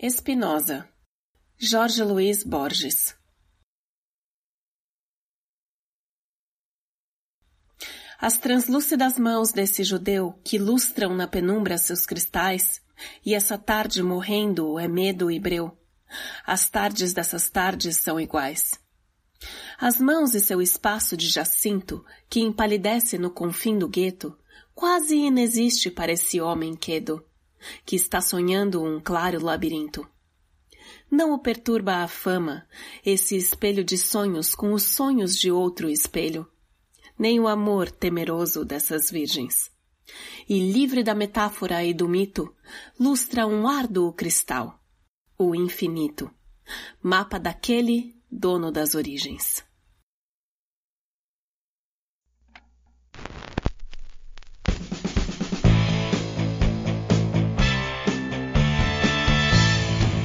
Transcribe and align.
Espinosa, 0.00 0.88
Jorge 1.58 2.04
Luiz 2.04 2.44
Borges 2.44 3.16
As 8.16 8.38
translúcidas 8.38 9.18
mãos 9.18 9.50
desse 9.50 9.82
judeu 9.82 10.38
que 10.44 10.56
lustram 10.56 11.16
na 11.16 11.26
penumbra 11.26 11.76
seus 11.78 12.06
cristais, 12.06 12.80
e 13.26 13.34
essa 13.34 13.58
tarde 13.58 14.00
morrendo 14.00 14.78
é 14.78 14.86
medo 14.86 15.32
e 15.32 15.40
breu. 15.40 15.76
As 16.46 16.70
tardes 16.70 17.12
dessas 17.12 17.50
tardes 17.50 17.96
são 17.96 18.20
iguais. 18.20 18.78
As 19.80 20.00
mãos 20.00 20.32
e 20.32 20.38
seu 20.38 20.62
espaço 20.62 21.16
de 21.16 21.28
jacinto, 21.28 22.04
que 22.30 22.38
empalidece 22.38 23.18
no 23.18 23.32
confim 23.32 23.76
do 23.76 23.88
gueto, 23.88 24.38
quase 24.76 25.16
inexiste 25.16 25.90
para 25.90 26.12
esse 26.12 26.40
homem 26.40 26.76
quedo 26.76 27.27
que 27.84 27.96
está 27.96 28.20
sonhando 28.20 28.82
um 28.82 29.00
claro 29.00 29.42
labirinto. 29.42 30.06
Não 31.10 31.32
o 31.32 31.38
perturba 31.38 32.02
a 32.02 32.08
fama, 32.08 32.66
esse 33.04 33.36
espelho 33.36 33.84
de 33.84 33.96
sonhos 33.96 34.54
com 34.54 34.72
os 34.72 34.82
sonhos 34.82 35.36
de 35.36 35.50
outro 35.50 35.88
espelho, 35.88 36.46
nem 37.18 37.40
o 37.40 37.48
amor 37.48 37.90
temeroso 37.90 38.64
dessas 38.64 39.10
virgens. 39.10 39.70
E 40.48 40.58
livre 40.72 41.02
da 41.02 41.14
metáfora 41.14 41.84
e 41.84 41.92
do 41.92 42.08
mito, 42.08 42.54
lustra 42.98 43.46
um 43.46 43.68
árduo 43.68 44.12
cristal, 44.12 44.80
o 45.38 45.54
infinito, 45.54 46.30
mapa 47.02 47.38
daquele 47.38 48.14
dono 48.30 48.70
das 48.70 48.94
origens. 48.94 49.67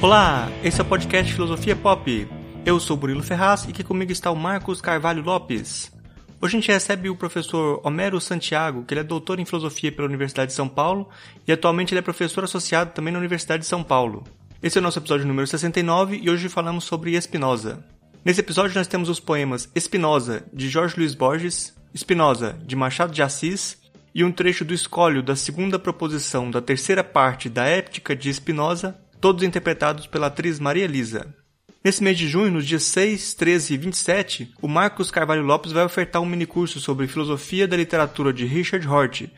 Olá, 0.03 0.51
esse 0.61 0.81
é 0.81 0.83
o 0.83 0.85
podcast 0.85 1.31
Filosofia 1.31 1.77
Pop. 1.77 2.27
Eu 2.65 2.77
sou 2.77 2.97
Burilo 2.97 3.23
Ferraz 3.23 3.63
e 3.63 3.69
aqui 3.69 3.85
comigo 3.85 4.11
está 4.11 4.29
o 4.31 4.35
Marcos 4.35 4.81
Carvalho 4.81 5.23
Lopes. 5.23 5.93
Hoje 6.41 6.57
a 6.57 6.59
gente 6.59 6.69
recebe 6.69 7.09
o 7.09 7.15
professor 7.15 7.79
Homero 7.85 8.19
Santiago, 8.19 8.83
que 8.83 8.93
ele 8.93 8.99
é 8.99 9.03
doutor 9.03 9.39
em 9.39 9.45
filosofia 9.45 9.93
pela 9.93 10.09
Universidade 10.09 10.49
de 10.49 10.57
São 10.57 10.67
Paulo 10.67 11.07
e 11.47 11.53
atualmente 11.53 11.93
ele 11.93 11.99
é 11.99 12.01
professor 12.01 12.43
associado 12.43 12.91
também 12.91 13.13
na 13.13 13.19
Universidade 13.19 13.61
de 13.61 13.69
São 13.69 13.81
Paulo. 13.81 14.25
Esse 14.61 14.77
é 14.77 14.81
o 14.81 14.83
nosso 14.83 14.99
episódio 14.99 15.25
número 15.25 15.47
69 15.47 16.19
e 16.21 16.29
hoje 16.29 16.49
falamos 16.49 16.83
sobre 16.83 17.15
Spinoza. 17.21 17.81
Nesse 18.25 18.41
episódio 18.41 18.75
nós 18.75 18.87
temos 18.87 19.07
os 19.07 19.21
poemas 19.21 19.71
Spinoza, 19.73 20.43
de 20.51 20.67
Jorge 20.67 20.95
Luiz 20.97 21.15
Borges, 21.15 21.73
Spinoza, 21.95 22.59
de 22.65 22.75
Machado 22.75 23.13
de 23.13 23.23
Assis, 23.23 23.77
e 24.13 24.21
um 24.21 24.33
trecho 24.33 24.65
do 24.65 24.73
escolho 24.73 25.23
da 25.23 25.37
segunda 25.37 25.79
proposição 25.79 26.51
da 26.51 26.61
terceira 26.61 27.05
parte 27.05 27.47
da 27.47 27.63
Ética 27.63 28.13
de 28.13 28.31
Spinoza, 28.33 29.01
todos 29.23 29.41
interpretados 29.41 30.05
pela 30.05 30.27
atriz 30.27 30.59
Maria 30.59 30.83
Elisa. 30.83 31.33
Nesse 31.81 32.03
mês 32.03 32.17
de 32.17 32.27
junho, 32.27 32.51
nos 32.51 32.67
dias 32.67 32.83
6, 32.83 33.33
13 33.35 33.73
e 33.73 33.77
27, 33.77 34.53
o 34.61 34.67
Marcos 34.67 35.09
Carvalho 35.09 35.43
Lopes 35.43 35.71
vai 35.71 35.85
ofertar 35.85 36.21
um 36.21 36.25
minicurso 36.25 36.81
sobre 36.81 37.07
filosofia 37.07 37.65
da 37.65 37.77
literatura 37.77 38.33
de 38.33 38.43
Richard 38.43 38.85
Hort, 38.85 39.29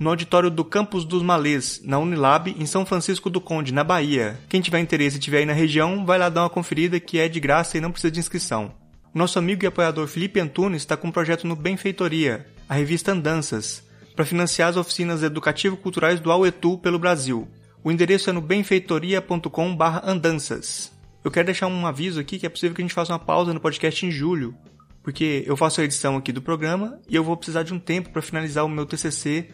no 0.00 0.10
auditório 0.10 0.50
do 0.50 0.64
Campus 0.64 1.04
dos 1.04 1.22
Malês, 1.22 1.80
na 1.84 1.96
Unilab, 2.00 2.56
em 2.58 2.66
São 2.66 2.84
Francisco 2.84 3.30
do 3.30 3.40
Conde, 3.40 3.72
na 3.72 3.84
Bahia. 3.84 4.36
Quem 4.48 4.60
tiver 4.60 4.80
interesse 4.80 5.14
e 5.14 5.20
estiver 5.20 5.38
aí 5.38 5.46
na 5.46 5.52
região, 5.52 6.04
vai 6.04 6.18
lá 6.18 6.28
dar 6.28 6.42
uma 6.42 6.50
conferida 6.50 6.98
que 6.98 7.20
é 7.20 7.28
de 7.28 7.38
graça 7.38 7.78
e 7.78 7.80
não 7.80 7.92
precisa 7.92 8.10
de 8.10 8.18
inscrição. 8.18 8.74
Nosso 9.14 9.38
amigo 9.38 9.62
e 9.62 9.68
apoiador 9.68 10.08
Felipe 10.08 10.40
Antunes 10.40 10.82
está 10.82 10.96
com 10.96 11.06
um 11.06 11.12
projeto 11.12 11.46
no 11.46 11.54
Benfeitoria, 11.54 12.48
a 12.68 12.74
revista 12.74 13.12
Andanças, 13.12 13.80
para 14.16 14.26
financiar 14.26 14.70
as 14.70 14.76
oficinas 14.76 15.22
educativo-culturais 15.22 16.18
do 16.18 16.32
Auetu 16.32 16.78
pelo 16.78 16.98
Brasil. 16.98 17.46
O 17.82 17.90
endereço 17.90 18.28
é 18.28 18.32
no 18.32 18.40
benfeitoria.com/andanças. 18.40 20.92
Eu 21.24 21.30
quero 21.30 21.46
deixar 21.46 21.66
um 21.66 21.86
aviso 21.86 22.20
aqui 22.20 22.38
que 22.38 22.46
é 22.46 22.48
possível 22.48 22.74
que 22.74 22.82
a 22.82 22.84
gente 22.84 22.94
faça 22.94 23.12
uma 23.12 23.18
pausa 23.18 23.54
no 23.54 23.60
podcast 23.60 24.04
em 24.04 24.10
julho, 24.10 24.54
porque 25.02 25.44
eu 25.46 25.56
faço 25.56 25.80
a 25.80 25.84
edição 25.84 26.16
aqui 26.16 26.32
do 26.32 26.42
programa 26.42 27.00
e 27.08 27.16
eu 27.16 27.24
vou 27.24 27.36
precisar 27.36 27.62
de 27.62 27.72
um 27.72 27.78
tempo 27.78 28.10
para 28.10 28.22
finalizar 28.22 28.64
o 28.64 28.68
meu 28.68 28.86
TCC 28.86 29.48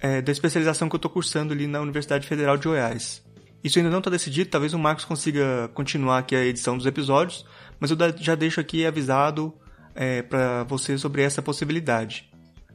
é, 0.00 0.22
da 0.22 0.32
especialização 0.32 0.88
que 0.88 0.94
eu 0.94 0.98
estou 0.98 1.10
cursando 1.10 1.52
ali 1.52 1.66
na 1.66 1.80
Universidade 1.80 2.26
Federal 2.26 2.56
de 2.56 2.68
Goiás. 2.68 3.22
Isso 3.62 3.78
ainda 3.78 3.90
não 3.90 3.98
está 3.98 4.10
decidido, 4.10 4.50
talvez 4.50 4.72
o 4.72 4.78
Marcos 4.78 5.04
consiga 5.04 5.68
continuar 5.74 6.18
aqui 6.18 6.34
a 6.34 6.44
edição 6.44 6.76
dos 6.76 6.86
episódios, 6.86 7.44
mas 7.78 7.90
eu 7.90 7.96
já 8.18 8.34
deixo 8.34 8.60
aqui 8.60 8.86
avisado 8.86 9.52
é, 9.94 10.22
para 10.22 10.64
você 10.64 10.96
sobre 10.96 11.22
essa 11.22 11.42
possibilidade. 11.42 12.29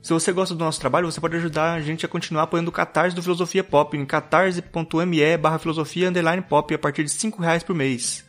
Se 0.06 0.14
você 0.14 0.32
gosta 0.32 0.54
do 0.54 0.64
nosso 0.64 0.80
trabalho, 0.80 1.12
você 1.12 1.20
pode 1.20 1.36
ajudar 1.36 1.74
a 1.74 1.82
gente 1.82 2.06
a 2.06 2.08
continuar 2.08 2.44
apoiando 2.44 2.70
o 2.70 2.72
Catarse 2.72 3.16
do 3.16 3.24
Filosofia 3.24 3.64
Pop 3.64 3.98
em 3.98 4.06
catarse.me 4.06 5.38
barra 5.38 5.58
filosofia 5.58 6.10
underline 6.10 6.44
pop 6.44 6.72
a 6.76 6.78
partir 6.78 7.06
de 7.06 7.10
5 7.10 7.42
reais 7.42 7.64
por 7.64 7.76
mês. 7.76 8.24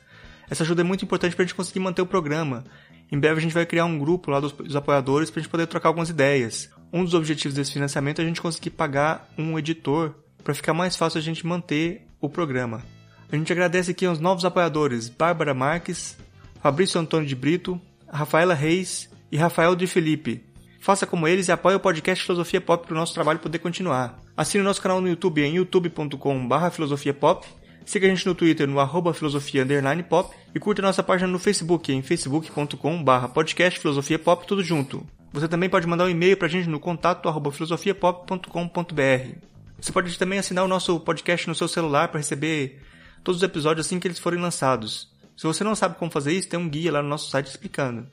Essa 0.49 0.63
ajuda 0.63 0.81
é 0.81 0.85
muito 0.85 1.05
importante 1.05 1.37
para 1.37 1.43
a 1.43 1.47
gente 1.47 1.55
conseguir 1.55 1.81
manter 1.81 2.01
o 2.01 2.07
programa. 2.07 2.65
Em 3.13 3.19
breve 3.19 3.41
a 3.41 3.43
gente 3.43 3.53
vai 3.53 3.67
criar 3.67 3.85
um 3.85 3.99
grupo 3.99 4.31
lá 4.31 4.41
dos, 4.41 4.53
dos 4.53 4.75
apoiadores 4.75 5.31
para 5.31 5.39
a 5.39 5.43
gente 5.43 5.51
poder 5.51 5.67
trocar 5.67 5.91
algumas 5.91 6.09
ideias. 6.09 6.71
Um 6.91 7.05
dos 7.05 7.13
objetivos 7.13 7.55
desse 7.55 7.75
financiamento 7.75 8.21
é 8.21 8.25
a 8.25 8.27
gente 8.27 8.41
conseguir 8.41 8.71
pagar 8.71 9.29
um 9.37 9.59
editor 9.59 10.15
para 10.43 10.55
ficar 10.55 10.73
mais 10.73 10.97
fácil 10.97 11.19
a 11.19 11.23
gente 11.23 11.47
manter 11.47 12.07
o 12.19 12.31
programa. 12.31 12.83
A 13.31 13.37
gente 13.37 13.53
agradece 13.53 13.91
aqui 13.91 14.07
aos 14.07 14.19
novos 14.19 14.47
apoiadores 14.47 15.11
Bárbara 15.11 15.53
Marques, 15.53 16.17
Fabrício 16.63 16.99
Antônio 16.99 17.29
de 17.29 17.37
Brito, 17.37 17.79
Rafaela 18.09 18.55
Reis 18.55 19.11
e 19.31 19.37
Rafael 19.37 19.77
de 19.77 19.87
Felipe. 19.87 20.56
Faça 20.81 21.07
como 21.07 21.27
eles 21.27 21.49
e 21.49 21.53
apoie 21.53 21.75
o 21.75 21.81
podcast 21.81 22.25
Filosofia 22.25 22.61
Pop 22.61 22.87
para 22.87 22.95
o 22.95 22.99
nosso 22.99 23.15
trabalho 23.15 23.39
poder 23.39 23.59
continuar. 23.59 24.21
Assine 24.37 24.63
o 24.63 24.65
nosso 24.65 24.81
canal 24.81 25.01
no 25.01 25.09
YouTube 25.09 25.43
em 25.43 25.57
youtube.com.br 25.57 26.71
filosofiapop. 26.73 27.47
Siga 27.85 28.07
a 28.07 28.11
gente 28.11 28.27
no 28.27 28.35
Twitter 28.35 28.67
no 28.67 28.81
arroba 28.81 29.15
filosofia 29.15 29.65
pop 30.09 30.35
e 30.55 30.59
curta 30.59 30.83
nossa 30.83 31.03
página 31.03 31.31
no 31.31 31.39
Facebook 31.39 31.93
em 31.93 32.03
facebook.com.br 32.03 33.29
podcast 33.33 33.79
filosofia 33.79 34.19
pop 34.19 34.47
tudo 34.47 34.63
junto. 34.63 35.07
Você 35.33 35.47
também 35.47 35.69
pode 35.69 35.87
mandar 35.87 36.05
um 36.05 36.11
e-mail 36.11 36.37
para 36.37 36.47
a 36.47 36.51
gente 36.51 36.69
no 36.69 36.81
contato 36.81 37.29
arroba 37.29 37.53
filosofiapop.com.br. 37.53 39.39
Você 39.81 39.93
pode 39.93 40.19
também 40.19 40.39
assinar 40.39 40.65
o 40.65 40.69
nosso 40.69 40.99
podcast 41.01 41.47
no 41.47 41.55
seu 41.55 41.69
celular 41.69 42.09
para 42.09 42.19
receber 42.19 42.83
todos 43.23 43.41
os 43.41 43.47
episódios 43.47 43.87
assim 43.87 44.01
que 44.01 44.09
eles 44.09 44.19
forem 44.19 44.41
lançados. 44.41 45.09
Se 45.37 45.47
você 45.47 45.63
não 45.63 45.75
sabe 45.75 45.97
como 45.97 46.11
fazer 46.11 46.33
isso, 46.33 46.49
tem 46.49 46.59
um 46.59 46.69
guia 46.69 46.91
lá 46.91 47.03
no 47.03 47.09
nosso 47.09 47.31
site 47.31 47.49
explicando. 47.49 48.07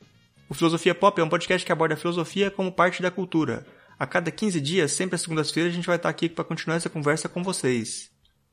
O 0.54 0.56
Filosofia 0.56 0.94
Pop 0.94 1.20
é 1.20 1.24
um 1.24 1.30
podcast 1.30 1.66
que 1.66 1.72
aborda 1.72 1.96
a 1.96 1.98
filosofia 1.98 2.52
como 2.52 2.72
parte 2.72 3.02
da 3.02 3.10
cultura. 3.10 3.66
A 3.98 4.06
cada 4.06 4.30
15 4.30 4.62
dias, 4.62 4.92
sempre 4.92 5.16
às 5.16 5.22
segundas-feiras, 5.22 5.74
a 5.74 5.76
gente 5.76 5.88
vai 5.88 5.96
estar 5.96 6.10
aqui 6.10 6.30
para 6.30 6.44
continuar 6.44 6.76
essa 6.76 6.92
conversa 6.92 7.28
com 7.28 7.42
vocês. 7.42 8.12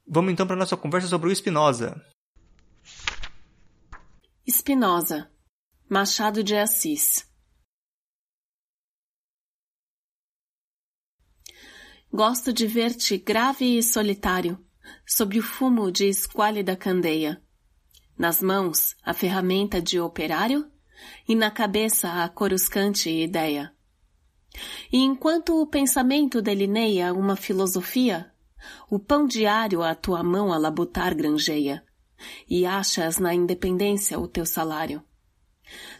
Vamos 0.09 0.33
então 0.33 0.47
para 0.47 0.57
nossa 0.57 0.79
conversa 0.79 1.09
sobre 1.09 1.29
o 1.29 1.37
Spinoza. 1.37 2.03
Spinoza, 4.49 5.31
Machado 5.91 6.43
de 6.43 6.57
Assis. 6.57 7.29
Gosto 12.11 12.51
de 12.51 12.67
ver-te 12.67 13.19
grave 13.19 13.77
e 13.77 13.83
solitário, 13.83 14.59
sob 15.07 15.39
o 15.39 15.43
fumo 15.43 15.93
de 15.93 16.07
esquálida 16.07 16.75
candeia. 16.75 17.43
Nas 18.17 18.41
mãos, 18.41 18.97
a 19.05 19.13
ferramenta 19.13 19.83
de 19.83 20.01
operário 20.01 20.67
e 21.29 21.35
na 21.35 21.51
cabeça 21.51 22.25
a 22.25 22.29
coruscante 22.29 23.11
ideia. 23.11 23.73
E 24.93 24.99
enquanto 24.99 25.61
o 25.61 25.67
pensamento 25.67 26.43
delineia 26.43 27.13
uma 27.13 27.37
filosofia, 27.37 28.33
o 28.89 28.99
pão 28.99 29.27
diário 29.27 29.83
a 29.83 29.95
tua 29.95 30.23
mão 30.23 30.53
a 30.53 30.59
labutar 30.59 31.15
granjeia, 31.15 31.85
e 32.49 32.67
achas 32.67 33.19
na 33.19 33.35
independência 33.35 34.19
o 34.19 34.29
teu 34.29 34.45
salário. 34.45 35.03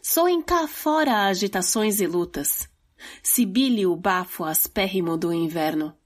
Soem 0.03 0.43
cá 0.43 0.67
fora 0.67 1.27
agitações 1.27 2.01
e 2.01 2.07
lutas, 2.07 2.69
sibile 3.23 3.87
o 3.87 3.97
bafo 3.97 4.45
aspérrimo 4.45 5.17
do 5.17 5.33
inverno. 5.33 5.97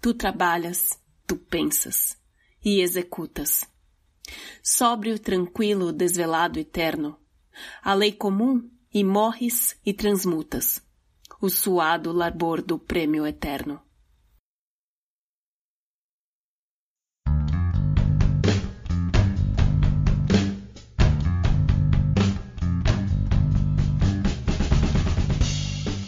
Tu 0.00 0.12
trabalhas, 0.12 0.98
tu 1.26 1.36
pensas, 1.36 2.18
e 2.62 2.80
executas. 2.80 3.66
Sóbrio, 4.62 5.18
tranquilo, 5.18 5.92
desvelado, 5.92 6.58
eterno, 6.58 7.18
a 7.82 7.94
lei 7.94 8.12
comum 8.12 8.68
e 8.92 9.02
morres 9.02 9.76
e 9.84 9.92
transmutas, 9.92 10.80
o 11.40 11.48
suado 11.48 12.12
labor 12.12 12.62
do 12.62 12.78
prêmio 12.78 13.26
eterno. 13.26 13.80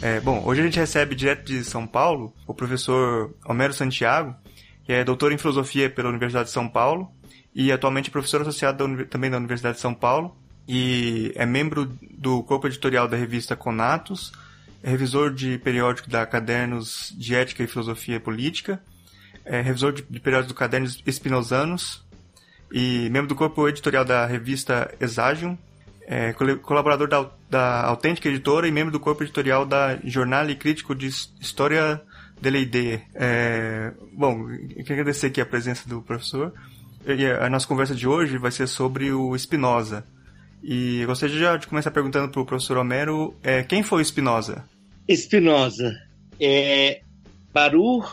É, 0.01 0.21
bom, 0.21 0.41
hoje 0.45 0.61
a 0.61 0.63
gente 0.63 0.79
recebe 0.79 1.15
direto 1.15 1.43
de 1.43 1.65
São 1.65 1.85
Paulo 1.85 2.33
o 2.47 2.53
professor 2.53 3.35
Homero 3.45 3.73
Santiago, 3.73 4.33
que 4.85 4.93
é 4.93 5.03
doutor 5.03 5.33
em 5.33 5.37
filosofia 5.37 5.89
pela 5.89 6.07
Universidade 6.07 6.47
de 6.47 6.53
São 6.53 6.69
Paulo 6.69 7.11
e 7.53 7.73
atualmente 7.73 8.09
professor 8.09 8.39
associado 8.39 8.87
da, 8.87 9.05
também 9.05 9.29
da 9.29 9.35
Universidade 9.35 9.75
de 9.75 9.81
São 9.81 9.93
Paulo 9.93 10.33
e 10.67 11.31
é 11.35 11.45
membro 11.45 11.85
do 12.01 12.43
corpo 12.43 12.67
editorial 12.67 13.07
da 13.07 13.15
revista 13.15 13.55
Conatos, 13.55 14.31
é 14.83 14.89
revisor 14.89 15.33
de 15.33 15.57
periódico 15.59 16.09
da 16.09 16.25
Cadernos 16.25 17.13
de 17.17 17.35
Ética 17.35 17.63
e 17.63 17.67
Filosofia 17.67 18.19
Política, 18.19 18.81
é 19.45 19.61
revisor 19.61 19.93
de, 19.93 20.03
de 20.03 20.19
periódicos 20.19 20.53
do 20.53 20.57
Cadernos 20.57 21.01
Espinosanos, 21.05 22.05
e 22.71 23.09
membro 23.09 23.29
do 23.29 23.35
corpo 23.35 23.67
editorial 23.67 24.03
da 24.03 24.25
revista 24.25 24.93
Exagium, 24.99 25.57
é, 26.05 26.33
colaborador 26.33 27.07
da, 27.07 27.29
da 27.49 27.85
Autêntica 27.85 28.29
Editora 28.29 28.67
e 28.67 28.71
membro 28.71 28.91
do 28.91 28.99
corpo 28.99 29.23
editorial 29.23 29.65
da 29.65 29.97
Jornal 30.03 30.49
e 30.49 30.55
Crítico 30.55 30.95
de 30.95 31.07
História 31.07 32.01
de 32.39 32.49
Leide. 32.49 33.01
É, 33.13 33.91
bom, 34.13 34.47
quero 34.85 34.93
agradecer 34.93 35.27
aqui 35.27 35.41
a 35.41 35.45
presença 35.45 35.87
do 35.87 36.01
professor. 36.01 36.53
E 37.05 37.25
a 37.25 37.49
nossa 37.49 37.67
conversa 37.67 37.95
de 37.95 38.07
hoje 38.07 38.37
vai 38.37 38.51
ser 38.51 38.67
sobre 38.67 39.11
o 39.11 39.37
Spinoza. 39.37 40.05
E 40.63 41.03
gostaria 41.05 41.37
já 41.37 41.57
de 41.57 41.67
começar 41.67 41.91
perguntando 41.91 42.31
para 42.31 42.41
o 42.41 42.45
professor 42.45 42.77
Homero 42.77 43.35
é, 43.43 43.63
quem 43.63 43.83
foi 43.83 44.03
Spinoza? 44.03 44.65
Spinoza 45.09 45.95
é 46.39 47.01
Baruch 47.53 48.07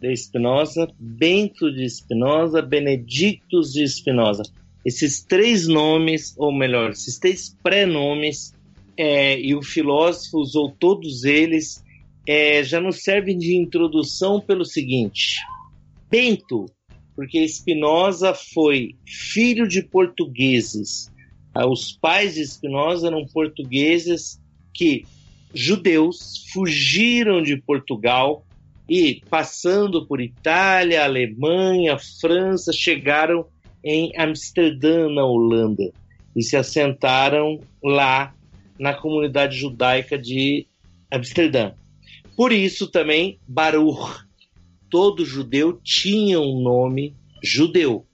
de 0.00 0.14
Spinoza, 0.16 0.88
Bento 0.98 1.72
de 1.72 1.88
Spinoza, 1.88 2.60
Benedictus 2.60 3.72
de 3.72 3.86
Spinoza. 3.88 4.42
Esses 4.84 5.22
três 5.22 5.66
nomes, 5.66 6.34
ou 6.36 6.52
melhor, 6.52 6.90
esses 6.90 7.18
três 7.18 7.56
pré-nomes, 7.62 8.54
é, 8.96 9.40
e 9.40 9.54
o 9.54 9.62
filósofo 9.62 10.38
usou 10.38 10.70
todos 10.70 11.24
eles, 11.24 11.82
é, 12.26 12.62
já 12.62 12.80
nos 12.80 13.02
servem 13.02 13.38
de 13.38 13.56
introdução 13.56 14.40
pelo 14.40 14.64
seguinte: 14.64 15.40
Bento, 16.10 16.66
porque 17.16 17.46
Spinoza 17.48 18.34
foi 18.34 18.94
filho 19.06 19.66
de 19.66 19.82
portugueses. 19.82 21.10
Ah, 21.54 21.66
os 21.66 21.92
pais 21.92 22.34
de 22.34 22.44
Spinoza 22.44 23.06
eram 23.06 23.24
portugueses 23.26 24.40
que 24.72 25.06
judeus 25.54 26.44
fugiram 26.52 27.40
de 27.40 27.56
Portugal 27.56 28.44
e, 28.88 29.22
passando 29.30 30.04
por 30.04 30.20
Itália, 30.20 31.04
Alemanha, 31.04 31.96
França, 32.20 32.72
chegaram 32.72 33.46
em 33.84 34.12
Amsterdã, 34.18 35.08
na 35.08 35.24
Holanda, 35.24 35.92
e 36.34 36.42
se 36.42 36.56
assentaram 36.56 37.60
lá 37.82 38.34
na 38.78 38.92
comunidade 38.92 39.56
judaica 39.56 40.18
de 40.18 40.66
Amsterdã. 41.10 41.72
Por 42.36 42.50
isso 42.50 42.88
também 42.88 43.38
Baruch, 43.46 44.24
todo 44.90 45.24
judeu 45.24 45.78
tinha 45.84 46.40
um 46.40 46.60
nome 46.60 47.14
judeu, 47.42 48.04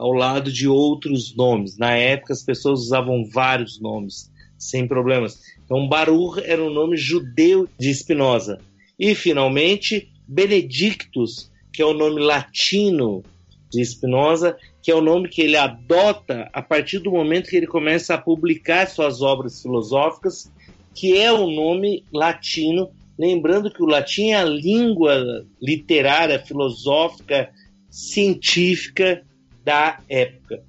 ao 0.00 0.12
lado 0.12 0.50
de 0.50 0.66
outros 0.66 1.36
nomes. 1.36 1.76
Na 1.76 1.94
época 1.94 2.32
as 2.32 2.42
pessoas 2.42 2.80
usavam 2.80 3.22
vários 3.22 3.78
nomes, 3.78 4.32
sem 4.56 4.88
problemas. 4.88 5.38
Então 5.62 5.86
Baruch 5.86 6.40
era 6.42 6.64
um 6.64 6.72
nome 6.72 6.96
judeu 6.96 7.68
de 7.78 7.94
Spinoza. 7.94 8.58
E 8.98 9.14
finalmente 9.14 10.10
Benedictus, 10.26 11.52
que 11.70 11.82
é 11.82 11.84
o 11.84 11.92
nome 11.92 12.18
latino 12.22 13.22
de 13.70 13.84
Spinoza, 13.84 14.56
que 14.82 14.90
é 14.90 14.94
o 14.94 15.02
nome 15.02 15.28
que 15.28 15.42
ele 15.42 15.56
adota 15.58 16.48
a 16.50 16.62
partir 16.62 17.00
do 17.00 17.10
momento 17.10 17.50
que 17.50 17.56
ele 17.56 17.66
começa 17.66 18.14
a 18.14 18.18
publicar 18.18 18.88
suas 18.88 19.20
obras 19.20 19.60
filosóficas, 19.60 20.50
que 20.94 21.18
é 21.18 21.30
o 21.30 21.46
nome 21.46 22.06
latino, 22.10 22.88
lembrando 23.18 23.70
que 23.70 23.82
o 23.82 23.86
latim 23.86 24.30
é 24.30 24.36
a 24.36 24.44
língua 24.44 25.44
literária, 25.60 26.38
filosófica, 26.38 27.50
científica 27.90 29.22
da 29.64 29.98
época. 30.08 30.62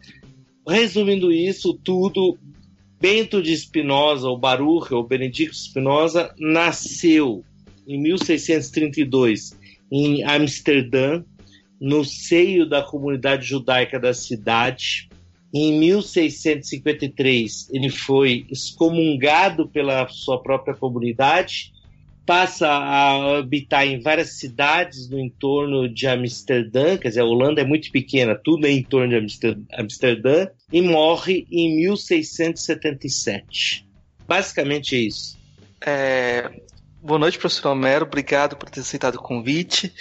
Resumindo 0.67 1.31
isso 1.31 1.73
tudo, 1.73 2.38
Bento 2.99 3.41
de 3.41 3.55
Spinoza, 3.57 4.29
ou 4.29 4.38
Baruch, 4.38 4.93
ou 4.93 5.03
Benedicto 5.03 5.55
Spinoza, 5.55 6.33
nasceu 6.38 7.43
em 7.88 7.99
1632, 7.99 9.59
em 9.91 10.23
Amsterdã, 10.23 11.23
no 11.79 12.05
seio 12.05 12.69
da 12.69 12.83
comunidade 12.83 13.47
judaica 13.47 13.99
da 13.99 14.13
cidade. 14.13 15.09
Em 15.53 15.77
1653, 15.79 17.69
ele 17.73 17.89
foi 17.89 18.45
excomungado 18.49 19.67
pela 19.67 20.07
sua 20.07 20.41
própria 20.41 20.75
comunidade, 20.75 21.73
passa 22.25 22.68
a 22.68 23.39
habitar 23.39 23.85
em 23.85 24.00
várias 24.00 24.38
cidades 24.38 25.09
no 25.09 25.19
entorno 25.19 25.89
de 25.89 26.07
Amsterdã, 26.07 26.97
quer 26.97 27.09
dizer, 27.09 27.21
a 27.21 27.25
Holanda 27.25 27.62
é 27.62 27.65
muito 27.65 27.91
pequena, 27.91 28.35
tudo 28.35 28.68
é 28.68 28.71
em 28.71 28.83
torno 28.83 29.09
de 29.09 29.18
Amsterdã, 29.73 30.47
e 30.71 30.81
morre 30.81 31.45
em 31.51 31.75
1677. 31.77 33.88
Basicamente 34.27 34.95
é 34.95 35.00
isso. 35.00 35.39
É, 35.85 36.50
Boa 37.03 37.18
noite, 37.18 37.39
professor 37.39 37.69
Homero. 37.69 38.06
Obrigado 38.06 38.56
por 38.56 38.69
ter 38.69 38.81
aceitado 38.81 39.15
o 39.15 39.21
convite. 39.21 39.91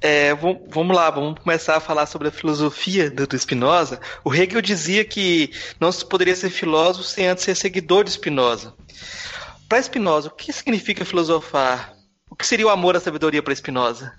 É, 0.00 0.34
vamos 0.34 0.96
lá, 0.96 1.08
vamos 1.08 1.38
começar 1.38 1.76
a 1.76 1.80
falar 1.80 2.06
sobre 2.06 2.26
a 2.26 2.32
filosofia 2.32 3.08
do, 3.08 3.24
do 3.24 3.38
Spinoza. 3.38 4.00
O 4.24 4.34
Hegel 4.34 4.60
dizia 4.60 5.04
que 5.04 5.52
não 5.78 5.92
se 5.92 6.04
poderia 6.04 6.34
ser 6.34 6.50
filósofo 6.50 7.04
sem 7.04 7.28
antes 7.28 7.44
ser 7.44 7.54
seguidor 7.54 8.02
de 8.02 8.10
Spinoza. 8.10 8.74
Para 9.70 9.82
Spinoza, 9.82 10.28
o 10.28 10.34
que 10.34 10.52
significa 10.52 11.04
filosofar? 11.04 11.96
O 12.30 12.36
que 12.36 12.46
seria 12.46 12.66
o 12.66 12.70
amor 12.70 12.94
à 12.96 13.00
sabedoria 13.00 13.42
para 13.42 13.54
Spinoza? 13.54 14.12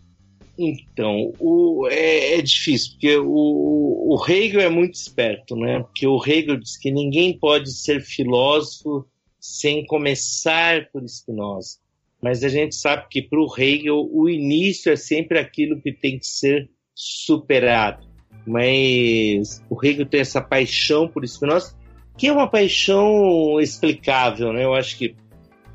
Então, 0.58 1.32
o, 1.40 1.88
é, 1.92 2.40
é, 2.40 2.42
difícil, 2.42 2.94
porque 2.94 3.18
o, 3.18 4.16
o 4.16 4.26
Hegel 4.28 4.62
é 4.62 4.70
muito 4.70 4.96
esperto, 4.96 5.56
né? 5.56 5.82
Porque 5.82 6.08
o 6.08 6.20
Hegel 6.26 6.58
diz 6.58 6.78
que 6.78 6.90
ninguém 6.90 7.38
pode 7.38 7.72
ser 7.72 8.02
filósofo 8.02 9.06
sem 9.40 9.86
começar 9.86 10.90
por 10.92 11.08
Spinoza 11.08 11.82
mas 12.22 12.44
a 12.44 12.50
gente 12.50 12.76
sabe 12.76 13.08
que 13.10 13.22
para 13.22 13.40
o 13.40 13.52
Hegel 13.58 14.08
o 14.14 14.30
início 14.30 14.92
é 14.92 14.96
sempre 14.96 15.40
aquilo 15.40 15.82
que 15.82 15.92
tem 15.92 16.20
que 16.20 16.28
ser 16.28 16.70
superado. 16.94 18.08
Mas 18.46 19.62
o 19.70 19.84
Hegel 19.84 20.06
tem 20.06 20.22
essa 20.22 20.40
paixão 20.40 21.08
por 21.08 21.28
Spinoza, 21.28 21.76
que 22.18 22.28
é 22.28 22.32
uma 22.32 22.48
paixão 22.48 23.60
explicável, 23.60 24.54
né? 24.54 24.64
Eu 24.64 24.76
acho 24.76 24.98
que 24.98 25.16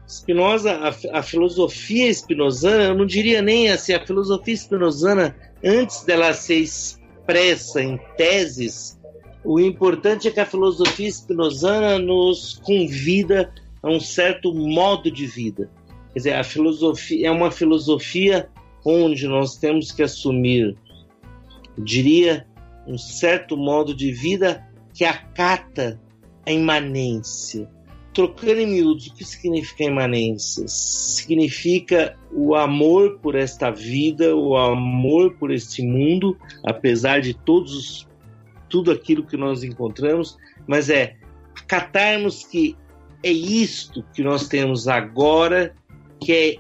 Spinoza, 0.09 0.73
a, 0.73 1.19
a 1.19 1.23
filosofia 1.23 2.09
spinozana, 2.11 2.85
eu 2.85 2.95
não 2.95 3.07
diria 3.07 3.43
nem 3.43 3.71
assim, 3.71 3.93
a 3.93 4.07
filosofia 4.07 4.55
spinozana, 4.55 5.37
antes 5.65 6.05
dela 6.05 6.33
ser 6.33 6.61
expressa 6.61 7.83
em 7.83 7.99
teses, 8.17 8.97
o 9.45 9.61
importante 9.61 10.29
é 10.29 10.31
que 10.31 10.41
a 10.41 10.47
filosofia 10.47 11.09
spinozana 11.09 11.99
nos 11.99 12.61
convida 12.65 13.53
a 13.83 13.89
um 13.89 14.01
certo 14.01 14.53
modo 14.55 15.11
de 15.11 15.27
vida. 15.27 15.71
Quer 16.13 16.19
dizer, 16.19 16.33
a 16.35 16.45
filosofia 16.45 17.29
é 17.29 17.31
uma 17.31 17.51
filosofia 17.51 18.49
onde 18.85 19.27
nós 19.27 19.57
temos 19.57 19.91
que 19.93 20.03
assumir, 20.03 20.77
diria, 21.79 22.47
um 22.87 22.97
certo 22.97 23.57
modo 23.57 23.95
de 23.95 24.13
vida 24.13 24.65
que 24.95 25.05
acata 25.05 26.01
a 26.47 26.53
imanência. 26.53 27.69
Trocando 28.17 28.61
em 28.61 28.67
miúdos, 28.67 29.09
o 29.09 29.15
que 29.15 29.27
significa 29.27 29.85
imanência? 29.85 30.67
Significa 30.67 32.19
o 32.33 32.55
amor 32.55 33.19
por 33.19 33.35
esta 33.35 33.71
vida, 33.71 34.35
o 34.35 34.57
amor 34.57 35.35
por 35.35 35.51
este 35.51 35.83
mundo, 35.83 36.35
apesar 36.65 37.21
de 37.21 37.35
todos 37.35 38.09
tudo 38.71 38.91
aquilo 38.91 39.23
que 39.23 39.37
nós 39.37 39.63
encontramos, 39.63 40.39
mas 40.67 40.89
é 40.89 41.19
acatarmos 41.61 42.43
que 42.43 42.75
é 43.23 43.31
isto 43.31 44.03
que 44.15 44.23
nós 44.23 44.49
temos 44.49 44.89
agora 44.89 45.77
que 46.19 46.33
é 46.33 46.57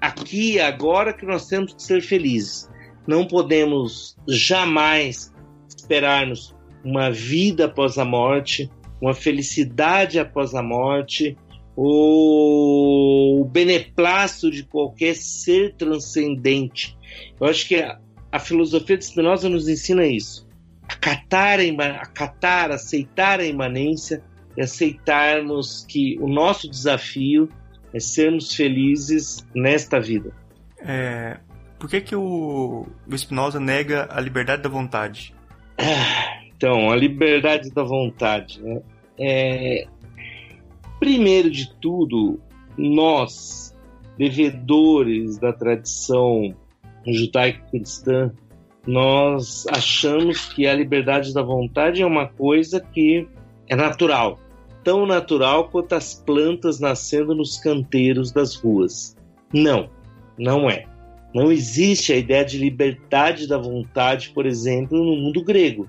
aqui 0.00 0.60
agora 0.60 1.12
que 1.12 1.26
nós 1.26 1.48
temos 1.48 1.74
que 1.74 1.82
ser 1.82 2.02
felizes. 2.02 2.70
Não 3.04 3.26
podemos 3.26 4.16
jamais 4.28 5.34
esperarmos 5.68 6.54
uma 6.84 7.10
vida 7.10 7.64
após 7.64 7.98
a 7.98 8.04
morte, 8.04 8.70
uma 9.00 9.14
felicidade 9.14 10.18
após 10.18 10.54
a 10.54 10.62
morte, 10.62 11.36
ou 11.76 13.40
o 13.40 13.44
beneplácito 13.44 14.50
de 14.50 14.64
qualquer 14.64 15.14
ser 15.14 15.74
transcendente. 15.74 16.96
Eu 17.40 17.46
acho 17.46 17.66
que 17.66 17.76
a, 17.76 17.98
a 18.30 18.38
filosofia 18.38 18.98
de 18.98 19.04
Spinoza 19.04 19.48
nos 19.48 19.68
ensina 19.68 20.06
isso. 20.06 20.48
Acatar, 20.88 21.58
acatar, 22.00 22.70
aceitar 22.70 23.40
a 23.40 23.44
imanência 23.44 24.22
e 24.56 24.62
aceitarmos 24.62 25.86
que 25.88 26.18
o 26.20 26.28
nosso 26.28 26.68
desafio 26.68 27.48
é 27.94 28.00
sermos 28.00 28.54
felizes 28.54 29.46
nesta 29.54 30.00
vida. 30.00 30.32
É, 30.80 31.38
por 31.78 31.88
que, 31.88 32.00
que 32.00 32.14
o, 32.14 32.86
o 33.06 33.18
Spinoza 33.18 33.58
nega 33.58 34.08
a 34.10 34.20
liberdade 34.20 34.62
da 34.62 34.68
vontade? 34.68 35.34
Então, 36.60 36.90
a 36.90 36.94
liberdade 36.94 37.70
da 37.70 37.82
vontade. 37.82 38.60
Né? 38.60 38.82
É, 39.18 39.86
primeiro 40.98 41.50
de 41.50 41.72
tudo, 41.80 42.38
nós, 42.76 43.74
devedores 44.18 45.38
da 45.38 45.54
tradição 45.54 46.54
judaico-cristã, 47.06 48.30
nós 48.86 49.66
achamos 49.70 50.52
que 50.52 50.66
a 50.66 50.74
liberdade 50.74 51.32
da 51.32 51.40
vontade 51.40 52.02
é 52.02 52.06
uma 52.06 52.28
coisa 52.28 52.78
que 52.78 53.26
é 53.66 53.74
natural 53.74 54.38
tão 54.84 55.06
natural 55.06 55.68
quanto 55.68 55.94
as 55.94 56.14
plantas 56.14 56.80
nascendo 56.80 57.34
nos 57.34 57.58
canteiros 57.58 58.32
das 58.32 58.54
ruas. 58.54 59.16
Não, 59.52 59.90
não 60.38 60.68
é. 60.68 60.86
Não 61.34 61.50
existe 61.50 62.12
a 62.12 62.16
ideia 62.16 62.44
de 62.44 62.58
liberdade 62.58 63.46
da 63.46 63.56
vontade, 63.56 64.30
por 64.30 64.46
exemplo, 64.46 64.98
no 64.98 65.16
mundo 65.16 65.42
grego. 65.42 65.88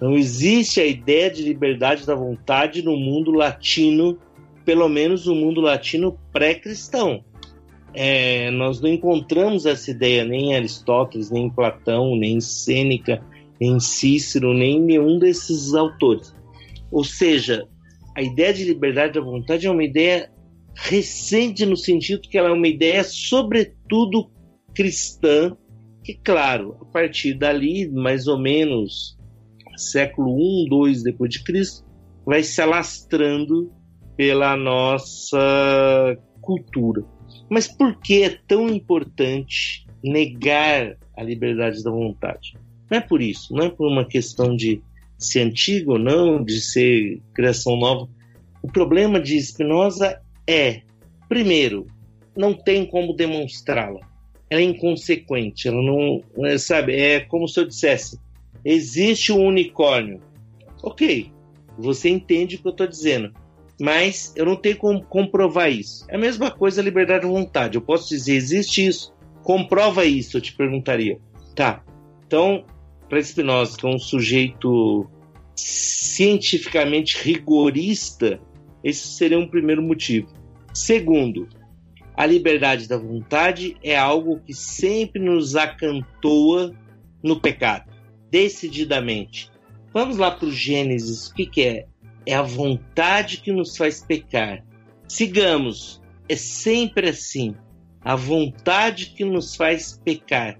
Não 0.00 0.16
existe 0.16 0.80
a 0.80 0.86
ideia 0.86 1.30
de 1.30 1.42
liberdade 1.42 2.06
da 2.06 2.14
vontade 2.14 2.82
no 2.82 2.96
mundo 2.96 3.32
latino, 3.32 4.18
pelo 4.64 4.88
menos 4.88 5.26
no 5.26 5.34
mundo 5.34 5.60
latino 5.60 6.18
pré-cristão. 6.32 7.24
É, 7.94 8.50
nós 8.52 8.80
não 8.80 8.88
encontramos 8.88 9.66
essa 9.66 9.90
ideia 9.90 10.24
nem 10.24 10.50
em 10.50 10.56
Aristóteles, 10.56 11.30
nem 11.30 11.46
em 11.46 11.50
Platão, 11.50 12.14
nem 12.14 12.34
em 12.34 12.40
Sêneca, 12.40 13.20
nem 13.60 13.72
em 13.72 13.80
Cícero, 13.80 14.54
nem 14.54 14.76
em 14.76 14.82
nenhum 14.82 15.18
desses 15.18 15.74
autores. 15.74 16.32
Ou 16.92 17.02
seja, 17.02 17.66
a 18.14 18.22
ideia 18.22 18.54
de 18.54 18.64
liberdade 18.64 19.14
da 19.14 19.20
vontade 19.20 19.66
é 19.66 19.70
uma 19.70 19.84
ideia 19.84 20.30
recente 20.74 21.66
no 21.66 21.76
sentido 21.76 22.20
que 22.20 22.38
ela 22.38 22.50
é 22.50 22.52
uma 22.52 22.68
ideia 22.68 23.02
sobretudo 23.02 24.30
cristã, 24.74 25.56
que 26.04 26.14
claro, 26.14 26.76
a 26.80 26.84
partir 26.84 27.34
dali, 27.34 27.88
mais 27.88 28.28
ou 28.28 28.38
menos 28.38 29.17
século 29.78 30.34
1, 30.64 30.68
2 30.68 31.02
depois 31.02 31.30
de 31.30 31.42
Cristo, 31.42 31.84
vai 32.24 32.42
se 32.42 32.60
alastrando 32.60 33.72
pela 34.16 34.56
nossa 34.56 36.18
cultura. 36.40 37.04
Mas 37.48 37.68
por 37.68 37.98
que 38.00 38.22
é 38.22 38.38
tão 38.46 38.68
importante 38.68 39.86
negar 40.02 40.96
a 41.16 41.22
liberdade 41.22 41.82
da 41.82 41.90
vontade? 41.90 42.54
Não 42.90 42.98
é 42.98 43.00
por 43.00 43.22
isso, 43.22 43.54
não 43.54 43.66
é 43.66 43.70
por 43.70 43.86
uma 43.86 44.04
questão 44.04 44.56
de 44.56 44.82
ser 45.18 45.40
antigo 45.40 45.92
ou 45.92 45.98
não, 45.98 46.42
de 46.42 46.60
ser 46.60 47.20
criação 47.34 47.76
nova. 47.76 48.08
O 48.62 48.68
problema 48.68 49.20
de 49.20 49.40
Spinoza 49.40 50.20
é, 50.46 50.82
primeiro, 51.28 51.86
não 52.36 52.54
tem 52.54 52.86
como 52.86 53.14
demonstrá-la. 53.14 54.00
Ela 54.48 54.62
é 54.62 54.64
inconsequente, 54.64 55.68
ela 55.68 55.82
não, 55.82 56.22
sabe, 56.58 56.94
é 56.94 57.20
como 57.20 57.46
se 57.46 57.60
eu 57.60 57.66
dissesse, 57.66 58.18
existe 58.68 59.32
um 59.32 59.46
unicórnio. 59.46 60.20
Ok, 60.82 61.32
você 61.78 62.08
entende 62.10 62.56
o 62.56 62.58
que 62.58 62.66
eu 62.66 62.72
estou 62.72 62.86
dizendo, 62.86 63.32
mas 63.80 64.32
eu 64.36 64.44
não 64.44 64.56
tenho 64.56 64.76
como 64.76 65.02
comprovar 65.02 65.70
isso. 65.70 66.04
É 66.08 66.16
a 66.16 66.18
mesma 66.18 66.50
coisa 66.50 66.80
a 66.80 66.84
liberdade 66.84 67.24
de 67.24 67.32
vontade. 67.32 67.76
Eu 67.76 67.82
posso 67.82 68.08
dizer, 68.08 68.34
existe 68.34 68.86
isso, 68.86 69.12
comprova 69.42 70.04
isso, 70.04 70.36
eu 70.36 70.40
te 70.40 70.54
perguntaria. 70.54 71.18
Tá, 71.54 71.82
então, 72.26 72.64
para 73.08 73.22
Spinoza, 73.22 73.76
que 73.76 73.86
é 73.86 73.88
um 73.88 73.98
sujeito 73.98 75.08
cientificamente 75.56 77.16
rigorista, 77.22 78.38
esse 78.84 79.08
seria 79.08 79.38
um 79.38 79.48
primeiro 79.48 79.82
motivo. 79.82 80.28
Segundo, 80.74 81.48
a 82.14 82.26
liberdade 82.26 82.86
da 82.86 82.98
vontade 82.98 83.76
é 83.82 83.96
algo 83.96 84.40
que 84.40 84.52
sempre 84.52 85.20
nos 85.20 85.56
acantoa 85.56 86.72
no 87.22 87.40
pecado, 87.40 87.87
decididamente. 88.30 89.50
Vamos 89.92 90.16
lá 90.16 90.30
para 90.30 90.46
o 90.46 90.52
Gênesis. 90.52 91.28
O 91.28 91.34
que, 91.34 91.46
que 91.46 91.62
é? 91.62 91.86
É 92.26 92.34
a 92.34 92.42
vontade 92.42 93.38
que 93.38 93.52
nos 93.52 93.76
faz 93.76 94.02
pecar. 94.02 94.64
Sigamos, 95.06 96.02
é 96.28 96.36
sempre 96.36 97.08
assim. 97.08 97.54
A 98.02 98.14
vontade 98.14 99.06
que 99.06 99.24
nos 99.24 99.56
faz 99.56 100.00
pecar. 100.04 100.58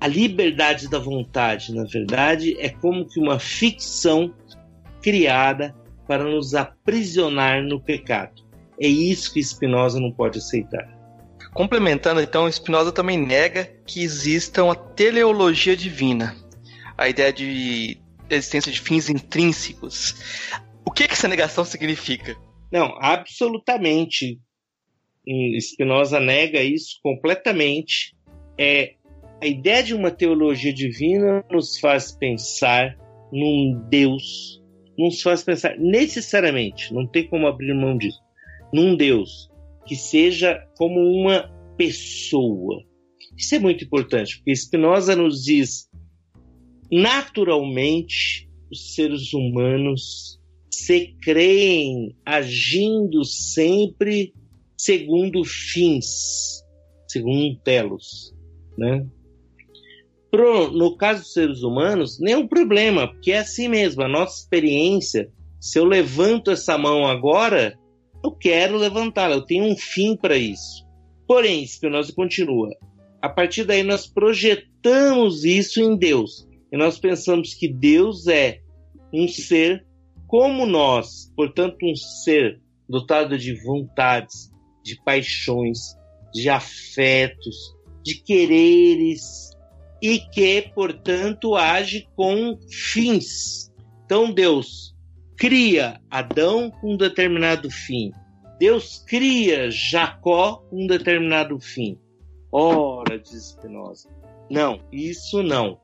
A 0.00 0.06
liberdade 0.08 0.88
da 0.88 0.98
vontade, 0.98 1.74
na 1.74 1.84
verdade, 1.84 2.56
é 2.58 2.68
como 2.68 3.06
que 3.06 3.20
uma 3.20 3.38
ficção 3.38 4.34
criada 5.00 5.74
para 6.08 6.24
nos 6.24 6.54
aprisionar 6.54 7.62
no 7.62 7.80
pecado. 7.80 8.42
É 8.80 8.88
isso 8.88 9.32
que 9.32 9.42
Spinoza 9.42 10.00
não 10.00 10.10
pode 10.10 10.38
aceitar. 10.38 10.88
Complementando, 11.54 12.20
então, 12.20 12.50
Spinoza 12.50 12.90
também 12.90 13.18
nega 13.18 13.70
que 13.86 14.02
exista 14.02 14.64
uma 14.64 14.74
teleologia 14.74 15.76
divina, 15.76 16.34
a 16.96 17.08
ideia 17.08 17.32
de 17.32 17.98
existência 18.28 18.72
de 18.72 18.80
fins 18.80 19.08
intrínsecos. 19.08 20.14
O 20.84 20.90
que, 20.90 21.06
que 21.06 21.12
essa 21.12 21.28
negação 21.28 21.64
significa? 21.64 22.36
Não, 22.72 22.96
absolutamente. 23.00 24.40
Spinoza 25.60 26.18
nega 26.18 26.62
isso 26.62 26.98
completamente. 27.02 28.16
É 28.58 28.94
a 29.42 29.46
ideia 29.46 29.82
de 29.82 29.94
uma 29.94 30.10
teologia 30.10 30.72
divina 30.72 31.44
nos 31.50 31.78
faz 31.78 32.12
pensar 32.12 32.96
num 33.32 33.84
Deus, 33.88 34.62
nos 34.96 35.20
faz 35.20 35.42
pensar 35.42 35.76
necessariamente, 35.78 36.94
não 36.94 37.06
tem 37.06 37.26
como 37.26 37.48
abrir 37.48 37.74
mão 37.74 37.98
disso, 37.98 38.20
num 38.72 38.94
Deus 38.96 39.50
que 39.84 39.96
seja 39.96 40.64
como 40.76 41.00
uma 41.00 41.50
pessoa. 41.76 42.84
Isso 43.36 43.54
é 43.54 43.58
muito 43.58 43.84
importante, 43.84 44.36
porque 44.36 44.54
Spinoza 44.54 45.16
nos 45.16 45.42
diz 45.42 45.88
naturalmente 46.92 48.46
os 48.70 48.94
seres 48.94 49.32
humanos 49.32 50.38
se 50.70 51.14
creem 51.22 52.14
agindo 52.24 53.24
sempre 53.24 54.34
segundo 54.76 55.42
fins, 55.44 56.62
segundo 57.08 57.56
telos, 57.60 58.34
né? 58.76 59.06
Pro, 60.30 60.70
no 60.70 60.96
caso 60.96 61.22
dos 61.22 61.32
seres 61.32 61.62
humanos, 61.62 62.18
nenhum 62.20 62.46
problema, 62.46 63.08
porque 63.08 63.32
é 63.32 63.38
assim 63.38 63.68
mesmo, 63.68 64.02
a 64.02 64.08
nossa 64.08 64.42
experiência, 64.42 65.30
se 65.60 65.78
eu 65.78 65.84
levanto 65.84 66.50
essa 66.50 66.76
mão 66.76 67.06
agora, 67.06 67.78
eu 68.24 68.32
quero 68.32 68.76
levantá-la, 68.76 69.36
eu 69.36 69.46
tenho 69.46 69.64
um 69.64 69.76
fim 69.76 70.16
para 70.16 70.36
isso. 70.36 70.86
Porém, 71.26 71.66
Spinoza 71.66 72.12
continua, 72.14 72.68
a 73.20 73.28
partir 73.28 73.64
daí 73.64 73.82
nós 73.82 74.06
projetamos 74.06 75.44
isso 75.44 75.80
em 75.80 75.96
Deus, 75.96 76.48
e 76.72 76.76
nós 76.76 76.98
pensamos 76.98 77.52
que 77.52 77.68
Deus 77.68 78.26
é 78.26 78.60
um 79.12 79.28
ser 79.28 79.86
como 80.26 80.64
nós, 80.64 81.30
portanto, 81.36 81.76
um 81.84 81.94
ser 81.94 82.58
dotado 82.88 83.36
de 83.36 83.54
vontades, 83.62 84.50
de 84.82 84.98
paixões, 85.04 85.94
de 86.32 86.48
afetos, 86.48 87.76
de 88.02 88.14
quereres 88.14 89.50
e 90.00 90.18
que, 90.18 90.62
portanto, 90.74 91.54
age 91.54 92.08
com 92.16 92.58
fins. 92.70 93.70
Então, 94.06 94.32
Deus 94.32 94.96
cria 95.36 96.00
Adão 96.10 96.70
com 96.70 96.94
um 96.94 96.96
determinado 96.96 97.70
fim. 97.70 98.10
Deus 98.58 99.04
cria 99.06 99.70
Jacó 99.70 100.64
com 100.70 100.84
um 100.84 100.86
determinado 100.86 101.60
fim. 101.60 101.98
Ora, 102.50 103.18
diz 103.18 103.50
Spinoza. 103.50 104.08
Não, 104.50 104.80
isso 104.90 105.42
não. 105.42 105.81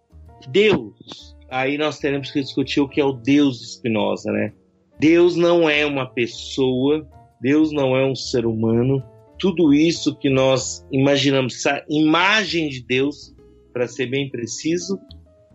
Deus, 0.48 1.36
aí 1.50 1.76
nós 1.76 1.98
teremos 1.98 2.30
que 2.30 2.40
discutir 2.40 2.80
o 2.80 2.88
que 2.88 3.00
é 3.00 3.04
o 3.04 3.12
Deus 3.12 3.58
de 3.58 3.66
Spinoza, 3.66 4.30
né? 4.30 4.52
Deus 4.98 5.36
não 5.36 5.68
é 5.68 5.86
uma 5.86 6.06
pessoa, 6.06 7.08
Deus 7.40 7.72
não 7.72 7.96
é 7.96 8.04
um 8.04 8.14
ser 8.14 8.46
humano. 8.46 9.02
Tudo 9.38 9.72
isso 9.72 10.16
que 10.16 10.28
nós 10.28 10.84
imaginamos, 10.90 11.54
essa 11.54 11.84
imagem 11.88 12.68
de 12.68 12.82
Deus, 12.82 13.34
para 13.72 13.86
ser 13.86 14.06
bem 14.06 14.28
preciso, 14.28 14.98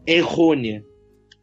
é 0.08 0.13
errônea. 0.16 0.84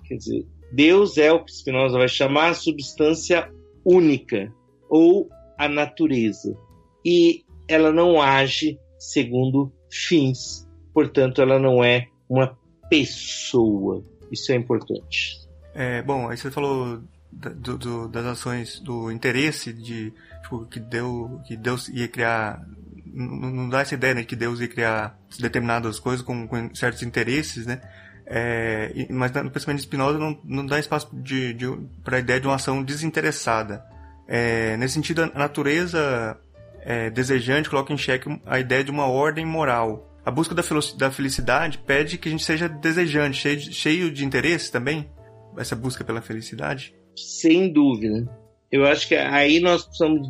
Quer 0.06 0.16
dizer, 0.16 0.46
Deus 0.72 1.18
é 1.18 1.30
o 1.30 1.44
que 1.44 1.52
Spinoza 1.52 1.98
vai 1.98 2.08
chamar 2.08 2.50
a 2.50 2.54
substância 2.54 3.50
única 3.84 4.52
ou 4.88 5.28
a 5.58 5.68
natureza. 5.68 6.56
E 7.04 7.42
ela 7.68 7.92
não 7.92 8.20
age 8.20 8.78
segundo 8.98 9.72
fins. 9.90 10.66
Portanto, 10.94 11.42
ela 11.42 11.58
não 11.58 11.84
é 11.84 12.06
uma 12.28 12.58
pessoa. 12.90 14.04
Isso 14.30 14.52
é 14.52 14.56
importante. 14.56 15.40
É, 15.72 16.02
bom, 16.02 16.28
aí 16.28 16.36
você 16.36 16.50
falou 16.50 17.00
do, 17.32 17.78
do, 17.78 18.08
das 18.08 18.26
ações, 18.26 18.80
do 18.80 19.10
interesse 19.10 19.72
de 19.72 20.12
tipo, 20.42 20.66
que, 20.66 20.80
deu, 20.80 21.40
que 21.46 21.56
Deus 21.56 21.88
ia 21.88 22.08
criar. 22.08 22.62
Não, 23.06 23.50
não 23.50 23.68
dá 23.68 23.80
essa 23.80 23.94
ideia 23.94 24.14
né, 24.14 24.24
que 24.24 24.36
Deus 24.36 24.60
ia 24.60 24.68
criar 24.68 25.18
determinadas 25.38 25.98
coisas 25.98 26.22
com, 26.22 26.46
com 26.46 26.74
certos 26.74 27.02
interesses, 27.02 27.66
né? 27.66 27.80
É, 28.26 29.06
mas 29.10 29.32
no 29.32 29.50
pensamento 29.50 29.78
de 29.78 29.82
Spinoza 29.82 30.16
não, 30.16 30.38
não 30.44 30.64
dá 30.64 30.78
espaço 30.78 31.08
de, 31.12 31.52
de, 31.52 31.66
para 32.04 32.18
a 32.18 32.20
ideia 32.20 32.40
de 32.40 32.46
uma 32.46 32.54
ação 32.54 32.82
desinteressada. 32.82 33.84
É, 34.28 34.76
nesse 34.76 34.94
sentido, 34.94 35.22
a 35.22 35.38
natureza 35.38 36.38
é, 36.82 37.10
desejante 37.10 37.68
coloca 37.68 37.92
em 37.92 37.98
xeque 37.98 38.40
a 38.46 38.60
ideia 38.60 38.84
de 38.84 38.90
uma 38.90 39.06
ordem 39.06 39.44
moral 39.44 40.09
a 40.30 40.32
busca 40.32 40.54
da, 40.54 40.62
da 40.96 41.10
felicidade 41.10 41.78
pede 41.78 42.16
que 42.16 42.28
a 42.28 42.30
gente 42.30 42.44
seja 42.44 42.68
desejante, 42.68 43.72
cheio 43.72 44.12
de, 44.12 44.24
interesse 44.24 44.70
também? 44.70 45.10
Essa 45.58 45.74
busca 45.74 46.04
pela 46.04 46.22
felicidade? 46.22 46.94
Sem 47.16 47.72
dúvida. 47.72 48.30
Eu 48.70 48.86
acho 48.86 49.08
que 49.08 49.16
aí 49.16 49.58
nós 49.58 49.84
precisamos 49.84 50.28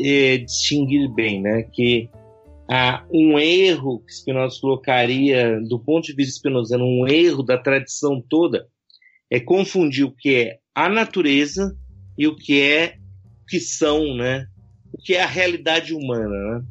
é, 0.00 0.38
distinguir 0.38 1.08
bem, 1.14 1.40
né? 1.40 1.62
Que 1.62 2.10
um 3.12 3.38
erro 3.38 4.00
que 4.00 4.12
Spinoza 4.12 4.60
colocaria, 4.60 5.60
do 5.60 5.78
ponto 5.78 6.06
de 6.06 6.14
vista 6.16 6.34
spinozano, 6.34 6.84
um 6.84 7.06
erro 7.06 7.44
da 7.44 7.56
tradição 7.56 8.20
toda, 8.28 8.66
é 9.30 9.38
confundir 9.38 10.04
o 10.04 10.10
que 10.10 10.34
é 10.34 10.58
a 10.74 10.88
natureza 10.88 11.72
e 12.18 12.26
o 12.26 12.34
que 12.34 12.60
é 12.60 12.96
o 13.42 13.46
que 13.46 13.60
são, 13.60 14.16
né? 14.16 14.48
O 14.92 14.98
que 14.98 15.14
é 15.14 15.22
a 15.22 15.26
realidade 15.26 15.94
humana, 15.94 16.28
né? 16.28 16.64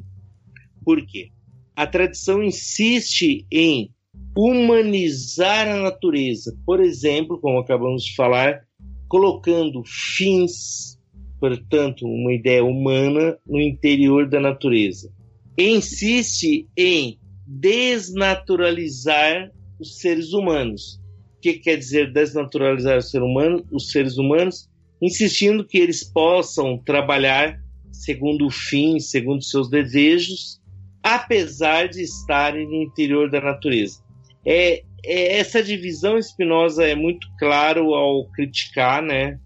Por 0.84 1.00
quê? 1.06 1.30
A 1.76 1.86
tradição 1.86 2.42
insiste 2.42 3.46
em 3.52 3.90
humanizar 4.34 5.68
a 5.68 5.76
natureza. 5.76 6.56
Por 6.64 6.80
exemplo, 6.80 7.38
como 7.38 7.58
acabamos 7.58 8.02
de 8.02 8.14
falar, 8.14 8.62
colocando 9.08 9.82
fins, 9.84 10.98
portanto, 11.38 12.06
uma 12.06 12.32
ideia 12.32 12.64
humana 12.64 13.36
no 13.46 13.60
interior 13.60 14.26
da 14.26 14.40
natureza. 14.40 15.12
Insiste 15.58 16.66
em 16.76 17.18
desnaturalizar 17.46 19.52
os 19.78 19.98
seres 19.98 20.32
humanos. 20.32 20.98
O 21.36 21.40
que 21.42 21.54
quer 21.54 21.76
dizer 21.76 22.10
desnaturalizar 22.10 23.02
ser 23.02 23.22
humano, 23.22 23.62
os 23.70 23.90
seres 23.90 24.16
humanos? 24.16 24.70
Insistindo 25.00 25.64
que 25.64 25.76
eles 25.76 26.02
possam 26.02 26.78
trabalhar 26.78 27.60
segundo 27.92 28.46
o 28.46 28.50
fim, 28.50 28.98
segundo 28.98 29.44
seus 29.44 29.68
desejos, 29.68 30.58
apesar 31.06 31.88
de 31.88 32.02
estarem 32.02 32.66
no 32.66 32.82
interior 32.82 33.30
da 33.30 33.40
natureza. 33.40 34.02
É, 34.44 34.82
é, 35.04 35.38
essa 35.38 35.62
divisão 35.62 36.20
Spinoza 36.20 36.84
é 36.84 36.96
muito 36.96 37.28
claro 37.38 37.94
ao 37.94 38.28
criticar, 38.30 39.00
né? 39.00 39.38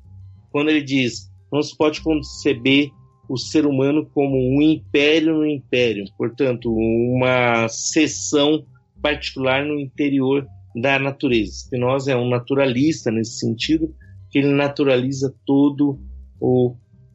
Quando 0.50 0.70
ele 0.70 0.82
diz 0.82 1.30
não 1.52 1.60
se 1.60 1.76
pode 1.76 2.00
conceber 2.00 2.90
o 3.28 3.36
ser 3.36 3.66
humano 3.66 4.08
como 4.14 4.36
um 4.36 4.62
império 4.62 5.34
no 5.34 5.46
império, 5.46 6.04
portanto, 6.16 6.72
uma 6.72 7.68
seção 7.68 8.64
particular 9.02 9.64
no 9.64 9.78
interior 9.78 10.46
da 10.74 10.98
natureza. 10.98 11.52
Spinoza 11.52 12.12
é 12.12 12.16
um 12.16 12.28
naturalista 12.28 13.10
nesse 13.10 13.38
sentido, 13.38 13.94
que 14.30 14.38
ele 14.38 14.52
naturaliza 14.52 15.34
todo 15.44 16.00
o 16.40 16.74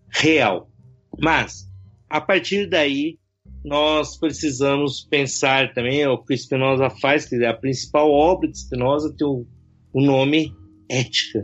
real. 0.09 0.69
Mas, 1.19 1.67
a 2.09 2.21
partir 2.21 2.69
daí, 2.69 3.17
nós 3.65 4.15
precisamos 4.15 5.01
pensar 5.01 5.73
também 5.73 6.01
é 6.01 6.07
o 6.07 6.19
que 6.19 6.37
Spinoza 6.37 6.89
faz, 7.01 7.25
que 7.25 7.43
a 7.43 7.53
principal 7.53 8.11
obra 8.11 8.47
de 8.47 8.59
Spinoza 8.59 9.13
tem 9.17 9.25
o, 9.25 9.45
o 9.91 10.01
nome 10.01 10.53
ética. 10.87 11.43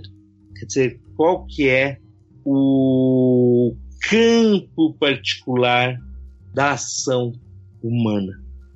Quer 0.57 0.65
dizer, 0.65 1.01
qual 1.17 1.47
que 1.47 1.67
é 1.67 1.97
o 2.45 3.75
campo 4.07 4.93
particular 4.99 5.97
da 6.53 6.71
ação 6.73 7.31
humana. 7.81 8.33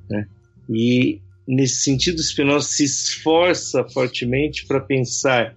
Né? 0.10 0.28
E, 0.70 1.22
nesse 1.48 1.84
sentido, 1.84 2.24
Spinoza 2.24 2.68
se 2.68 2.84
esforça 2.84 3.84
fortemente 3.90 4.66
para 4.66 4.80
pensar 4.80 5.56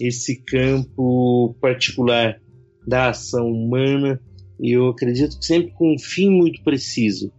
esse 0.00 0.42
campo 0.42 1.54
particular 1.60 2.40
da 2.86 3.10
ação 3.10 3.48
humana 3.50 4.20
e 4.60 4.72
eu 4.72 4.88
acredito 4.88 5.38
que 5.38 5.44
sempre 5.44 5.72
com 5.72 5.94
um 5.94 5.98
fim 5.98 6.30
muito 6.30 6.62
preciso. 6.62 7.32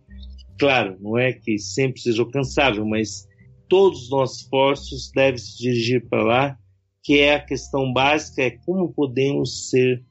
Claro, 0.57 0.97
não 0.99 1.17
é 1.17 1.33
que 1.33 1.57
sempre 1.57 2.01
seja 2.01 2.21
alcançável, 2.21 2.85
mas 2.85 3.27
todos 3.67 4.03
os 4.03 4.09
nossos 4.09 4.41
esforços 4.41 5.11
devem 5.13 5.37
se 5.37 5.57
dirigir 5.57 6.07
para 6.09 6.23
lá, 6.23 6.57
que 7.03 7.19
é 7.19 7.35
a 7.35 7.45
questão 7.45 7.93
básica, 7.93 8.43
é 8.43 8.51
como 8.65 8.93
podemos 8.93 9.69
ser 9.69 10.03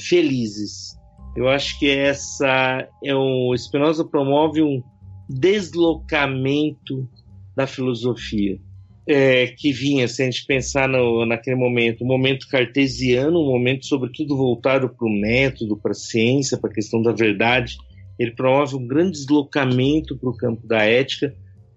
felizes. 0.00 0.96
Eu 1.36 1.48
acho 1.48 1.78
que 1.78 1.88
essa 1.88 2.88
é 3.02 3.14
o 3.14 3.54
Spinoza 3.56 4.04
promove 4.04 4.62
um 4.62 4.82
deslocamento 5.28 7.08
da 7.56 7.66
filosofia 7.66 8.60
é, 9.06 9.48
que 9.48 9.70
vinha, 9.72 10.08
se 10.08 10.22
a 10.22 10.24
gente 10.24 10.46
pensar 10.46 10.88
no, 10.88 11.26
naquele 11.26 11.56
momento, 11.56 12.04
um 12.04 12.06
momento 12.06 12.48
cartesiano, 12.48 13.40
um 13.40 13.50
momento 13.50 13.86
sobretudo 13.86 14.36
voltado 14.36 14.88
para 14.88 15.06
o 15.06 15.10
método, 15.10 15.76
para 15.76 15.92
a 15.92 15.94
ciência, 15.94 16.58
para 16.58 16.70
a 16.70 16.74
questão 16.74 17.02
da 17.02 17.12
verdade. 17.12 17.76
Ele 18.18 18.30
promove 18.30 18.76
um 18.76 18.86
grande 18.86 19.12
deslocamento 19.12 20.16
para 20.16 20.30
o 20.30 20.36
campo 20.36 20.66
da 20.66 20.82
ética, 20.84 21.34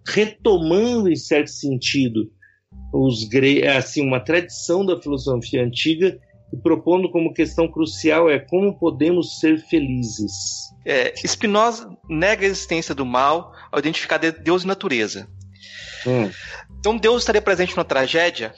retomando, 0.07 1.09
em 1.09 1.15
certo 1.15 1.49
sentido, 1.49 2.31
os 2.93 3.27
assim 3.75 4.01
uma 4.01 4.19
tradição 4.19 4.85
da 4.85 5.01
filosofia 5.01 5.63
antiga 5.63 6.17
e 6.53 6.57
propondo 6.57 7.11
como 7.11 7.33
questão 7.33 7.67
crucial 7.67 8.29
é 8.29 8.39
como 8.39 8.77
podemos 8.77 9.39
ser 9.39 9.59
felizes. 9.59 10.31
É, 10.85 11.13
Spinoza 11.27 11.89
nega 12.09 12.45
a 12.45 12.49
existência 12.49 12.95
do 12.95 13.05
mal 13.05 13.51
ao 13.69 13.79
identificar 13.79 14.17
Deus 14.17 14.63
e 14.63 14.67
natureza. 14.67 15.27
Hum. 16.05 16.29
Então 16.79 16.97
Deus 16.97 17.21
estaria 17.21 17.41
presente 17.41 17.75
numa 17.75 17.85
tragédia? 17.85 18.53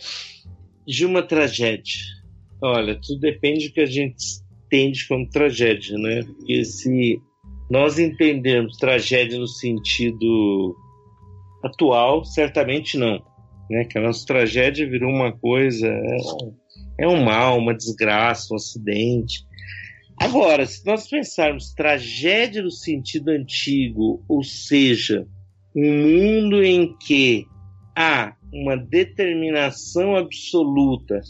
De 0.85 1.05
uma 1.05 1.21
tragédia. 1.21 1.99
Olha, 2.61 2.99
tudo 3.01 3.19
depende 3.19 3.69
do 3.69 3.73
que 3.73 3.81
a 3.81 3.85
gente 3.85 4.41
entende 4.65 5.07
como 5.07 5.29
tragédia, 5.29 5.97
né? 5.97 6.23
Porque 6.23 6.65
se 6.65 7.21
nós 7.69 7.99
entendermos 7.99 8.77
tragédia 8.77 9.39
no 9.39 9.47
sentido 9.47 10.75
atual, 11.63 12.25
certamente 12.25 12.97
não. 12.97 13.23
Né? 13.69 13.85
Que 13.85 13.97
a 13.97 14.01
nossa 14.01 14.25
tragédia 14.25 14.89
virou 14.89 15.09
uma 15.09 15.31
coisa. 15.31 15.87
É, 15.87 16.17
é 17.05 17.07
um 17.07 17.23
mal, 17.23 17.57
uma 17.57 17.73
desgraça, 17.73 18.53
um 18.53 18.57
acidente. 18.57 19.47
Agora, 20.17 20.65
se 20.65 20.85
nós 20.85 21.07
pensarmos 21.07 21.73
tragédia 21.73 22.61
no 22.61 22.71
sentido 22.71 23.29
antigo, 23.29 24.23
ou 24.27 24.43
seja, 24.43 25.25
um 25.75 26.03
mundo 26.03 26.63
em 26.63 26.95
que 26.97 27.45
há 27.95 28.35
uma 28.51 28.75
determinação 28.75 30.15
absoluta 30.15 31.21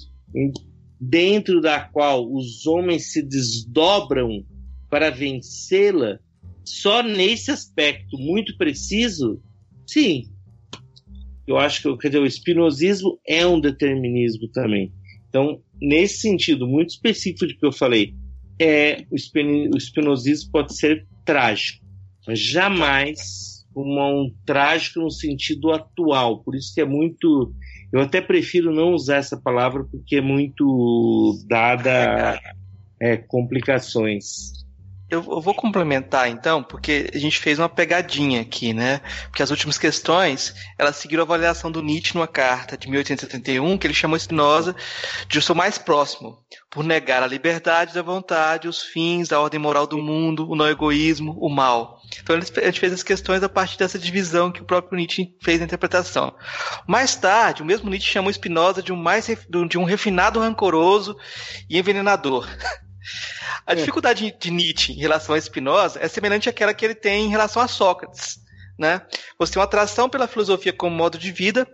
dentro 0.99 1.62
da 1.62 1.82
qual 1.82 2.32
os 2.32 2.65
homens 2.67 3.12
se 3.12 3.21
desdobram 3.21 4.45
para 4.89 5.10
vencê-la, 5.10 6.19
só 6.63 7.02
nesse 7.02 7.52
aspecto 7.52 8.17
muito 8.17 8.58
preciso, 8.58 9.41
sim. 9.88 10.25
Eu 11.47 11.58
acho 11.58 11.97
que 11.97 12.08
dizer, 12.08 12.21
o 12.21 12.25
espinosismo 12.25 13.19
é 13.28 13.45
um 13.45 13.60
determinismo 13.60 14.47
também. 14.49 14.93
Então, 15.28 15.62
nesse 15.82 16.19
sentido 16.19 16.67
muito 16.67 16.89
específico 16.89 17.47
de 17.47 17.56
que 17.56 17.65
eu 17.65 17.71
falei, 17.71 18.13
é 18.60 19.06
o 19.10 19.15
espinosismo 19.15 20.52
pode 20.52 20.75
ser 20.75 21.08
trágico, 21.25 21.86
mas 22.28 22.39
jamais 22.39 23.48
um, 23.75 24.23
um 24.23 24.34
trágico 24.45 24.99
no 24.99 25.12
sentido 25.12 25.71
atual. 25.71 26.43
Por 26.43 26.55
isso 26.55 26.73
que 26.73 26.82
é 26.82 26.86
muito. 26.86 27.53
Eu 27.91 28.01
até 28.01 28.21
prefiro 28.21 28.73
não 28.73 28.93
usar 28.93 29.17
essa 29.17 29.38
palavra 29.38 29.84
porque 29.84 30.17
é 30.17 30.21
muito 30.21 31.39
dada 31.47 32.39
é, 33.01 33.17
complicações. 33.17 34.59
Eu, 35.10 35.24
vou 35.24 35.56
complementar 35.56 36.30
então, 36.30 36.62
porque 36.62 37.10
a 37.13 37.17
gente 37.17 37.39
fez 37.39 37.58
uma 37.58 37.67
pegadinha 37.67 38.41
aqui, 38.41 38.74
né? 38.74 39.02
Porque 39.24 39.41
as 39.41 39.50
últimas 39.50 39.78
questões, 39.78 40.54
elas 40.78 40.98
seguiram 40.98 41.24
a 41.24 41.26
avaliação 41.26 41.72
do 41.72 41.82
Nietzsche 41.82 42.13
numa 42.13 42.28
carta 42.28 42.78
de 42.78 42.88
1871, 42.88 43.78
que 43.78 43.88
ele 43.88 43.93
chamou 43.93 44.19
Spinoza 44.19 44.76
de 45.28 45.39
o 45.39 45.41
seu 45.41 45.56
mais 45.56 45.80
próximo, 45.80 46.38
por 46.69 46.84
negar 46.84 47.24
a 47.24 47.28
liberdade 47.28 47.93
da 47.93 48.04
vontade, 48.04 48.67
os 48.67 48.84
fins, 48.84 49.32
a 49.32 49.39
ordem 49.39 49.60
moral 49.60 49.88
do 49.88 49.98
mundo, 49.98 50.48
o 50.48 50.56
não 50.56 50.67
egoísmo, 50.67 51.36
o 51.39 51.50
mal. 51.50 52.00
Então 52.22 52.36
a 52.36 52.39
gente 52.39 52.80
fez 52.80 52.93
as 52.93 53.02
questões 53.02 53.41
a 53.41 53.50
partir 53.50 53.80
dessa 53.80 53.98
divisão 53.98 54.52
que 54.52 54.62
o 54.62 54.65
próprio 54.65 54.95
Nietzsche 54.95 55.36
fez 55.41 55.58
na 55.60 55.65
interpretação. 55.65 56.36
Mais 56.88 57.15
tarde, 57.15 57.63
o 57.63 57.65
mesmo 57.65 57.89
Nietzsche 57.89 58.12
chamou 58.12 58.32
Spinoza 58.32 58.84
de 58.84 58.93
um, 58.93 58.95
mais, 58.95 59.28
de 59.67 59.78
um 59.78 59.84
refinado 59.84 60.39
rancoroso 60.39 61.17
e 61.67 61.80
envenenador. 61.80 62.48
A 63.65 63.73
é. 63.73 63.75
dificuldade 63.75 64.35
de 64.39 64.51
Nietzsche 64.51 64.93
em 64.93 64.99
relação 64.99 65.35
a 65.35 65.41
Spinoza 65.41 65.99
é 66.01 66.07
semelhante 66.07 66.49
àquela 66.49 66.73
que 66.73 66.85
ele 66.85 66.95
tem 66.95 67.25
em 67.25 67.29
relação 67.29 67.62
a 67.62 67.67
Sócrates. 67.67 68.39
Né? 68.77 69.01
Você 69.38 69.53
tem 69.53 69.59
uma 69.59 69.65
atração 69.65 70.09
pela 70.09 70.27
filosofia 70.27 70.71
como 70.71 70.95
modo 70.95 71.17
de 71.17 71.31
vida 71.31 71.67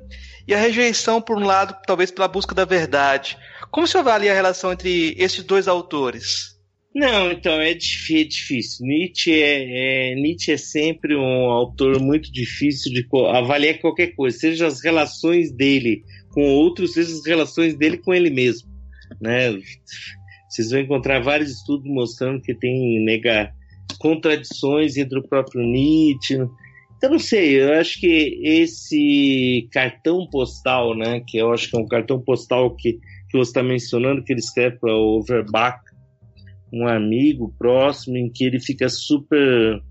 e 0.47 0.53
a 0.53 0.57
rejeição, 0.57 1.21
por 1.21 1.37
um 1.37 1.45
lado, 1.45 1.75
talvez 1.85 2.11
pela 2.11 2.27
busca 2.27 2.55
da 2.55 2.65
verdade. 2.65 3.37
Como 3.71 3.87
se 3.87 3.97
avalia 3.97 4.31
a 4.31 4.35
relação 4.35 4.71
entre 4.73 5.15
esses 5.17 5.43
dois 5.43 5.67
autores? 5.67 6.55
Não, 6.95 7.29
então 7.29 7.59
é, 7.59 7.73
difícil. 7.73 8.85
Nietzsche 8.85 9.33
é, 9.33 10.11
é, 10.11 10.15
Nietzsche 10.15 10.53
é 10.53 10.57
sempre 10.57 11.13
um 11.13 11.51
autor 11.51 11.99
muito 11.99 12.31
difícil 12.31 12.93
de 12.93 13.05
avaliar 13.33 13.79
qualquer 13.79 14.15
coisa, 14.15 14.37
seja 14.37 14.65
as 14.65 14.81
relações 14.81 15.51
dele 15.51 16.03
com 16.31 16.43
outros, 16.43 16.93
seja 16.93 17.11
as 17.11 17.25
relações 17.25 17.75
dele 17.75 17.97
com 17.97 18.13
ele 18.13 18.29
mesmo. 18.29 18.69
Né? 19.19 19.59
Vocês 20.55 20.71
vão 20.71 20.79
encontrar 20.79 21.19
vários 21.21 21.51
estudos 21.51 21.85
mostrando 21.85 22.41
que 22.41 22.55
tem 22.55 23.03
nega, 23.03 23.51
contradições 23.99 24.95
entre 24.95 25.19
o 25.19 25.27
próprio 25.27 25.61
Nietzsche. 25.61 26.35
Então, 26.95 27.11
não 27.11 27.19
sei, 27.19 27.61
eu 27.61 27.73
acho 27.73 27.99
que 27.99 28.39
esse 28.41 29.67
cartão 29.69 30.25
postal, 30.31 30.95
né, 30.95 31.21
que 31.27 31.37
eu 31.37 31.51
acho 31.51 31.69
que 31.69 31.75
é 31.75 31.79
um 31.79 31.85
cartão 31.85 32.21
postal 32.21 32.73
que, 32.73 32.93
que 33.29 33.37
você 33.37 33.49
está 33.49 33.61
mencionando, 33.61 34.23
que 34.23 34.31
ele 34.31 34.39
escreve 34.39 34.77
para 34.77 34.93
o 34.95 35.17
Overbach, 35.19 35.81
um 36.71 36.87
amigo 36.87 37.53
próximo, 37.57 38.15
em 38.15 38.29
que 38.29 38.45
ele 38.45 38.61
fica 38.61 38.87
super. 38.87 39.81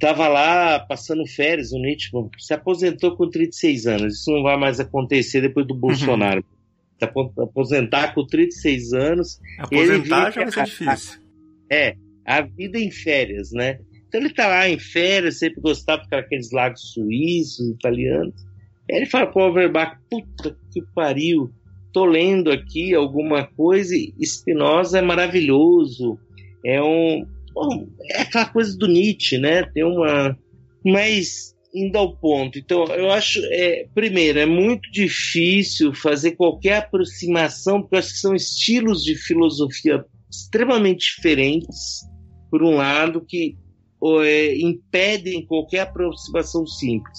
Tava 0.00 0.26
lá 0.26 0.80
passando 0.80 1.24
férias, 1.28 1.70
o 1.70 1.78
Nietzsche 1.78 2.10
se 2.38 2.54
aposentou 2.54 3.16
com 3.16 3.30
36 3.30 3.86
anos. 3.86 4.14
Isso 4.18 4.32
não 4.32 4.42
vai 4.42 4.56
mais 4.56 4.80
acontecer 4.80 5.42
depois 5.42 5.64
do 5.64 5.74
uhum. 5.74 5.80
Bolsonaro. 5.80 6.44
Uhum 7.00 7.32
aposentar 7.38 8.14
com 8.14 8.26
36 8.26 8.92
anos. 8.92 9.40
Aposentar 9.58 10.32
já 10.32 10.42
vai 10.42 10.52
ser 10.52 10.64
difícil. 10.64 11.20
É, 11.70 11.94
a 12.24 12.40
vida 12.40 12.78
em 12.78 12.90
férias, 12.90 13.52
né? 13.52 13.78
Então 14.08 14.20
ele 14.20 14.30
tá 14.30 14.48
lá 14.48 14.68
em 14.68 14.78
férias, 14.78 15.38
sempre 15.38 15.60
gostava 15.60 15.98
de 15.98 16.04
ficar 16.04 16.20
aqueles 16.20 16.50
lagos 16.50 16.92
suíços, 16.92 17.68
italianos. 17.70 18.34
Ele 18.88 19.06
fala 19.06 19.26
para 19.26 19.42
o 19.42 19.48
Overbach, 19.48 19.98
puta 20.10 20.56
que 20.72 20.82
pariu, 20.94 21.50
tô 21.92 22.06
lendo 22.06 22.50
aqui 22.50 22.94
alguma 22.94 23.46
coisa 23.46 23.94
e 23.94 24.14
Spinoza 24.24 24.98
é 24.98 25.02
maravilhoso. 25.02 26.18
É 26.64 26.82
um, 26.82 27.26
bom, 27.52 27.86
é 28.10 28.22
aquela 28.22 28.46
coisa 28.46 28.76
do 28.76 28.88
Nietzsche, 28.88 29.36
né? 29.36 29.62
Tem 29.74 29.84
uma, 29.84 30.36
mas 30.84 31.54
indo 31.74 31.96
ao 31.98 32.16
ponto. 32.16 32.58
Então, 32.58 32.84
eu 32.86 33.10
acho, 33.10 33.40
é, 33.50 33.86
primeiro, 33.94 34.38
é 34.38 34.46
muito 34.46 34.90
difícil 34.90 35.94
fazer 35.94 36.32
qualquer 36.32 36.78
aproximação, 36.78 37.80
porque 37.80 37.94
eu 37.94 37.98
acho 37.98 38.12
que 38.12 38.20
são 38.20 38.34
estilos 38.34 39.02
de 39.02 39.14
filosofia 39.14 40.04
extremamente 40.30 41.14
diferentes, 41.16 42.00
por 42.50 42.62
um 42.62 42.76
lado, 42.76 43.24
que 43.26 43.56
é, 44.22 44.58
impedem 44.58 45.44
qualquer 45.46 45.80
aproximação 45.80 46.66
simples. 46.66 47.18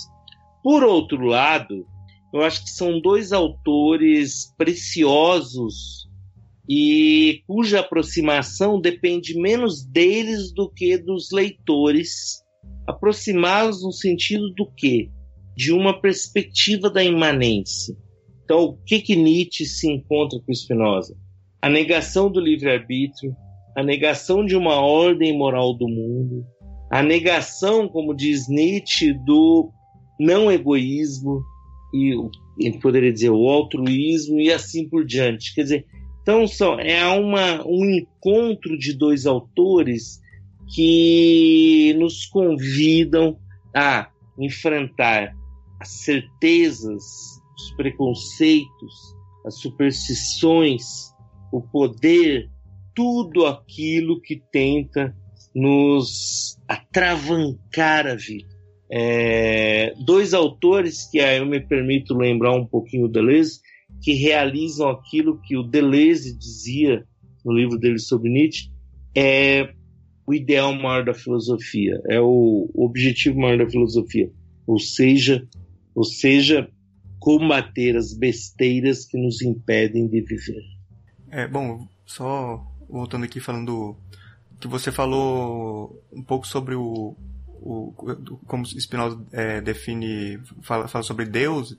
Por 0.64 0.84
outro 0.84 1.26
lado, 1.26 1.86
eu 2.34 2.42
acho 2.42 2.64
que 2.64 2.70
são 2.70 3.00
dois 3.00 3.32
autores 3.32 4.54
preciosos 4.58 6.08
e 6.70 7.42
cuja 7.48 7.80
aproximação 7.80 8.80
depende 8.80 9.40
menos 9.40 9.84
deles 9.84 10.54
do 10.54 10.70
que 10.70 10.98
dos 10.98 11.32
leitores. 11.32 12.44
Aproximá-los 12.88 13.84
no 13.84 13.91
sentido 13.91 14.49
do 14.55 14.65
quê? 14.75 15.10
De 15.55 15.71
uma 15.71 15.99
perspectiva 15.99 16.89
da 16.89 17.03
imanência. 17.03 17.95
Então, 18.43 18.63
o 18.63 18.77
que 18.84 18.99
que 18.99 19.15
Nietzsche 19.15 19.65
se 19.65 19.88
encontra 19.91 20.39
com 20.39 20.53
Spinoza? 20.53 21.15
A 21.62 21.69
negação 21.69 22.32
do 22.32 22.39
livre-arbítrio, 22.39 23.36
a 23.75 23.84
negação 23.84 24.45
de 24.45 24.55
uma 24.55 24.82
ordem 24.82 25.38
moral 25.38 25.77
do 25.77 25.88
mundo, 25.88 26.45
a 26.89 27.03
negação, 27.03 27.88
como 27.88 28.15
diz 28.15 28.49
Nietzsche, 28.49 29.13
do 29.13 29.71
não 30.19 30.51
egoísmo, 30.51 31.41
e 31.93 32.13
ele 32.60 32.79
poderia 32.79 33.13
dizer 33.13 33.29
o 33.29 33.47
altruísmo 33.47 34.39
e 34.39 34.51
assim 34.51 34.89
por 34.89 35.05
diante. 35.05 35.53
Quer 35.53 35.63
dizer, 35.63 35.86
então 36.21 36.47
são, 36.47 36.79
é 36.79 37.05
uma, 37.08 37.65
um 37.65 37.86
encontro 37.86 38.77
de 38.77 38.97
dois 38.97 39.25
autores 39.25 40.19
que 40.73 41.95
nos 41.97 42.25
convidam 42.25 43.38
a 43.75 44.10
enfrentar 44.38 45.36
as 45.79 45.89
certezas, 45.89 47.03
os 47.55 47.71
preconceitos, 47.75 49.15
as 49.45 49.55
superstições, 49.55 50.84
o 51.51 51.62
poder, 51.62 52.49
tudo 52.93 53.45
aquilo 53.45 54.21
que 54.21 54.41
tenta 54.51 55.15
nos 55.55 56.60
atravancar 56.67 58.08
a 58.08 58.15
vida. 58.15 58.49
É, 58.91 59.93
dois 60.03 60.34
autores 60.34 61.10
que 61.10 61.19
eu 61.19 61.45
me 61.45 61.60
permito 61.60 62.13
lembrar 62.13 62.53
um 62.55 62.65
pouquinho 62.65 63.05
o 63.05 63.10
Deleuze, 63.10 63.60
que 64.01 64.13
realizam 64.13 64.89
aquilo 64.89 65.39
que 65.41 65.58
o 65.58 65.63
Deleuze 65.63 66.38
dizia 66.38 67.05
no 67.43 67.53
livro 67.53 67.77
dele 67.77 67.99
sobre 67.99 68.29
Nietzsche, 68.29 68.69
é 69.15 69.73
o 70.30 70.34
ideal 70.34 70.72
maior 70.76 71.04
da 71.04 71.13
filosofia, 71.13 72.00
é 72.08 72.22
o 72.22 72.70
objetivo 72.76 73.39
maior 73.39 73.58
da 73.58 73.68
filosofia, 73.68 74.32
ou 74.68 74.78
seja, 74.78 75.48
ou 75.96 76.04
seja, 76.04 76.70
combater 77.18 77.98
as 77.98 78.13
besteiras 78.13 79.06
que 79.06 79.18
nos 79.18 79.42
impedem 79.42 80.08
de 80.08 80.22
viver. 80.22 80.62
É, 81.32 81.48
bom, 81.48 81.88
só 82.06 82.63
voltando 82.88 83.24
aqui 83.24 83.39
falando 83.39 83.98
que 84.60 84.68
você 84.68 84.92
falou 84.92 86.00
um 86.13 86.22
pouco 86.22 86.46
sobre 86.46 86.76
o, 86.76 87.15
o, 87.48 87.92
como 88.46 88.63
Spinoza 88.68 89.20
é, 89.32 89.62
define, 89.62 90.39
fala, 90.62 90.88
fala, 90.88 91.04
sobre 91.04 91.26
Deus, 91.26 91.76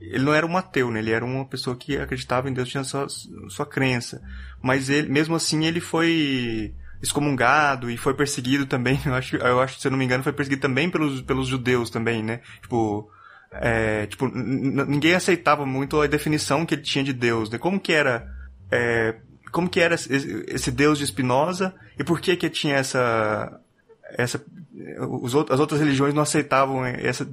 ele 0.00 0.24
não 0.24 0.32
era 0.32 0.46
um 0.46 0.56
ateu, 0.56 0.90
né? 0.90 1.00
Ele 1.00 1.10
era 1.10 1.24
uma 1.24 1.44
pessoa 1.44 1.76
que 1.76 1.98
acreditava 1.98 2.48
em 2.48 2.54
Deus, 2.54 2.70
tinha 2.70 2.82
sua, 2.82 3.06
sua 3.50 3.66
crença. 3.66 4.22
Mas 4.62 4.88
ele, 4.88 5.10
mesmo 5.10 5.34
assim, 5.34 5.66
ele 5.66 5.80
foi 5.80 6.74
excomungado 7.02 7.90
e 7.90 7.96
foi 7.96 8.14
perseguido 8.14 8.66
também. 8.66 9.00
Eu 9.06 9.14
acho, 9.14 9.36
eu 9.36 9.60
acho, 9.60 9.80
se 9.80 9.86
eu 9.86 9.90
não 9.90 9.98
me 9.98 10.04
engano, 10.04 10.22
foi 10.22 10.32
perseguido 10.32 10.62
também 10.62 10.90
pelos, 10.90 11.22
pelos 11.22 11.46
judeus 11.48 11.90
também, 11.90 12.22
né? 12.22 12.40
Tipo, 12.62 13.10
é, 13.52 14.06
tipo, 14.06 14.28
ninguém 14.28 15.14
aceitava 15.14 15.66
muito 15.66 16.00
a 16.00 16.06
definição 16.06 16.64
que 16.64 16.74
ele 16.74 16.82
tinha 16.82 17.04
de 17.04 17.12
Deus, 17.12 17.50
né? 17.50 17.58
Como 17.58 17.80
que 17.80 17.92
era, 17.92 18.28
é, 18.70 19.16
como 19.50 19.68
que 19.68 19.80
era 19.80 19.94
esse, 19.94 20.44
esse 20.48 20.70
Deus 20.70 20.98
de 20.98 21.06
Spinoza 21.06 21.74
e 21.98 22.04
por 22.04 22.20
que 22.20 22.36
que 22.36 22.48
tinha 22.48 22.76
essa 22.76 23.60
essa 24.16 24.44
os, 25.22 25.34
as 25.34 25.60
outras 25.60 25.80
religiões 25.80 26.14
não 26.14 26.22
aceitavam 26.22 26.84
essa. 26.84 27.24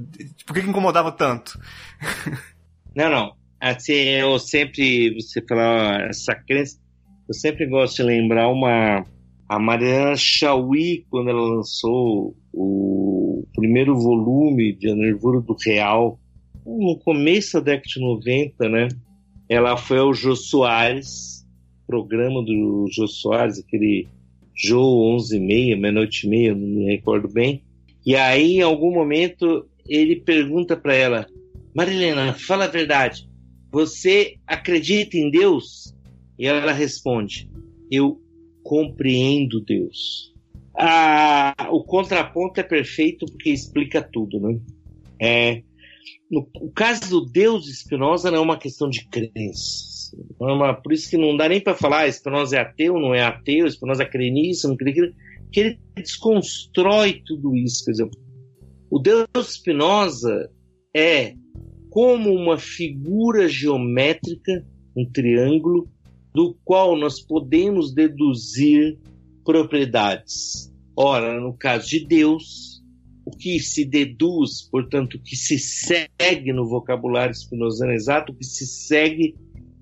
Por 0.45 0.53
que, 0.53 0.61
que 0.61 0.69
incomodava 0.69 1.11
tanto? 1.11 1.59
Não, 2.95 3.11
não. 3.11 3.35
Assim, 3.61 3.93
eu 3.93 4.39
sempre, 4.39 5.13
você 5.21 5.39
falar 5.39 6.09
essa 6.09 6.33
crença, 6.33 6.79
eu 7.27 7.33
sempre 7.35 7.67
gosto 7.67 7.97
de 7.97 8.01
lembrar 8.01 8.47
uma. 8.47 9.05
A 9.47 9.57
Mariana 9.57 10.15
Chauí, 10.15 11.05
quando 11.09 11.29
ela 11.29 11.55
lançou 11.55 12.35
o 12.53 13.45
primeiro 13.55 13.97
volume 13.97 14.73
de 14.73 14.89
A 14.89 14.95
Nervura 14.95 15.39
do 15.39 15.53
Real, 15.53 16.19
no 16.65 16.97
começo 16.99 17.53
da 17.53 17.71
década 17.71 17.87
de 17.87 18.01
90, 18.01 18.69
né? 18.69 18.87
Ela 19.47 19.77
foi 19.77 19.99
ao 19.99 20.13
Jô 20.13 20.35
Soares, 20.35 21.47
programa 21.85 22.43
do 22.43 22.87
Jô 22.91 23.07
Soares, 23.07 23.57
aquele 23.57 24.07
Joe 24.53 25.13
11 25.15 25.37
e 25.37 25.39
meia, 25.39 25.77
meia-noite 25.77 26.27
e 26.27 26.29
meia, 26.29 26.53
não 26.53 26.67
me 26.67 26.85
recordo 26.85 27.29
bem. 27.29 27.63
E 28.05 28.15
aí, 28.15 28.57
em 28.57 28.61
algum 28.61 28.91
momento, 28.91 29.65
ele 29.87 30.17
pergunta 30.17 30.75
para 30.75 30.93
ela: 30.93 31.27
Marilena, 31.73 32.33
fala 32.33 32.65
a 32.65 32.69
verdade, 32.69 33.29
você 33.71 34.35
acredita 34.45 35.15
em 35.15 35.31
Deus? 35.31 35.95
E 36.37 36.45
ela 36.45 36.73
responde: 36.73 37.49
Eu 37.89 38.19
compreendo 38.67 39.61
Deus. 39.61 40.33
Ah, 40.77 41.69
o 41.71 41.83
contraponto 41.83 42.59
é 42.59 42.63
perfeito 42.63 43.25
porque 43.25 43.49
explica 43.49 44.01
tudo, 44.01 44.39
né? 44.39 44.59
É, 45.19 45.63
no, 46.29 46.47
o 46.61 46.69
caso 46.71 47.09
do 47.09 47.25
Deus 47.25 47.67
Espinosa 47.67 48.29
não 48.29 48.37
é 48.37 48.41
uma 48.41 48.57
questão 48.57 48.89
de 48.89 49.07
crença 49.07 49.97
uma, 50.39 50.73
por 50.73 50.93
isso 50.93 51.09
que 51.09 51.17
não 51.17 51.35
dá 51.35 51.49
nem 51.49 51.59
para 51.59 51.75
falar 51.75 52.03
ah, 52.03 52.11
Spinoza 52.11 52.57
é 52.57 52.59
ateu, 52.59 52.99
não 52.99 53.13
é 53.13 53.21
ateu, 53.21 53.69
Spinoza 53.69 54.05
crê 54.05 54.29
nisso, 54.29 54.67
não 54.67 54.77
crê 54.77 54.93
que 55.51 55.59
ele 55.59 55.79
desconstrói 55.95 57.21
tudo 57.25 57.55
isso. 57.55 57.85
Quer 57.85 57.91
dizer, 57.91 58.09
o 58.89 58.99
Deus 58.99 59.27
Spinoza 59.43 60.49
é 60.95 61.33
como 61.89 62.31
uma 62.31 62.57
figura 62.57 63.47
geométrica, 63.47 64.65
um 64.95 65.09
triângulo, 65.09 65.89
do 66.33 66.57
qual 66.63 66.95
nós 66.95 67.19
podemos 67.19 67.93
deduzir 67.93 68.97
propriedades. 69.43 70.73
Ora, 70.95 71.39
no 71.39 71.53
caso 71.53 71.89
de 71.89 72.05
Deus, 72.05 72.83
o 73.25 73.31
que 73.31 73.59
se 73.59 73.83
deduz, 73.85 74.61
portanto, 74.69 75.15
o 75.15 75.21
que 75.21 75.35
se 75.35 75.59
segue 75.59 76.53
no 76.53 76.67
vocabulário 76.67 77.35
spinozano 77.35 77.91
exato, 77.91 78.31
o 78.31 78.35
que 78.35 78.45
se 78.45 78.65
segue 78.65 79.35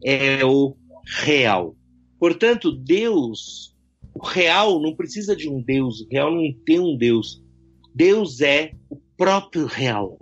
é 0.03 0.43
o 0.43 0.75
real. 1.23 1.75
Portanto, 2.19 2.71
Deus, 2.71 3.75
o 4.13 4.25
real 4.25 4.81
não 4.81 4.95
precisa 4.95 5.35
de 5.35 5.47
um 5.47 5.61
Deus, 5.61 6.01
o 6.01 6.07
real 6.09 6.33
não 6.33 6.51
tem 6.65 6.79
um 6.79 6.97
Deus. 6.97 7.43
Deus 7.93 8.41
é 8.41 8.71
o 8.89 8.97
próprio 9.15 9.67
real. 9.67 10.17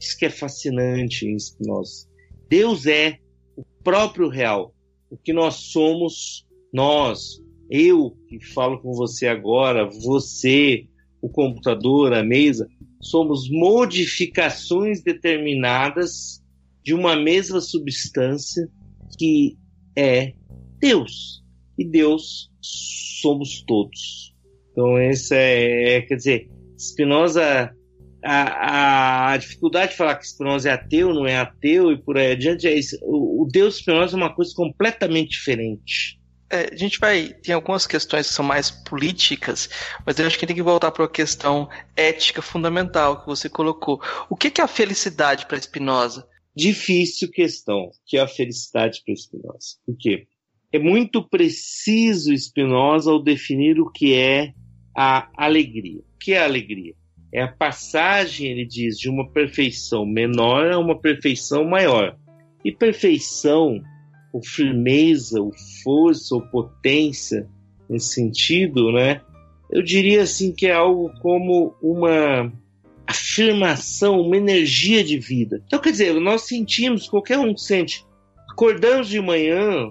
Isso 0.00 0.18
que 0.18 0.26
é 0.26 0.30
fascinante 0.30 1.26
em 1.26 1.36
nós. 1.60 2.08
Deus 2.48 2.86
é 2.86 3.18
o 3.56 3.64
próprio 3.84 4.28
real. 4.28 4.74
O 5.12 5.16
que 5.18 5.34
nós 5.34 5.56
somos, 5.56 6.46
nós, 6.72 7.38
eu 7.70 8.16
que 8.26 8.40
falo 8.40 8.80
com 8.80 8.94
você 8.94 9.26
agora, 9.26 9.84
você, 9.84 10.86
o 11.20 11.28
computador, 11.28 12.14
a 12.14 12.24
mesa, 12.24 12.66
somos 12.98 13.50
modificações 13.50 15.02
determinadas 15.02 16.42
de 16.82 16.94
uma 16.94 17.14
mesma 17.14 17.60
substância 17.60 18.66
que 19.18 19.58
é 19.94 20.32
Deus. 20.78 21.44
E 21.78 21.84
Deus 21.84 22.50
somos 22.62 23.62
todos. 23.66 24.34
Então, 24.70 24.98
esse 24.98 25.34
é, 25.34 25.96
é 25.96 26.00
quer 26.00 26.16
dizer, 26.16 26.50
Spinoza, 26.78 27.70
a, 28.24 29.32
a, 29.32 29.36
dificuldade 29.36 29.92
de 29.92 29.98
falar 29.98 30.16
que 30.16 30.26
Spinoza 30.26 30.68
é 30.68 30.72
ateu, 30.72 31.12
não 31.12 31.26
é 31.26 31.36
ateu 31.36 31.90
e 31.90 31.96
por 31.96 32.16
aí 32.16 32.32
adiante, 32.32 32.66
é 32.66 32.74
isso. 32.74 32.98
O, 33.02 33.42
o 33.42 33.48
Deus 33.50 33.76
Spinoza 33.76 34.16
é 34.16 34.18
uma 34.18 34.34
coisa 34.34 34.52
completamente 34.54 35.30
diferente. 35.30 36.20
É, 36.50 36.68
a 36.72 36.76
gente 36.76 36.98
vai. 36.98 37.32
Tem 37.42 37.54
algumas 37.54 37.86
questões 37.86 38.28
que 38.28 38.34
são 38.34 38.44
mais 38.44 38.70
políticas, 38.70 39.70
mas 40.04 40.18
eu 40.18 40.26
acho 40.26 40.38
que 40.38 40.46
tem 40.46 40.54
que 40.54 40.62
voltar 40.62 40.90
para 40.90 41.04
a 41.04 41.08
questão 41.08 41.68
ética 41.96 42.42
fundamental 42.42 43.20
que 43.20 43.26
você 43.26 43.48
colocou. 43.48 44.00
O 44.28 44.36
que, 44.36 44.50
que 44.50 44.60
é 44.60 44.64
a 44.64 44.68
felicidade 44.68 45.46
para 45.46 45.60
Spinoza? 45.60 46.26
difícil 46.54 47.30
questão, 47.30 47.90
que 48.06 48.16
é 48.16 48.20
a 48.20 48.28
felicidade 48.28 49.02
para 49.04 49.16
Spinoza. 49.16 49.76
Por 49.84 49.96
quê? 49.96 50.26
É 50.72 50.78
muito 50.78 51.26
preciso 51.26 52.36
Spinoza 52.36 53.10
ao 53.10 53.22
definir 53.22 53.80
o 53.80 53.90
que 53.90 54.14
é 54.14 54.52
a 54.96 55.28
alegria. 55.36 56.00
O 56.00 56.18
que 56.18 56.32
é 56.32 56.40
a 56.40 56.44
alegria? 56.44 56.94
É 57.32 57.42
a 57.42 57.48
passagem, 57.48 58.50
ele 58.50 58.66
diz, 58.66 58.98
de 58.98 59.08
uma 59.08 59.28
perfeição 59.30 60.04
menor 60.04 60.70
a 60.70 60.78
uma 60.78 60.98
perfeição 60.98 61.64
maior. 61.64 62.16
E 62.64 62.70
perfeição, 62.70 63.80
ou 64.32 64.44
firmeza, 64.44 65.40
ou 65.40 65.52
força, 65.82 66.34
ou 66.34 66.42
potência, 66.42 67.48
nesse 67.88 68.14
sentido, 68.14 68.92
né? 68.92 69.20
Eu 69.70 69.82
diria 69.82 70.22
assim 70.22 70.52
que 70.52 70.66
é 70.66 70.72
algo 70.72 71.10
como 71.20 71.74
uma 71.82 72.52
afirmação, 73.06 74.20
uma 74.20 74.36
energia 74.36 75.02
de 75.02 75.18
vida. 75.18 75.62
Então, 75.66 75.80
quer 75.80 75.92
dizer, 75.92 76.14
nós 76.20 76.42
sentimos, 76.42 77.08
qualquer 77.08 77.38
um 77.38 77.56
sente, 77.56 78.04
acordamos 78.50 79.08
de 79.08 79.20
manhã, 79.20 79.90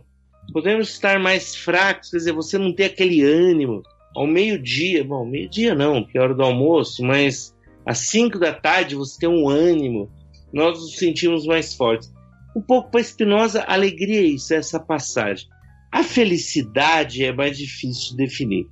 podemos 0.54 0.90
estar 0.90 1.20
mais 1.20 1.56
fracos, 1.56 2.12
quer 2.12 2.18
dizer, 2.18 2.34
você 2.34 2.58
não 2.58 2.74
tem 2.74 2.86
aquele 2.86 3.24
ânimo, 3.24 3.82
ao 4.16 4.28
meio-dia, 4.28 5.04
bom, 5.04 5.26
meio-dia 5.26 5.74
não, 5.74 6.04
que 6.04 6.18
é 6.18 6.22
hora 6.22 6.34
do 6.34 6.44
almoço, 6.44 7.04
mas 7.04 7.56
às 7.86 8.00
5 8.10 8.40
da 8.40 8.54
tarde 8.54 8.96
você 8.96 9.20
tem 9.20 9.30
um 9.30 9.48
ânimo, 9.48 10.10
nós 10.54 10.80
nos 10.80 10.98
sentimos 10.98 11.46
mais 11.46 11.74
fortes. 11.74 12.14
Um 12.56 12.62
pouco 12.62 12.92
para 12.92 13.04
Spinoza, 13.04 13.64
alegria 13.64 14.20
é 14.20 14.26
isso, 14.26 14.54
é 14.54 14.58
essa 14.58 14.80
passagem. 14.80 15.48
A 15.92 16.04
felicidade 16.04 17.24
é 17.24 17.32
mais 17.32 17.58
difícil 17.58 18.12
de 18.12 18.18
definir, 18.18 18.68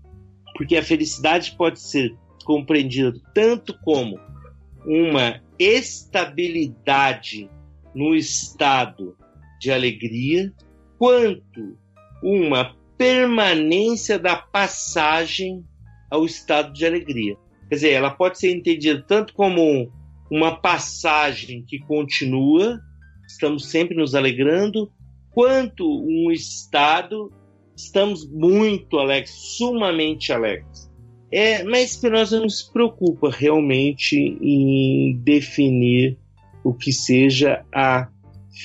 porque 0.56 0.75
a 0.75 0.84
felicidade 0.84 1.56
pode 1.58 1.80
ser 1.80 2.15
compreendida 2.45 3.13
tanto 3.34 3.78
como 3.84 4.19
uma 4.86 5.41
estabilidade 5.58 7.49
no 7.93 8.15
estado 8.15 9.15
de 9.60 9.71
alegria, 9.71 10.54
quanto 10.97 11.78
uma 12.23 12.75
permanência 13.00 14.20
da 14.20 14.36
passagem 14.36 15.64
ao 16.12 16.26
estado 16.26 16.74
de 16.74 16.86
alegria. 16.86 17.38
Quer 17.70 17.76
dizer, 17.76 17.92
ela 17.92 18.12
pode 18.12 18.38
ser 18.38 18.54
entendida 18.54 19.02
tanto 19.08 19.34
como 19.34 19.90
uma 20.30 20.60
passagem 20.60 21.64
que 21.66 21.80
continua, 21.80 22.78
estamos 23.26 23.72
sempre 23.72 23.96
nos 23.96 24.16
alegrando, 24.16 24.92
quanto 25.32 25.86
um 25.88 26.30
estado, 26.30 27.32
estamos 27.74 28.30
muito 28.30 29.00
alegres, 29.00 29.32
sumamente 29.32 30.34
alegres. 30.34 30.92
É, 31.32 31.64
mas 31.64 31.92
Spinoza 31.92 32.38
não 32.38 32.50
se 32.50 32.70
preocupa 32.74 33.30
realmente 33.32 34.18
em 34.18 35.18
definir 35.24 36.18
o 36.66 36.74
que 36.74 36.92
seja 36.92 37.64
a 37.74 38.10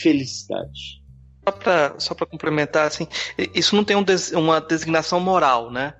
felicidade 0.02 1.03
só 1.44 1.52
para 1.52 1.94
só 1.98 2.14
complementar, 2.14 2.86
assim, 2.86 3.06
isso 3.54 3.76
não 3.76 3.84
tem 3.84 3.96
um 3.96 4.02
des, 4.02 4.32
uma 4.32 4.60
designação 4.60 5.20
moral, 5.20 5.70
né? 5.70 5.94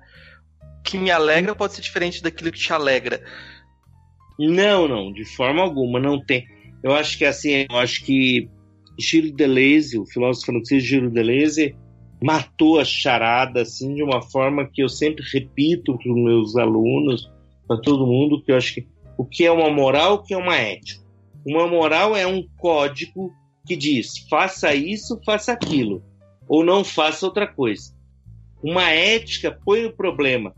O 0.79 0.83
que 0.83 0.97
me 0.97 1.11
alegra 1.11 1.55
pode 1.55 1.73
ser 1.73 1.81
diferente 1.81 2.21
daquilo 2.21 2.51
que 2.51 2.59
te 2.59 2.73
alegra. 2.73 3.23
Não, 4.39 4.87
não, 4.87 5.13
de 5.13 5.23
forma 5.25 5.61
alguma, 5.61 5.99
não 5.99 6.23
tem. 6.23 6.45
Eu 6.83 6.93
acho 6.93 7.17
que 7.17 7.25
assim, 7.25 7.65
eu 7.69 7.77
acho 7.77 8.03
que 8.03 8.49
Giro 8.99 9.31
Deleuze, 9.31 9.97
o 9.97 10.05
filósofo 10.05 10.47
francês 10.47 10.83
Giro 10.83 11.09
Deleuze, 11.09 11.75
matou 12.21 12.79
a 12.79 12.85
charada 12.85 13.61
assim 13.61 13.93
de 13.93 14.03
uma 14.03 14.21
forma 14.21 14.69
que 14.71 14.81
eu 14.81 14.89
sempre 14.89 15.23
repito 15.31 15.97
para 15.97 16.11
os 16.11 16.17
meus 16.17 16.55
alunos, 16.55 17.31
para 17.67 17.79
todo 17.81 18.07
mundo, 18.07 18.41
que 18.43 18.51
eu 18.51 18.57
acho 18.57 18.75
que 18.75 18.87
o 19.17 19.25
que 19.25 19.45
é 19.45 19.51
uma 19.51 19.69
moral, 19.69 20.15
o 20.15 20.23
que 20.23 20.33
é 20.33 20.37
uma 20.37 20.55
ética. 20.55 21.03
Uma 21.45 21.67
moral 21.67 22.15
é 22.15 22.25
um 22.25 22.43
código 22.57 23.31
que 23.65 23.75
diz 23.75 24.19
faça 24.29 24.73
isso, 24.73 25.19
faça 25.25 25.51
aquilo, 25.51 26.03
ou 26.47 26.63
não 26.63 26.83
faça 26.83 27.25
outra 27.25 27.47
coisa. 27.47 27.93
Uma 28.63 28.89
ética 28.91 29.57
põe 29.65 29.85
o 29.85 29.95
problema: 29.95 30.53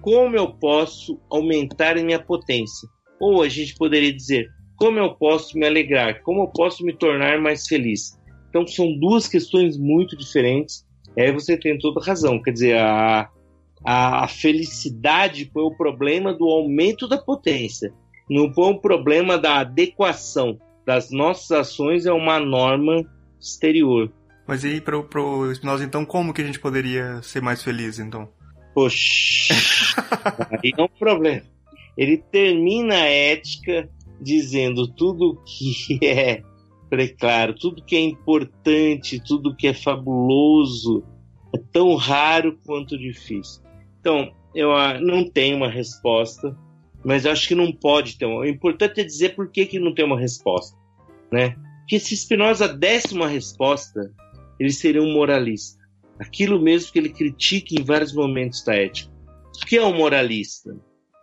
como 0.00 0.36
eu 0.36 0.52
posso 0.52 1.20
aumentar 1.30 1.96
minha 1.96 2.20
potência? 2.20 2.88
Ou 3.20 3.42
a 3.42 3.48
gente 3.48 3.74
poderia 3.74 4.12
dizer: 4.12 4.48
como 4.76 4.98
eu 4.98 5.14
posso 5.14 5.56
me 5.58 5.66
alegrar? 5.66 6.22
Como 6.22 6.42
eu 6.42 6.48
posso 6.48 6.84
me 6.84 6.92
tornar 6.92 7.40
mais 7.40 7.66
feliz? 7.66 8.18
Então 8.48 8.66
são 8.66 8.98
duas 8.98 9.28
questões 9.28 9.78
muito 9.78 10.16
diferentes. 10.16 10.84
Aí 11.16 11.30
você 11.30 11.56
tem 11.56 11.78
toda 11.78 12.04
razão. 12.04 12.42
Quer 12.42 12.52
dizer, 12.52 12.78
a, 12.78 13.30
a, 13.84 14.24
a 14.24 14.28
felicidade 14.28 15.46
põe 15.46 15.62
o 15.62 15.76
problema 15.76 16.32
do 16.34 16.46
aumento 16.46 17.06
da 17.06 17.18
potência, 17.18 17.92
não 18.28 18.50
põe 18.50 18.72
o 18.72 18.80
problema 18.80 19.38
da 19.38 19.60
adequação 19.60 20.58
das 20.86 21.10
nossas 21.10 21.50
ações 21.50 22.06
é 22.06 22.12
uma 22.12 22.38
norma 22.38 23.04
exterior. 23.40 24.12
Mas 24.46 24.64
e 24.64 24.68
aí, 24.68 24.80
pro, 24.80 25.04
pro 25.04 25.52
Spinoza, 25.54 25.84
então, 25.84 26.04
como 26.04 26.32
que 26.32 26.42
a 26.42 26.44
gente 26.44 26.60
poderia 26.60 27.22
ser 27.22 27.40
mais 27.40 27.62
feliz, 27.62 27.98
então? 27.98 28.28
Poxa, 28.74 29.54
aí 30.62 30.72
é 30.76 30.82
um 30.82 30.88
problema. 30.88 31.42
Ele 31.96 32.18
termina 32.18 32.94
a 32.94 33.08
ética 33.08 33.88
dizendo 34.20 34.88
tudo 34.88 35.40
que 35.44 35.98
é 36.06 36.42
preclaro, 36.88 37.54
tudo 37.54 37.82
que 37.82 37.96
é 37.96 38.00
importante, 38.00 39.22
tudo 39.26 39.56
que 39.56 39.66
é 39.66 39.74
fabuloso, 39.74 41.02
é 41.54 41.58
tão 41.72 41.94
raro 41.94 42.58
quanto 42.66 42.98
difícil. 42.98 43.62
Então, 44.00 44.30
eu 44.54 44.72
ah, 44.72 45.00
não 45.00 45.28
tenho 45.28 45.56
uma 45.56 45.70
resposta 45.70 46.56
mas 47.04 47.24
eu 47.24 47.32
acho 47.32 47.48
que 47.48 47.54
não 47.54 47.72
pode 47.72 48.16
ter 48.16 48.26
uma. 48.26 48.40
O 48.40 48.46
importante 48.46 49.00
é 49.00 49.04
dizer 49.04 49.34
por 49.34 49.50
que, 49.50 49.66
que 49.66 49.78
não 49.78 49.94
tem 49.94 50.04
uma 50.04 50.18
resposta, 50.18 50.76
né? 51.32 51.56
Porque 51.80 51.98
se 51.98 52.16
Spinoza 52.16 52.68
desse 52.68 53.12
uma 53.12 53.26
resposta, 53.26 54.12
ele 54.58 54.70
seria 54.70 55.02
um 55.02 55.12
moralista. 55.12 55.82
Aquilo 56.18 56.60
mesmo 56.60 56.92
que 56.92 56.98
ele 56.98 57.08
critica 57.08 57.74
em 57.74 57.82
vários 57.82 58.14
momentos 58.14 58.62
da 58.64 58.74
ética. 58.74 59.10
O 59.62 59.66
que 59.66 59.76
é 59.76 59.84
um 59.84 59.96
moralista? 59.96 60.76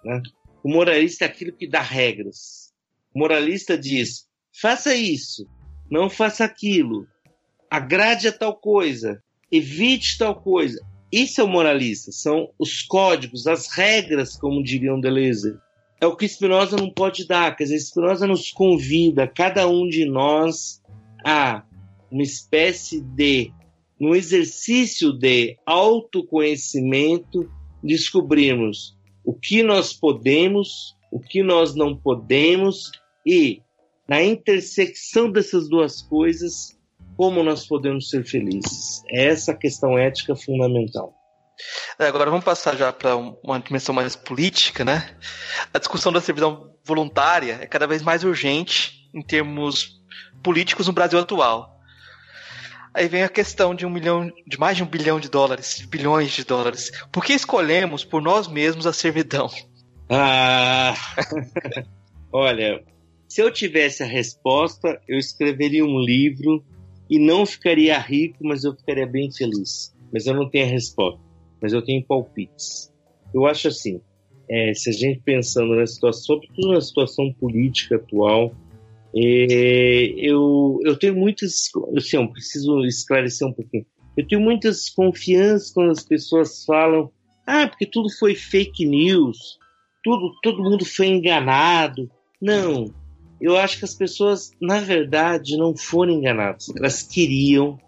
Né? 0.03 0.21
O 0.61 0.69
moralista 0.69 1.23
é 1.23 1.27
aquilo 1.27 1.53
que 1.53 1.67
dá 1.67 1.81
regras. 1.81 2.73
O 3.13 3.19
moralista 3.19 3.77
diz: 3.77 4.27
faça 4.61 4.93
isso, 4.93 5.47
não 5.89 6.09
faça 6.09 6.43
aquilo, 6.43 7.07
agrade 7.71 8.27
a 8.27 8.31
tal 8.31 8.55
coisa, 8.57 9.23
evite 9.49 10.17
tal 10.17 10.35
coisa. 10.35 10.79
Isso 11.11 11.39
é 11.39 11.43
o 11.43 11.47
moralista, 11.47 12.11
são 12.11 12.53
os 12.59 12.83
códigos, 12.83 13.47
as 13.47 13.67
regras, 13.73 14.37
como 14.37 14.61
diriam 14.61 14.99
Deleuze 14.99 15.57
é 16.01 16.07
o 16.07 16.15
que 16.15 16.27
Spinoza 16.27 16.77
não 16.77 16.89
pode 16.89 17.27
dar. 17.27 17.55
Quer 17.55 17.65
dizer, 17.65 17.79
Spinoza 17.79 18.25
nos 18.25 18.51
convida, 18.51 19.27
cada 19.27 19.67
um 19.67 19.87
de 19.87 20.05
nós, 20.05 20.81
a 21.25 21.63
uma 22.11 22.23
espécie 22.23 23.01
de, 23.01 23.51
no 23.99 24.15
exercício 24.15 25.11
de 25.11 25.57
autoconhecimento, 25.65 27.51
descobrirmos 27.83 28.97
o 29.23 29.33
que 29.33 29.61
nós 29.61 29.93
podemos, 29.93 30.95
o 31.11 31.19
que 31.19 31.43
nós 31.43 31.75
não 31.75 31.95
podemos 31.95 32.91
e, 33.25 33.61
na 34.07 34.23
intersecção 34.23 35.31
dessas 35.31 35.69
duas 35.69 36.01
coisas, 36.01 36.77
como 37.15 37.43
nós 37.43 37.67
podemos 37.67 38.09
ser 38.09 38.23
felizes. 38.25 39.03
É 39.09 39.25
essa 39.25 39.51
a 39.51 39.55
questão 39.55 39.97
ética 39.97 40.35
fundamental. 40.35 41.18
É, 41.97 42.07
agora 42.07 42.29
vamos 42.29 42.45
passar 42.45 42.75
já 42.77 42.91
para 42.93 43.15
uma 43.15 43.59
dimensão 43.59 43.93
mais 43.93 44.15
política, 44.15 44.85
né? 44.85 45.15
A 45.73 45.79
discussão 45.79 46.11
da 46.11 46.21
servidão 46.21 46.73
voluntária 46.83 47.59
é 47.61 47.65
cada 47.65 47.85
vez 47.85 48.01
mais 48.01 48.23
urgente 48.23 49.09
em 49.13 49.21
termos 49.21 49.99
políticos 50.41 50.87
no 50.87 50.93
Brasil 50.93 51.19
atual. 51.19 51.77
Aí 52.93 53.07
vem 53.07 53.23
a 53.23 53.29
questão 53.29 53.75
de 53.75 53.85
um 53.85 53.89
milhão, 53.89 54.31
de 54.47 54.59
mais 54.59 54.77
de 54.77 54.83
um 54.83 54.87
bilhão 54.87 55.19
de 55.19 55.29
dólares, 55.29 55.85
bilhões 55.87 56.31
de 56.31 56.43
dólares. 56.43 56.91
Por 57.11 57.23
que 57.23 57.33
escolhemos 57.33 58.03
por 58.03 58.21
nós 58.21 58.47
mesmos 58.47 58.87
a 58.87 58.93
servidão? 58.93 59.47
Ah, 60.09 60.95
olha, 62.31 62.83
se 63.27 63.41
eu 63.41 63.51
tivesse 63.51 64.01
a 64.01 64.07
resposta, 64.07 64.99
eu 65.07 65.19
escreveria 65.19 65.85
um 65.85 65.99
livro 65.99 66.63
e 67.09 67.19
não 67.19 67.45
ficaria 67.45 67.99
rico, 67.99 68.37
mas 68.41 68.63
eu 68.63 68.75
ficaria 68.75 69.05
bem 69.05 69.31
feliz. 69.31 69.93
Mas 70.11 70.25
eu 70.25 70.33
não 70.33 70.49
tenho 70.49 70.65
a 70.65 70.69
resposta 70.69 71.28
mas 71.61 71.73
eu 71.73 71.81
tenho 71.81 72.05
palpites. 72.05 72.93
Eu 73.33 73.45
acho 73.45 73.67
assim, 73.67 74.01
é, 74.49 74.73
se 74.73 74.89
a 74.89 74.93
gente 74.93 75.21
pensando 75.23 75.75
na 75.75 75.85
situação, 75.85 76.23
sobretudo 76.23 76.73
na 76.73 76.81
situação 76.81 77.31
política 77.33 77.97
atual, 77.97 78.53
é, 79.15 80.13
eu, 80.17 80.79
eu 80.83 80.97
tenho 80.97 81.15
muitas, 81.15 81.69
assim, 81.95 82.17
eu 82.17 82.27
preciso 82.31 82.83
esclarecer 82.85 83.47
um 83.47 83.53
pouquinho. 83.53 83.85
Eu 84.17 84.27
tenho 84.27 84.41
muitas 84.41 84.89
confianças 84.89 85.71
quando 85.71 85.91
as 85.91 86.03
pessoas 86.03 86.65
falam, 86.65 87.11
ah, 87.45 87.67
porque 87.67 87.85
tudo 87.85 88.09
foi 88.11 88.35
fake 88.35 88.85
news, 88.85 89.57
tudo, 90.03 90.33
todo 90.41 90.63
mundo 90.63 90.85
foi 90.85 91.07
enganado. 91.07 92.09
Não, 92.41 92.93
eu 93.39 93.57
acho 93.57 93.79
que 93.79 93.85
as 93.85 93.93
pessoas, 93.93 94.51
na 94.61 94.79
verdade, 94.79 95.57
não 95.57 95.75
foram 95.75 96.13
enganadas. 96.13 96.69
Elas 96.75 97.01
queriam 97.01 97.79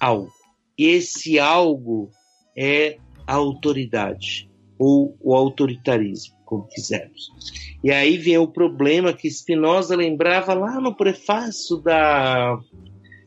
algo. 0.00 0.30
E 0.78 0.86
esse 0.86 1.38
algo 1.38 2.10
é 2.56 2.98
a 3.26 3.34
autoridade 3.34 4.50
ou 4.78 5.16
o 5.20 5.34
autoritarismo, 5.34 6.36
como 6.44 6.66
quisermos. 6.68 7.30
E 7.82 7.90
aí 7.90 8.16
vem 8.16 8.38
o 8.38 8.48
problema 8.48 9.12
que 9.12 9.30
Spinoza 9.30 9.94
lembrava 9.94 10.54
lá 10.54 10.80
no 10.80 10.94
prefácio 10.94 11.76
da, 11.78 12.58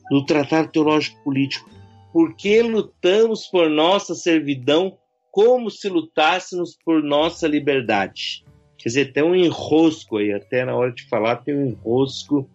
do 0.10 0.26
Tratado 0.26 0.72
Teológico 0.72 1.24
Político. 1.24 1.70
Porque 2.12 2.62
lutamos 2.62 3.46
por 3.48 3.70
nossa 3.70 4.16
servidão 4.16 4.98
como 5.32 5.70
se 5.70 5.88
lutássemos 5.88 6.76
por 6.84 7.04
nossa 7.04 7.48
liberdade. 7.48 8.44
Quer 8.78 8.90
dizer, 8.90 9.14
tem 9.14 9.24
um 9.24 9.36
enrosco 9.36 10.18
aí, 10.18 10.34
até 10.34 10.66
na 10.66 10.76
hora 10.76 10.92
de 10.92 11.08
falar 11.08 11.38
tem 11.38 11.56
um 11.56 11.68
enrosco 11.68 12.50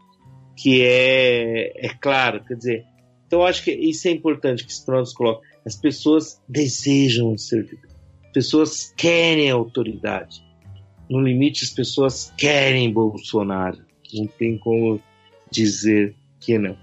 que 0.56 0.82
é, 0.82 1.86
é 1.86 1.94
claro, 2.00 2.44
quer 2.44 2.54
dizer, 2.54 2.84
então 3.26 3.44
acho 3.44 3.64
que 3.64 3.72
isso 3.72 4.06
é 4.08 4.10
importante 4.10 4.64
que 4.64 4.72
Spinoza 4.72 5.14
coloca. 5.16 5.46
As 5.64 5.76
pessoas 5.76 6.40
desejam 6.48 7.36
servir, 7.38 7.78
as 8.26 8.32
pessoas 8.32 8.92
querem 8.96 9.50
autoridade. 9.50 10.42
No 11.08 11.20
limite, 11.20 11.64
as 11.64 11.70
pessoas 11.70 12.32
querem 12.36 12.92
Bolsonaro. 12.92 13.78
Não 14.14 14.26
tem 14.26 14.58
como 14.58 15.00
dizer 15.50 16.14
que 16.40 16.58
não. 16.58 16.76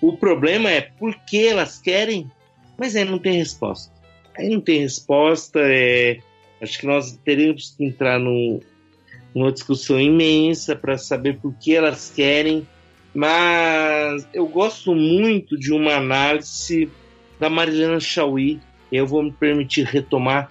O 0.00 0.16
problema 0.16 0.70
é 0.70 0.80
por 0.80 1.14
que 1.24 1.46
elas 1.46 1.78
querem, 1.78 2.30
mas 2.78 2.96
aí 2.96 3.04
não 3.04 3.18
tem 3.18 3.34
resposta. 3.34 3.92
Aí 4.36 4.48
não 4.48 4.60
tem 4.60 4.80
resposta. 4.80 5.60
É... 5.62 6.18
Acho 6.60 6.78
que 6.78 6.86
nós 6.86 7.18
teremos 7.24 7.74
que 7.76 7.84
entrar 7.84 8.18
num, 8.18 8.60
numa 9.34 9.52
discussão 9.52 10.00
imensa 10.00 10.74
para 10.74 10.96
saber 10.96 11.38
por 11.38 11.54
que 11.54 11.74
elas 11.74 12.10
querem. 12.14 12.66
Mas 13.14 14.26
eu 14.32 14.46
gosto 14.46 14.94
muito 14.94 15.58
de 15.58 15.72
uma 15.72 15.94
análise 15.94 16.90
da 17.38 17.50
Marilena 17.50 18.00
Chauí. 18.00 18.60
Eu 18.90 19.06
vou 19.06 19.22
me 19.22 19.32
permitir 19.32 19.84
retomar 19.84 20.50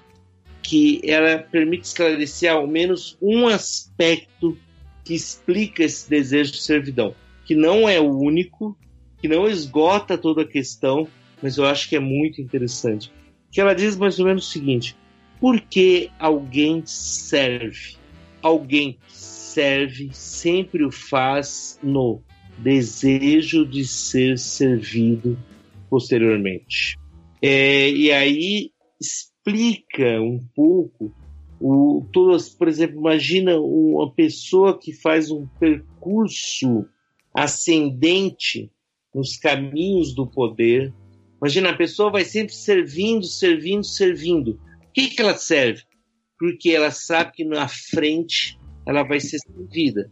que 0.61 1.01
ela 1.03 1.39
permite 1.39 1.85
esclarecer 1.85 2.51
ao 2.51 2.65
menos 2.65 3.17
um 3.21 3.47
aspecto 3.47 4.57
que 5.03 5.13
explica 5.13 5.83
esse 5.83 6.09
desejo 6.09 6.53
de 6.53 6.61
servidão, 6.61 7.13
que 7.45 7.53
não 7.53 7.87
é 7.87 7.99
o 7.99 8.17
único, 8.17 8.77
que 9.19 9.27
não 9.27 9.47
esgota 9.47 10.17
toda 10.17 10.43
a 10.43 10.47
questão, 10.47 11.07
mas 11.41 11.57
eu 11.57 11.65
acho 11.65 11.89
que 11.89 11.95
é 11.95 11.99
muito 11.99 12.41
interessante. 12.41 13.11
Que 13.51 13.59
ela 13.59 13.75
diz 13.75 13.97
mais 13.97 14.17
ou 14.19 14.25
menos 14.25 14.47
o 14.47 14.51
seguinte: 14.51 14.95
por 15.39 15.59
que 15.59 16.09
alguém 16.17 16.81
serve? 16.85 17.97
Alguém 18.41 18.97
serve 19.07 20.09
sempre 20.13 20.83
o 20.83 20.91
faz 20.91 21.77
no 21.83 22.21
desejo 22.57 23.65
de 23.65 23.85
ser 23.85 24.37
servido 24.37 25.37
posteriormente. 25.93 26.97
É, 27.39 27.87
e 27.87 28.11
aí 28.11 28.71
explica 28.99 30.19
um 30.19 30.39
pouco 30.55 31.13
o, 31.61 32.03
todas, 32.11 32.49
por 32.49 32.67
exemplo, 32.67 32.97
imagina 32.97 33.59
uma 33.59 34.11
pessoa 34.11 34.79
que 34.79 34.91
faz 34.91 35.29
um 35.29 35.45
percurso 35.59 36.83
ascendente 37.31 38.71
nos 39.13 39.37
caminhos 39.37 40.15
do 40.15 40.25
poder. 40.25 40.91
Imagina, 41.39 41.69
a 41.69 41.77
pessoa 41.77 42.11
vai 42.11 42.25
sempre 42.25 42.55
servindo, 42.55 43.25
servindo, 43.25 43.83
servindo. 43.83 44.55
Por 44.55 44.93
que, 44.93 45.09
que 45.09 45.21
ela 45.21 45.37
serve? 45.37 45.83
Porque 46.39 46.71
ela 46.71 46.89
sabe 46.89 47.33
que 47.33 47.45
na 47.45 47.67
frente 47.67 48.57
ela 48.83 49.03
vai 49.03 49.19
ser 49.19 49.37
servida. 49.37 50.09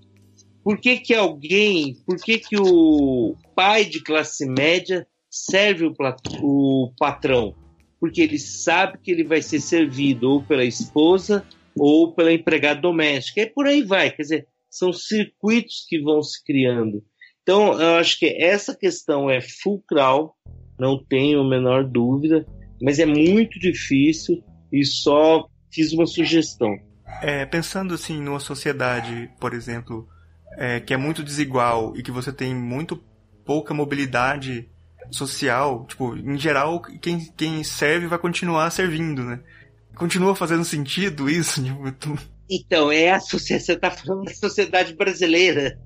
Por 0.63 0.79
que, 0.79 0.99
que 0.99 1.15
alguém, 1.15 1.95
por 2.05 2.17
que, 2.17 2.37
que 2.37 2.55
o 2.55 3.35
pai 3.55 3.83
de 3.83 4.03
classe 4.03 4.45
média 4.45 5.07
serve 5.31 5.85
o, 5.85 5.93
o 6.43 6.93
patrão? 6.99 7.55
porque 8.01 8.19
ele 8.19 8.39
sabe 8.39 8.97
que 8.97 9.11
ele 9.11 9.23
vai 9.23 9.43
ser 9.43 9.59
servido 9.59 10.27
ou 10.27 10.43
pela 10.43 10.65
esposa 10.65 11.45
ou 11.77 12.11
pela 12.11 12.33
empregada 12.33 12.81
doméstica. 12.81 13.41
E 13.41 13.45
por 13.45 13.67
aí 13.67 13.83
vai, 13.83 14.09
quer 14.09 14.23
dizer, 14.23 14.47
são 14.67 14.91
circuitos 14.91 15.85
que 15.87 16.01
vão 16.01 16.23
se 16.23 16.43
criando. 16.43 17.03
Então, 17.43 17.79
eu 17.79 17.97
acho 17.97 18.17
que 18.17 18.25
essa 18.25 18.75
questão 18.75 19.29
é 19.29 19.39
fulcral, 19.39 20.35
não 20.79 20.97
tenho 21.03 21.41
a 21.41 21.47
menor 21.47 21.87
dúvida, 21.87 22.43
mas 22.81 22.97
é 22.97 23.05
muito 23.05 23.59
difícil 23.59 24.43
e 24.73 24.83
só 24.83 25.45
fiz 25.71 25.93
uma 25.93 26.07
sugestão. 26.07 26.75
É, 27.21 27.45
pensando 27.45 27.93
assim 27.93 28.19
numa 28.19 28.39
sociedade, 28.39 29.29
por 29.39 29.53
exemplo, 29.53 30.07
é, 30.57 30.79
que 30.79 30.93
é 30.93 30.97
muito 30.97 31.23
desigual 31.23 31.95
e 31.95 32.01
que 32.01 32.09
você 32.09 32.33
tem 32.33 32.55
muito 32.55 32.97
pouca 33.45 33.75
mobilidade 33.75 34.71
social, 35.11 35.85
tipo, 35.87 36.15
em 36.15 36.37
geral, 36.37 36.81
quem, 36.81 37.25
quem 37.35 37.63
serve 37.63 38.07
vai 38.07 38.17
continuar 38.17 38.69
servindo, 38.71 39.23
né? 39.23 39.41
Continua 39.95 40.35
fazendo 40.35 40.63
sentido 40.65 41.29
isso? 41.29 41.61
Tipo, 41.63 42.17
então, 42.53 42.91
é 42.91 43.11
a 43.11 43.19
sociedade, 43.19 43.65
você 43.65 43.73
está 43.73 43.91
falando 43.91 44.25
da 44.25 44.33
sociedade 44.33 44.93
brasileira. 44.93 45.79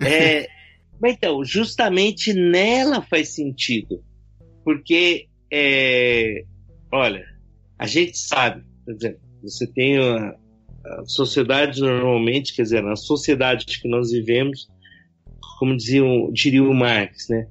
É, 0.00 0.48
mas 0.98 1.12
então, 1.12 1.44
justamente 1.44 2.32
nela 2.32 3.02
faz 3.02 3.34
sentido. 3.34 4.02
Porque, 4.64 5.28
é, 5.52 6.44
olha, 6.90 7.22
a 7.78 7.86
gente 7.86 8.16
sabe, 8.16 8.64
por 8.82 8.94
exemplo, 8.94 9.20
você 9.42 9.66
tem 9.66 9.98
a, 9.98 10.34
a 10.86 11.04
sociedade 11.04 11.82
normalmente, 11.82 12.54
quer 12.54 12.62
dizer, 12.62 12.82
na 12.82 12.96
sociedade 12.96 13.66
que 13.66 13.86
nós 13.86 14.10
vivemos, 14.10 14.68
como 15.58 15.76
dizia, 15.76 16.02
diria 16.32 16.62
o 16.62 16.74
Marx, 16.74 17.28
né? 17.28 17.46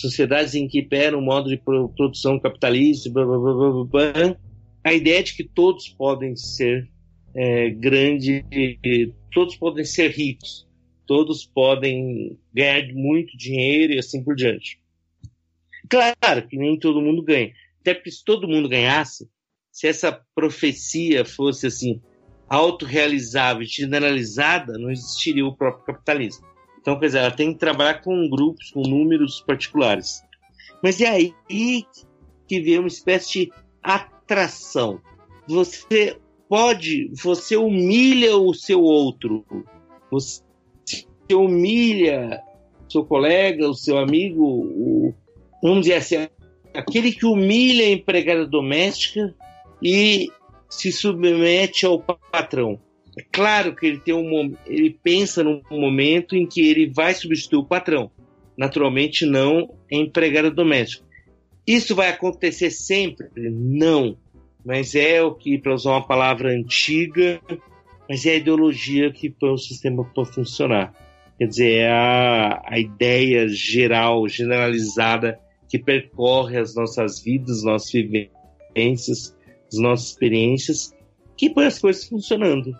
Sociedades 0.00 0.54
em 0.54 0.68
que 0.68 0.80
impera 0.80 1.16
um 1.16 1.22
modo 1.22 1.48
de 1.48 1.56
produção 1.56 2.38
capitalista, 2.38 3.10
blá, 3.10 3.24
blá, 3.24 3.38
blá, 3.38 3.84
blá, 3.84 4.36
a 4.84 4.92
ideia 4.92 5.22
de 5.22 5.34
que 5.34 5.44
todos 5.44 5.88
podem 5.88 6.36
ser 6.36 6.88
é, 7.34 7.70
grandes, 7.70 8.42
todos 9.32 9.56
podem 9.56 9.84
ser 9.84 10.10
ricos, 10.10 10.66
todos 11.06 11.44
podem 11.44 12.38
ganhar 12.52 12.86
muito 12.94 13.36
dinheiro 13.36 13.92
e 13.92 13.98
assim 13.98 14.22
por 14.22 14.34
diante. 14.34 14.80
Claro 15.88 16.46
que 16.48 16.56
nem 16.56 16.78
todo 16.78 17.00
mundo 17.00 17.22
ganha. 17.22 17.52
Até 17.80 17.94
porque 17.94 18.10
se 18.10 18.24
todo 18.24 18.48
mundo 18.48 18.68
ganhasse, 18.68 19.28
se 19.72 19.86
essa 19.86 20.20
profecia 20.34 21.24
fosse 21.24 21.66
assim 21.66 22.00
autorrealizável 22.48 23.62
e 23.62 23.66
generalizada, 23.66 24.78
não 24.78 24.90
existiria 24.90 25.46
o 25.46 25.56
próprio 25.56 25.84
capitalismo. 25.84 26.46
Então, 26.88 26.98
quer 26.98 27.06
dizer, 27.06 27.18
ela 27.18 27.30
tem 27.30 27.52
que 27.52 27.58
trabalhar 27.58 28.00
com 28.00 28.30
grupos, 28.30 28.70
com 28.70 28.80
números 28.80 29.44
particulares. 29.46 30.22
Mas 30.82 31.02
é 31.02 31.08
aí 31.08 31.34
que 32.46 32.60
vem 32.62 32.78
uma 32.78 32.88
espécie 32.88 33.44
de 33.44 33.52
atração. 33.82 34.98
Você 35.46 36.16
pode, 36.48 37.12
você 37.22 37.58
humilha 37.58 38.38
o 38.38 38.54
seu 38.54 38.80
outro, 38.80 39.44
você 40.10 40.42
humilha 41.30 42.42
seu 42.88 43.04
colega, 43.04 43.68
o 43.68 43.74
seu 43.74 43.98
amigo, 43.98 44.42
o, 44.42 45.14
vamos 45.62 45.80
dizer 45.80 45.96
assim, 45.96 46.26
aquele 46.72 47.12
que 47.12 47.26
humilha 47.26 47.84
a 47.84 47.90
empregada 47.90 48.46
doméstica 48.46 49.34
e 49.82 50.30
se 50.70 50.90
submete 50.90 51.84
ao 51.84 52.00
patrão. 52.00 52.80
É 53.18 53.24
claro 53.32 53.74
que 53.74 53.84
ele 53.84 53.98
tem 53.98 54.14
um 54.14 54.54
ele 54.64 54.96
pensa 55.02 55.42
num 55.42 55.60
momento 55.70 56.36
em 56.36 56.46
que 56.46 56.68
ele 56.68 56.86
vai 56.86 57.12
substituir 57.12 57.58
o 57.58 57.64
patrão. 57.64 58.10
Naturalmente 58.56 59.26
não 59.26 59.74
é 59.90 59.96
empregada 59.96 60.50
doméstica. 60.50 61.04
Isso 61.66 61.94
vai 61.94 62.08
acontecer 62.08 62.70
sempre? 62.70 63.28
Não. 63.34 64.16
Mas 64.64 64.94
é 64.94 65.22
o 65.22 65.34
que, 65.34 65.58
para 65.58 65.74
usar 65.74 65.90
uma 65.90 66.06
palavra 66.06 66.52
antiga, 66.52 67.40
mas 68.08 68.24
é 68.24 68.32
a 68.32 68.36
ideologia 68.36 69.12
que 69.12 69.28
põe 69.28 69.50
o 69.50 69.58
sistema 69.58 70.04
para 70.04 70.24
funcionar. 70.24 70.94
Quer 71.38 71.46
dizer, 71.46 71.72
é 71.78 71.90
a, 71.90 72.62
a 72.64 72.78
ideia 72.78 73.48
geral, 73.48 74.28
generalizada, 74.28 75.38
que 75.68 75.78
percorre 75.78 76.58
as 76.58 76.74
nossas 76.74 77.20
vidas, 77.20 77.62
nossas 77.62 77.90
vivências, 77.92 79.36
as 79.72 79.78
nossas 79.78 80.08
experiências, 80.08 80.94
que 81.36 81.50
põe 81.50 81.66
as 81.66 81.78
coisas 81.78 82.04
funcionando. 82.04 82.74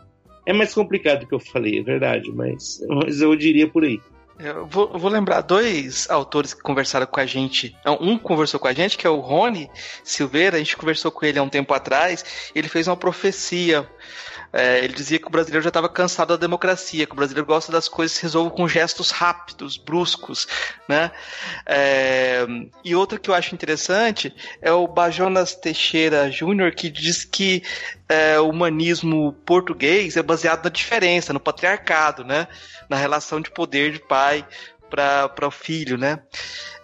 É 0.49 0.53
mais 0.55 0.73
complicado 0.73 1.21
do 1.21 1.27
que 1.27 1.35
eu 1.35 1.41
falei, 1.41 1.79
é 1.79 1.83
verdade, 1.83 2.33
mas, 2.33 2.81
mas 2.89 3.21
eu 3.21 3.37
diria 3.37 3.69
por 3.69 3.85
aí. 3.85 4.01
Eu 4.38 4.66
vou, 4.66 4.96
vou, 4.96 5.11
lembrar 5.11 5.40
dois 5.40 6.09
autores 6.09 6.55
que 6.55 6.62
conversaram 6.62 7.07
com 7.07 7.18
a 7.18 7.27
gente. 7.27 7.77
Um 8.01 8.16
conversou 8.16 8.61
com 8.61 8.68
a 8.68 8.72
gente, 8.72 8.96
que 8.96 9.07
é 9.07 9.11
o 9.11 9.18
Rony 9.18 9.68
Silveira. 10.05 10.57
A 10.57 10.59
gente 10.61 10.77
conversou 10.77 11.11
com 11.11 11.27
ele 11.27 11.38
há 11.38 11.42
um 11.42 11.48
tempo 11.48 11.74
atrás. 11.74 12.51
Ele 12.55 12.68
fez 12.68 12.87
uma 12.87 12.96
profecia 12.96 13.88
é, 14.53 14.79
ele 14.79 14.94
dizia 14.94 15.18
que 15.18 15.27
o 15.27 15.31
brasileiro 15.31 15.62
já 15.62 15.68
estava 15.68 15.88
cansado 15.88 16.29
da 16.29 16.37
democracia, 16.37 17.07
que 17.07 17.12
o 17.12 17.16
brasileiro 17.16 17.46
gosta 17.46 17.70
das 17.70 17.87
coisas 17.87 18.15
que 18.15 18.21
se 18.21 18.23
resolvam 18.23 18.50
com 18.50 18.67
gestos 18.67 19.10
rápidos, 19.10 19.77
bruscos, 19.77 20.46
né? 20.88 21.10
É, 21.67 22.46
e 22.83 22.94
outra 22.94 23.19
que 23.19 23.29
eu 23.29 23.35
acho 23.35 23.54
interessante 23.54 24.35
é 24.63 24.73
o 24.73 24.87
Bajonas 24.88 25.54
Teixeira 25.54 26.31
Júnior, 26.31 26.75
que 26.75 26.88
diz 26.88 27.25
que 27.25 27.63
é, 28.08 28.40
o 28.40 28.48
humanismo 28.48 29.35
português 29.44 30.17
é 30.17 30.23
baseado 30.23 30.65
na 30.65 30.71
diferença, 30.71 31.33
no 31.33 31.40
patriarcado, 31.40 32.25
né? 32.25 32.48
Na 32.88 32.96
relação 32.96 33.40
de 33.42 33.50
poder 33.50 33.92
de 33.92 33.98
pai 33.98 34.27
para 34.90 35.46
o 35.46 35.50
filho, 35.50 35.98
né? 35.98 36.22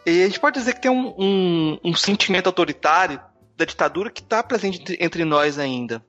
E 0.06 0.22
a 0.22 0.26
gente 0.26 0.40
pode 0.40 0.58
dizer 0.58 0.74
que 0.74 0.82
tem 0.82 0.90
um, 0.90 1.14
um, 1.18 1.78
um 1.84 1.94
sentimento 1.94 2.46
autoritário 2.46 3.20
da 3.56 3.64
ditadura 3.64 4.10
que 4.10 4.20
está 4.20 4.42
presente 4.42 4.96
entre 5.00 5.24
nós 5.24 5.58
ainda 5.58 6.04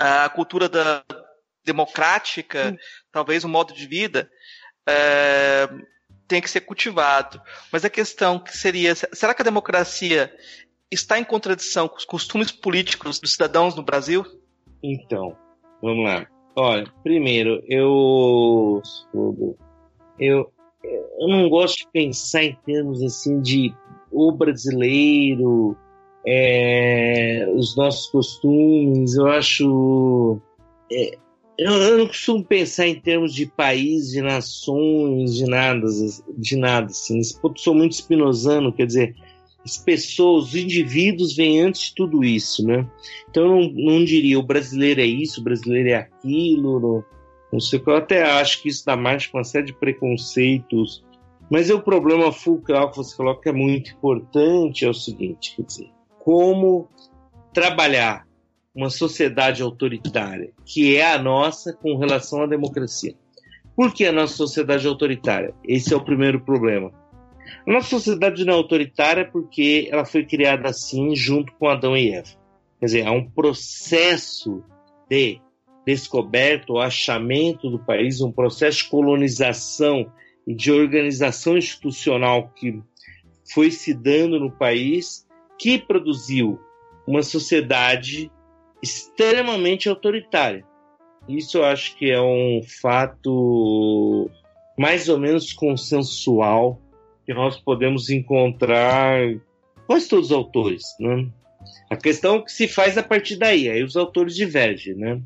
a 0.00 0.30
cultura 0.30 0.66
da 0.66 1.04
democrática, 1.62 2.76
talvez 3.12 3.44
o 3.44 3.46
um 3.46 3.50
modo 3.50 3.74
de 3.74 3.86
vida, 3.86 4.30
é, 4.86 5.68
tem 6.26 6.40
que 6.40 6.48
ser 6.48 6.62
cultivado. 6.62 7.40
Mas 7.70 7.84
a 7.84 7.90
questão 7.90 8.38
que 8.38 8.56
seria, 8.56 8.94
será 8.94 9.34
que 9.34 9.42
a 9.42 9.44
democracia 9.44 10.34
está 10.90 11.18
em 11.18 11.24
contradição 11.24 11.86
com 11.86 11.98
os 11.98 12.06
costumes 12.06 12.50
políticos 12.50 13.20
dos 13.20 13.32
cidadãos 13.32 13.76
no 13.76 13.82
Brasil? 13.82 14.24
Então, 14.82 15.36
vamos 15.82 16.04
lá. 16.04 16.26
Olha, 16.56 16.90
primeiro, 17.02 17.62
eu. 17.68 18.82
Eu, 20.18 20.52
eu 20.82 21.28
não 21.28 21.48
gosto 21.48 21.78
de 21.78 21.88
pensar 21.92 22.44
em 22.44 22.56
termos 22.64 23.02
assim 23.02 23.40
de 23.40 23.74
o 24.10 24.32
brasileiro, 24.32 25.76
é, 26.26 27.46
os 27.54 27.76
nossos 27.76 28.06
costumes. 28.06 29.14
Eu 29.14 29.26
acho. 29.26 30.40
É, 30.90 31.18
eu, 31.58 31.72
eu, 31.72 31.98
não 31.98 32.06
costumo 32.06 32.42
pensar 32.42 32.86
em 32.86 32.98
termos 32.98 33.34
de 33.34 33.46
país, 33.46 34.10
de 34.10 34.22
nações, 34.22 35.34
de 35.34 35.44
nada, 35.44 35.86
de 36.36 36.56
nada. 36.56 36.86
Assim. 36.86 37.18
Eu 37.18 37.52
sou 37.56 37.74
muito 37.74 37.92
espinosano, 37.92 38.72
quer 38.72 38.86
dizer, 38.86 39.14
as 39.64 39.76
pessoas, 39.76 40.48
os 40.48 40.54
indivíduos 40.54 41.36
vêm 41.36 41.60
antes 41.60 41.88
de 41.88 41.94
tudo 41.94 42.24
isso, 42.24 42.66
né? 42.66 42.88
Então 43.28 43.44
eu 43.44 43.50
não, 43.50 43.96
não 43.98 44.04
diria 44.04 44.38
o 44.38 44.42
brasileiro 44.42 45.00
é 45.00 45.06
isso, 45.06 45.40
o 45.40 45.44
brasileiro 45.44 45.90
é 45.90 45.94
aquilo, 45.96 46.80
não, 46.80 47.04
não 47.52 47.60
sei. 47.60 47.82
Eu 47.84 47.96
até 47.96 48.22
acho 48.22 48.62
que 48.62 48.68
isso 48.68 48.84
dá 48.84 48.96
mais 48.96 49.26
com 49.26 49.38
uma 49.38 49.44
série 49.44 49.66
de 49.66 49.72
preconceitos. 49.72 51.04
Mas 51.50 51.68
é 51.68 51.74
o 51.74 51.82
problema 51.82 52.30
fulcral 52.30 52.90
que 52.90 52.96
você 52.96 53.16
coloca 53.16 53.42
que 53.42 53.48
é 53.48 53.52
muito 53.52 53.90
importante 53.92 54.84
é 54.84 54.88
o 54.88 54.94
seguinte, 54.94 55.54
quer 55.56 55.62
dizer, 55.62 55.90
como 56.20 56.88
trabalhar 57.52 58.24
uma 58.72 58.88
sociedade 58.88 59.60
autoritária, 59.60 60.52
que 60.64 60.96
é 60.96 61.12
a 61.12 61.18
nossa 61.18 61.72
com 61.72 61.96
relação 61.96 62.42
à 62.42 62.46
democracia. 62.46 63.14
Por 63.74 63.92
que 63.92 64.04
a 64.06 64.12
nossa 64.12 64.34
sociedade 64.34 64.86
autoritária? 64.86 65.52
Esse 65.66 65.92
é 65.92 65.96
o 65.96 66.04
primeiro 66.04 66.40
problema. 66.40 66.92
A 67.66 67.72
nossa 67.72 67.88
sociedade 67.88 68.44
não 68.44 68.54
é 68.54 68.56
autoritária 68.56 69.28
porque 69.28 69.88
ela 69.90 70.04
foi 70.04 70.24
criada 70.24 70.68
assim 70.68 71.16
junto 71.16 71.52
com 71.54 71.68
Adão 71.68 71.96
e 71.96 72.12
Eva. 72.12 72.28
Quer 72.78 72.86
dizer, 72.86 73.06
há 73.06 73.10
um 73.10 73.28
processo 73.28 74.62
de 75.08 75.40
descoberta 75.90 76.72
ou 76.72 76.80
achamento 76.80 77.68
do 77.68 77.78
país, 77.78 78.20
um 78.20 78.30
processo 78.30 78.84
de 78.84 78.90
colonização 78.90 80.06
e 80.46 80.54
de 80.54 80.70
organização 80.70 81.58
institucional 81.58 82.48
que 82.54 82.80
foi 83.52 83.70
se 83.70 83.92
dando 83.92 84.38
no 84.38 84.50
país, 84.50 85.26
que 85.58 85.78
produziu 85.78 86.60
uma 87.06 87.22
sociedade 87.22 88.30
extremamente 88.80 89.88
autoritária. 89.88 90.64
Isso 91.28 91.58
eu 91.58 91.64
acho 91.64 91.96
que 91.96 92.10
é 92.10 92.20
um 92.20 92.62
fato 92.62 94.30
mais 94.78 95.08
ou 95.08 95.18
menos 95.18 95.52
consensual 95.52 96.80
que 97.26 97.34
nós 97.34 97.58
podemos 97.58 98.08
encontrar 98.10 99.20
quase 99.86 100.08
todos 100.08 100.26
os 100.26 100.32
autores, 100.32 100.84
né? 101.00 101.28
A 101.90 101.96
questão 101.96 102.36
é 102.36 102.42
que 102.42 102.52
se 102.52 102.66
faz 102.68 102.96
a 102.96 103.02
partir 103.02 103.36
daí, 103.36 103.68
aí 103.68 103.82
os 103.82 103.96
autores 103.96 104.34
divergem, 104.34 104.94
né? 104.94 105.20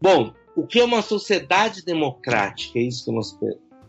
Bom, 0.00 0.32
o 0.54 0.66
que 0.66 0.80
é 0.80 0.84
uma 0.84 1.02
sociedade 1.02 1.84
democrática? 1.84 2.78
É 2.78 2.82
isso 2.82 3.04
que 3.04 3.12
nós 3.12 3.38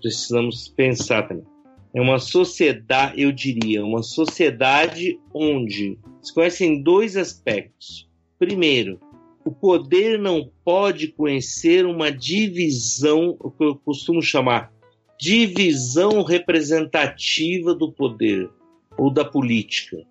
precisamos 0.01 0.67
pensar 0.67 1.27
também. 1.27 1.45
É 1.93 2.01
uma 2.01 2.19
sociedade, 2.19 3.21
eu 3.21 3.31
diria, 3.31 3.83
uma 3.83 4.03
sociedade 4.03 5.19
onde 5.33 5.97
se 6.21 6.33
conhecem 6.33 6.81
dois 6.81 7.15
aspectos. 7.17 8.07
Primeiro, 8.37 8.99
o 9.43 9.51
poder 9.51 10.19
não 10.19 10.51
pode 10.63 11.07
conhecer 11.07 11.85
uma 11.85 12.11
divisão, 12.11 13.37
o 13.39 13.49
que 13.49 13.63
eu 13.63 13.75
costumo 13.75 14.21
chamar 14.21 14.71
divisão 15.19 16.21
representativa 16.21 17.73
do 17.73 17.91
poder 17.91 18.49
ou 18.97 19.11
da 19.11 19.25
política, 19.25 20.05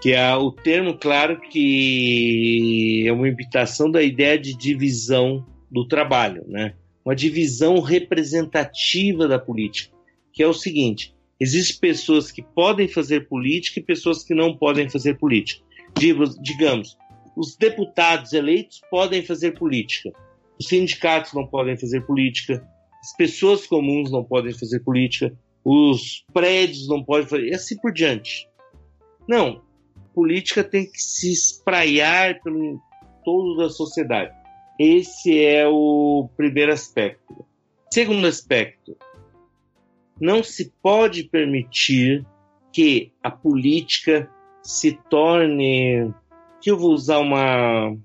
que 0.00 0.12
é 0.12 0.34
o 0.34 0.52
termo, 0.52 0.96
claro, 0.96 1.40
que 1.40 3.04
é 3.06 3.12
uma 3.12 3.28
imitação 3.28 3.90
da 3.90 4.02
ideia 4.02 4.38
de 4.38 4.54
divisão 4.54 5.44
do 5.70 5.86
trabalho, 5.86 6.44
né? 6.46 6.74
Uma 7.04 7.16
divisão 7.16 7.80
representativa 7.80 9.26
da 9.26 9.38
política, 9.38 9.94
que 10.32 10.42
é 10.42 10.46
o 10.46 10.52
seguinte: 10.52 11.14
existem 11.40 11.78
pessoas 11.80 12.30
que 12.30 12.42
podem 12.42 12.86
fazer 12.86 13.28
política 13.28 13.80
e 13.80 13.82
pessoas 13.82 14.22
que 14.22 14.34
não 14.34 14.56
podem 14.56 14.88
fazer 14.88 15.14
política. 15.18 15.64
Digamos, 16.40 16.96
os 17.36 17.56
deputados 17.56 18.32
eleitos 18.32 18.80
podem 18.90 19.22
fazer 19.22 19.52
política, 19.52 20.12
os 20.58 20.66
sindicatos 20.66 21.32
não 21.32 21.46
podem 21.46 21.76
fazer 21.76 22.02
política, 22.02 22.66
as 23.00 23.16
pessoas 23.16 23.66
comuns 23.66 24.10
não 24.10 24.22
podem 24.24 24.52
fazer 24.52 24.80
política, 24.80 25.32
os 25.64 26.24
prédios 26.32 26.88
não 26.88 27.02
podem 27.02 27.26
fazer, 27.26 27.48
e 27.48 27.54
assim 27.54 27.76
por 27.78 27.92
diante. 27.92 28.48
Não, 29.28 29.62
política 30.18 30.64
tem 30.64 30.84
que 30.84 31.00
se 31.00 31.32
espraiar 31.32 32.42
pelo 32.42 32.80
todo 33.24 33.56
da 33.56 33.70
sociedade. 33.70 34.34
Esse 34.76 35.44
é 35.44 35.64
o 35.68 36.28
primeiro 36.36 36.72
aspecto. 36.72 37.46
Segundo 37.88 38.26
aspecto, 38.26 38.96
não 40.20 40.42
se 40.42 40.72
pode 40.82 41.22
permitir 41.22 42.26
que 42.72 43.12
a 43.22 43.30
política 43.30 44.28
se 44.60 44.98
torne. 45.08 46.12
Que 46.60 46.72
eu 46.72 46.76
vou 46.76 46.92
usar 46.92 47.18
uma 47.18 47.96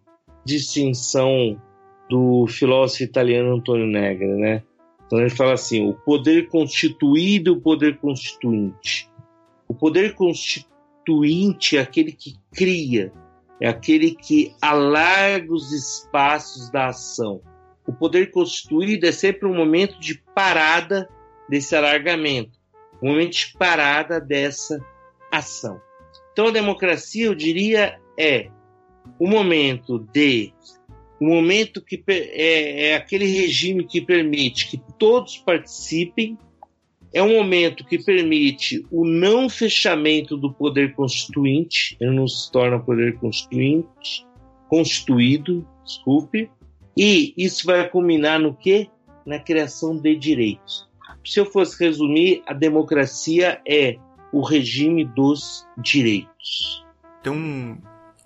distinção 0.45 1.59
do 2.07 2.45
filósofo 2.45 3.01
italiano 3.01 3.55
Antonio 3.55 3.87
Negri, 3.87 4.27
né? 4.27 4.61
Então 5.07 5.19
ele 5.19 5.31
fala 5.31 5.53
assim: 5.53 5.89
o 5.89 5.93
poder 5.93 6.47
constituído 6.47 7.49
e 7.49 7.53
o 7.53 7.59
poder 7.59 7.97
constituinte. 7.97 9.09
O 9.67 9.73
poder 9.73 10.13
constituinte 11.03 11.77
é 11.77 11.81
aquele 11.81 12.11
que 12.11 12.35
cria, 12.53 13.11
é 13.59 13.67
aquele 13.67 14.15
que 14.15 14.55
alarga 14.61 15.53
os 15.53 15.71
espaços 15.71 16.69
da 16.69 16.87
ação. 16.87 17.41
O 17.85 17.93
poder 17.93 18.31
constituído 18.31 19.05
é 19.05 19.11
sempre 19.11 19.47
um 19.47 19.55
momento 19.55 19.99
de 19.99 20.21
parada 20.33 21.09
desse 21.49 21.75
alargamento, 21.75 22.57
um 23.01 23.09
momento 23.09 23.33
de 23.33 23.53
parada 23.57 24.19
dessa 24.19 24.79
ação. 25.31 25.79
Então 26.31 26.47
a 26.47 26.51
democracia, 26.51 27.25
eu 27.25 27.35
diria, 27.35 27.99
é 28.17 28.49
o 29.19 29.27
momento 29.27 29.99
de 29.99 30.53
o 31.19 31.25
momento 31.25 31.81
que 31.81 32.03
é, 32.07 32.89
é 32.89 32.95
aquele 32.95 33.25
regime 33.25 33.85
que 33.85 34.01
permite 34.01 34.69
que 34.69 34.81
todos 34.97 35.37
participem, 35.37 36.37
é 37.13 37.21
um 37.21 37.37
momento 37.37 37.85
que 37.85 38.03
permite 38.03 38.85
o 38.89 39.05
não 39.05 39.47
fechamento 39.47 40.35
do 40.35 40.51
poder 40.51 40.93
constituinte, 40.95 41.95
ele 41.99 42.11
não 42.11 42.27
se 42.27 42.51
torna 42.51 42.79
poder 42.79 43.17
constituinte, 43.19 44.25
constituído, 44.67 45.67
desculpe, 45.85 46.49
e 46.97 47.33
isso 47.37 47.67
vai 47.67 47.87
culminar 47.87 48.39
no 48.39 48.55
quê? 48.55 48.89
Na 49.25 49.39
criação 49.39 49.95
de 49.95 50.15
direitos. 50.15 50.89
Se 51.23 51.39
eu 51.39 51.45
fosse 51.45 51.81
resumir, 51.81 52.41
a 52.47 52.53
democracia 52.53 53.61
é 53.67 53.97
o 54.31 54.41
regime 54.41 55.05
dos 55.05 55.67
direitos. 55.77 56.83
Tem 57.21 57.31
um, 57.31 57.77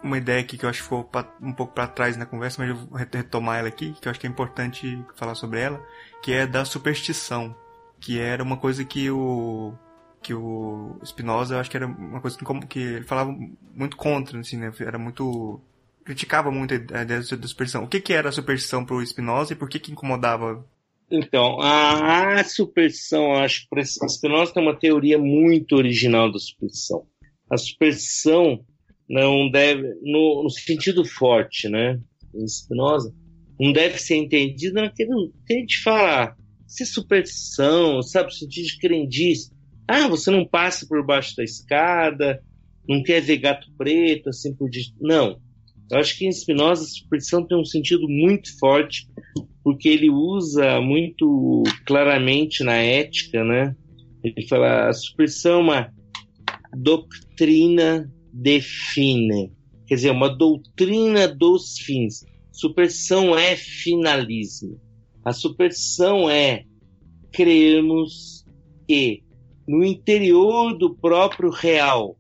uma 0.01 0.17
ideia 0.17 0.39
aqui 0.39 0.57
que 0.57 0.65
eu 0.65 0.69
acho 0.69 0.79
que 0.79 0.83
ficou 0.85 1.09
um 1.41 1.51
pouco 1.51 1.73
para 1.73 1.87
trás 1.87 2.15
na 2.15 2.25
conversa, 2.25 2.61
mas 2.61 2.69
eu 2.69 2.87
vou 2.87 2.97
retomar 2.97 3.59
ela 3.59 3.67
aqui, 3.67 3.93
que 4.01 4.07
eu 4.07 4.09
acho 4.09 4.19
que 4.19 4.25
é 4.25 4.29
importante 4.29 4.97
falar 5.15 5.35
sobre 5.35 5.59
ela, 5.59 5.85
que 6.23 6.31
é 6.31 6.47
da 6.47 6.63
superstição, 6.65 7.53
que 7.99 8.19
era 8.19 8.43
uma 8.43 8.57
coisa 8.57 8.83
que 8.85 9.09
o 9.09 9.73
que 10.21 10.33
o 10.33 10.99
Spinoza, 11.05 11.55
eu 11.55 11.59
acho 11.59 11.69
que 11.69 11.77
era 11.77 11.85
uma 11.85 12.19
coisa 12.19 12.37
que, 12.37 12.45
que 12.67 12.79
ele 12.79 13.05
falava 13.05 13.33
muito 13.73 13.95
contra, 13.95 14.39
assim, 14.39 14.57
né? 14.57 14.71
Era 14.79 14.97
muito 14.97 15.61
criticava 16.03 16.49
muito 16.49 16.73
a 16.73 16.77
ideia 17.01 17.05
da 17.19 17.23
superstição. 17.23 17.83
O 17.83 17.87
que 17.87 17.99
que 17.99 18.13
era 18.13 18.29
a 18.29 18.31
superstição 18.31 18.85
para 18.85 18.95
o 18.95 19.05
Spinoza 19.05 19.53
e 19.53 19.55
por 19.55 19.69
que 19.69 19.79
que 19.79 19.91
incomodava? 19.91 20.65
Então, 21.11 21.59
a, 21.61 22.39
a 22.39 22.43
superstição, 22.43 23.33
acho 23.33 23.67
que 23.69 23.85
Spinoza 23.85 24.53
tem 24.53 24.63
uma 24.63 24.77
teoria 24.77 25.17
muito 25.17 25.75
original 25.75 26.31
da 26.31 26.39
superstição. 26.39 27.05
A 27.49 27.57
superstição 27.57 28.65
não 29.09 29.49
deve, 29.49 29.95
no, 30.01 30.43
no 30.43 30.49
sentido 30.49 31.05
forte, 31.05 31.69
né, 31.69 31.99
Spinoza, 32.45 33.13
não 33.59 33.71
deve 33.71 33.97
ser 33.97 34.15
entendido 34.15 34.75
naquele 34.75 35.31
que 35.45 35.53
a 35.53 35.57
gente 35.57 35.81
fala, 35.81 36.35
se 36.67 36.83
é 36.83 36.85
superstição, 36.85 38.01
sabe, 38.01 38.35
sentido 38.35 38.65
de 38.65 38.77
crendice. 38.79 39.51
Ah, 39.87 40.07
você 40.07 40.29
não 40.29 40.45
passa 40.45 40.85
por 40.85 41.05
baixo 41.05 41.35
da 41.35 41.43
escada, 41.43 42.43
não 42.87 43.01
quer 43.01 43.21
ver 43.21 43.37
gato 43.37 43.67
preto, 43.77 44.29
assim 44.29 44.53
por 44.53 44.69
diante. 44.69 44.93
Não. 44.99 45.39
Eu 45.89 45.99
acho 45.99 46.17
que 46.17 46.27
em 46.27 46.31
Spinoza 46.31 46.83
a 46.83 46.87
superstição 46.87 47.47
tem 47.47 47.57
um 47.57 47.63
sentido 47.63 48.07
muito 48.09 48.57
forte, 48.59 49.07
porque 49.63 49.87
ele 49.87 50.09
usa 50.09 50.81
muito 50.81 51.63
claramente 51.85 52.63
na 52.63 52.75
ética, 52.75 53.43
né? 53.43 53.73
Ele 54.21 54.45
fala, 54.47 54.89
a 54.89 54.93
superstição 54.93 55.53
é 55.53 55.63
uma 55.63 55.93
doutrina 56.75 58.11
define, 58.33 59.51
quer 59.87 59.95
dizer, 59.95 60.11
uma 60.11 60.29
doutrina 60.29 61.27
dos 61.27 61.79
fins. 61.79 62.25
Superstição 62.51 63.37
é 63.37 63.55
finalismo. 63.55 64.79
A 65.27 65.33
superstição 65.33 66.29
é 66.29 66.63
crermos 67.33 68.45
que 68.87 69.21
no 69.67 69.83
interior 69.83 70.77
do 70.77 70.95
próprio 70.95 71.49
real, 71.49 72.17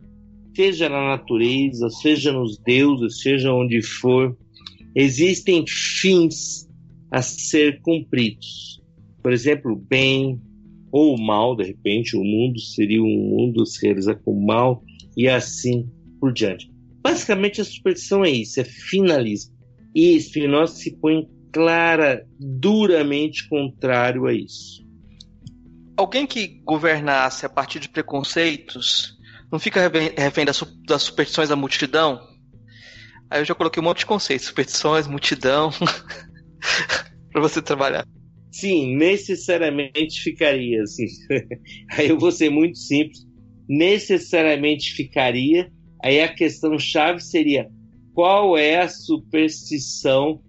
seja 0.53 0.89
na 0.89 1.11
natureza, 1.11 1.89
seja 1.89 2.33
nos 2.33 2.57
deuses, 2.57 3.21
seja 3.21 3.53
onde 3.53 3.81
for, 3.81 4.37
existem 4.93 5.63
fins 5.65 6.67
a 7.09 7.21
ser 7.21 7.79
cumpridos. 7.79 8.83
Por 9.23 9.31
exemplo, 9.31 9.71
o 9.71 9.77
bem 9.77 10.41
ou 10.91 11.15
o 11.15 11.21
mal, 11.21 11.55
de 11.55 11.63
repente, 11.63 12.17
o 12.17 12.23
mundo 12.25 12.59
seria 12.59 13.01
um 13.01 13.05
mundo 13.07 13.65
se 13.65 13.85
realizar 13.85 14.15
com 14.15 14.37
mal 14.37 14.83
e 15.15 15.29
assim 15.29 15.89
por 16.19 16.33
diante. 16.33 16.69
Basicamente, 17.01 17.61
a 17.61 17.63
superstição 17.63 18.25
é 18.25 18.31
isso, 18.31 18.59
é 18.59 18.65
finalismo. 18.65 19.55
E 19.95 20.19
Spinoza 20.19 20.75
se 20.75 20.93
põe 20.97 21.25
clara, 21.51 22.25
duramente 22.39 23.47
contrário 23.47 24.25
a 24.25 24.33
isso. 24.33 24.85
Alguém 25.95 26.27
que 26.27 26.61
governasse 26.63 27.45
a 27.45 27.49
partir 27.49 27.79
de 27.79 27.89
preconceitos 27.89 29.17
não 29.51 29.59
fica 29.59 29.91
refém 30.17 30.45
das, 30.45 30.61
das 30.85 31.03
superstições 31.03 31.49
da 31.49 31.55
multidão? 31.55 32.19
Aí 33.29 33.41
eu 33.41 33.45
já 33.45 33.55
coloquei 33.55 33.81
um 33.81 33.83
monte 33.83 33.99
de 33.99 34.05
conceitos, 34.05 34.47
superstições, 34.47 35.07
multidão, 35.07 35.71
para 37.31 37.41
você 37.41 37.61
trabalhar. 37.61 38.05
Sim, 38.51 38.95
necessariamente 38.95 40.21
ficaria 40.21 40.81
assim. 40.81 41.05
Aí 41.91 42.09
eu 42.09 42.17
vou 42.17 42.31
ser 42.31 42.49
muito 42.49 42.77
simples. 42.77 43.25
Necessariamente 43.67 44.93
ficaria. 44.93 45.69
Aí 46.03 46.21
a 46.21 46.33
questão 46.33 46.79
chave 46.79 47.21
seria 47.21 47.67
qual 48.13 48.57
é 48.57 48.81
a 48.81 48.87
superstição 48.87 50.41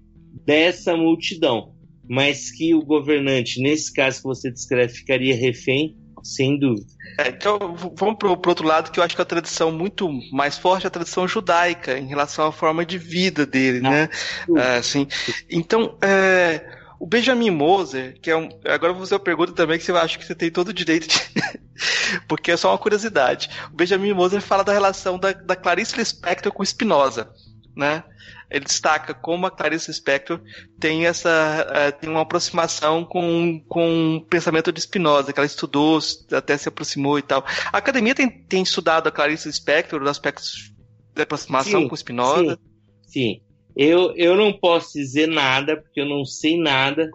dessa 0.49 0.97
multidão? 0.97 1.75
Mas 2.09 2.51
que 2.51 2.75
o 2.75 2.83
governante, 2.83 3.61
nesse 3.61 3.93
caso 3.93 4.17
que 4.17 4.25
você 4.25 4.51
descreve, 4.51 4.95
ficaria 4.95 5.37
refém, 5.37 5.95
sem 6.25 6.59
dúvida. 6.59 6.87
É, 7.19 7.29
então, 7.29 7.59
vamos 7.95 8.17
para 8.17 8.29
o 8.29 8.49
outro 8.49 8.67
lado, 8.67 8.91
que 8.91 8.99
eu 8.99 9.05
acho 9.05 9.15
que 9.15 9.21
a 9.21 9.27
tradição 9.27 9.71
muito 9.71 10.09
mais 10.33 10.57
forte 10.57 10.85
é 10.85 10.89
a 10.89 10.91
tradição 10.91 11.29
judaica, 11.29 11.99
em 11.99 12.07
relação 12.07 12.47
à 12.47 12.53
forma 12.53 12.87
de 12.87 12.97
vida 12.97 13.45
dele, 13.45 13.87
ah, 13.87 13.91
né? 13.91 14.09
É, 14.57 14.77
assim, 14.79 15.07
então, 15.51 15.99
é, 16.01 16.65
o 16.99 17.07
Benjamin 17.07 17.51
Moser, 17.51 18.19
que 18.21 18.31
é 18.31 18.37
um. 18.37 18.49
Agora 18.65 18.93
eu 18.93 18.95
vou 18.95 19.05
fazer 19.05 19.15
uma 19.15 19.21
pergunta 19.21 19.53
também 19.53 19.79
que 19.79 19.85
você 19.85 19.93
acha 19.93 20.19
que 20.19 20.25
você 20.25 20.35
tem 20.35 20.51
todo 20.51 20.69
o 20.69 20.75
direito 20.75 21.09
de. 21.09 21.21
Porque 22.27 22.51
é 22.51 22.57
só 22.57 22.71
uma 22.71 22.79
curiosidade. 22.79 23.51
O 23.71 23.77
Benjamin 23.77 24.15
Moser 24.15 24.41
fala 24.41 24.65
da 24.65 24.73
relação 24.73 25.19
da, 25.19 25.33
da 25.33 25.55
Clarice 25.55 25.97
Lispector 25.97 26.51
com 26.53 26.65
Spinoza, 26.65 27.31
né? 27.77 28.03
Ele 28.51 28.65
destaca 28.65 29.13
como 29.13 29.47
a 29.47 29.51
Clarice 29.51 29.91
Lispector 29.91 30.41
tem 30.81 31.07
essa 31.07 31.67
uh, 31.69 32.01
tem 32.01 32.09
uma 32.09 32.23
aproximação 32.23 33.05
com, 33.05 33.63
com 33.69 34.17
o 34.17 34.21
pensamento 34.23 34.73
de 34.73 34.81
Spinoza, 34.81 35.33
que 35.33 35.39
ela 35.39 35.47
estudou, 35.47 35.99
até 36.33 36.57
se 36.57 36.69
aproximou 36.69 37.19
e 37.19 37.23
tal. 37.23 37.45
A 37.73 37.79
academia 37.79 38.15
tem, 38.15 38.29
tem 38.29 38.63
estudado 38.63 39.09
a 39.09 39.13
Clarice 39.13 39.49
Lispector, 39.49 40.03
os 40.03 40.09
aspectos 40.09 40.73
de 41.15 41.23
aproximação 41.23 41.83
sim, 41.83 41.89
com 41.89 41.97
Spinoza? 41.97 42.59
Sim, 43.03 43.09
sim. 43.09 43.41
Eu, 43.77 44.13
eu 44.17 44.35
não 44.35 44.53
posso 44.53 44.95
dizer 44.95 45.29
nada, 45.29 45.77
porque 45.77 46.01
eu 46.01 46.07
não 46.07 46.25
sei 46.25 46.59
nada. 46.59 47.11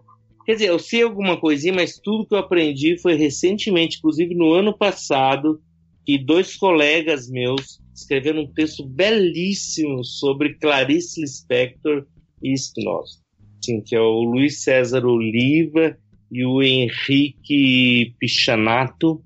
Quer 0.45 0.53
dizer, 0.53 0.69
eu 0.69 0.79
sei 0.79 1.03
alguma 1.03 1.37
coisinha, 1.37 1.73
mas 1.73 1.97
tudo 1.97 2.25
que 2.25 2.33
eu 2.33 2.39
aprendi 2.39 2.97
foi 2.97 3.15
recentemente, 3.15 3.97
inclusive 3.97 4.35
no 4.35 4.53
ano 4.53 4.77
passado, 4.77 5.61
que 6.05 6.17
dois 6.17 6.55
colegas 6.55 7.29
meus 7.29 7.81
escreveram 7.95 8.41
um 8.41 8.53
texto 8.53 8.85
belíssimo 8.85 10.03
sobre 10.03 10.55
Clarice 10.55 11.21
Lispector 11.21 12.05
e 12.41 12.57
Spinoza. 12.57 13.19
Sim, 13.63 13.81
que 13.81 13.95
é 13.95 14.01
o 14.01 14.23
Luiz 14.23 14.61
César 14.63 15.05
Oliva 15.05 15.97
e 16.31 16.45
o 16.45 16.61
Henrique 16.61 18.13
Pichanato. 18.19 19.23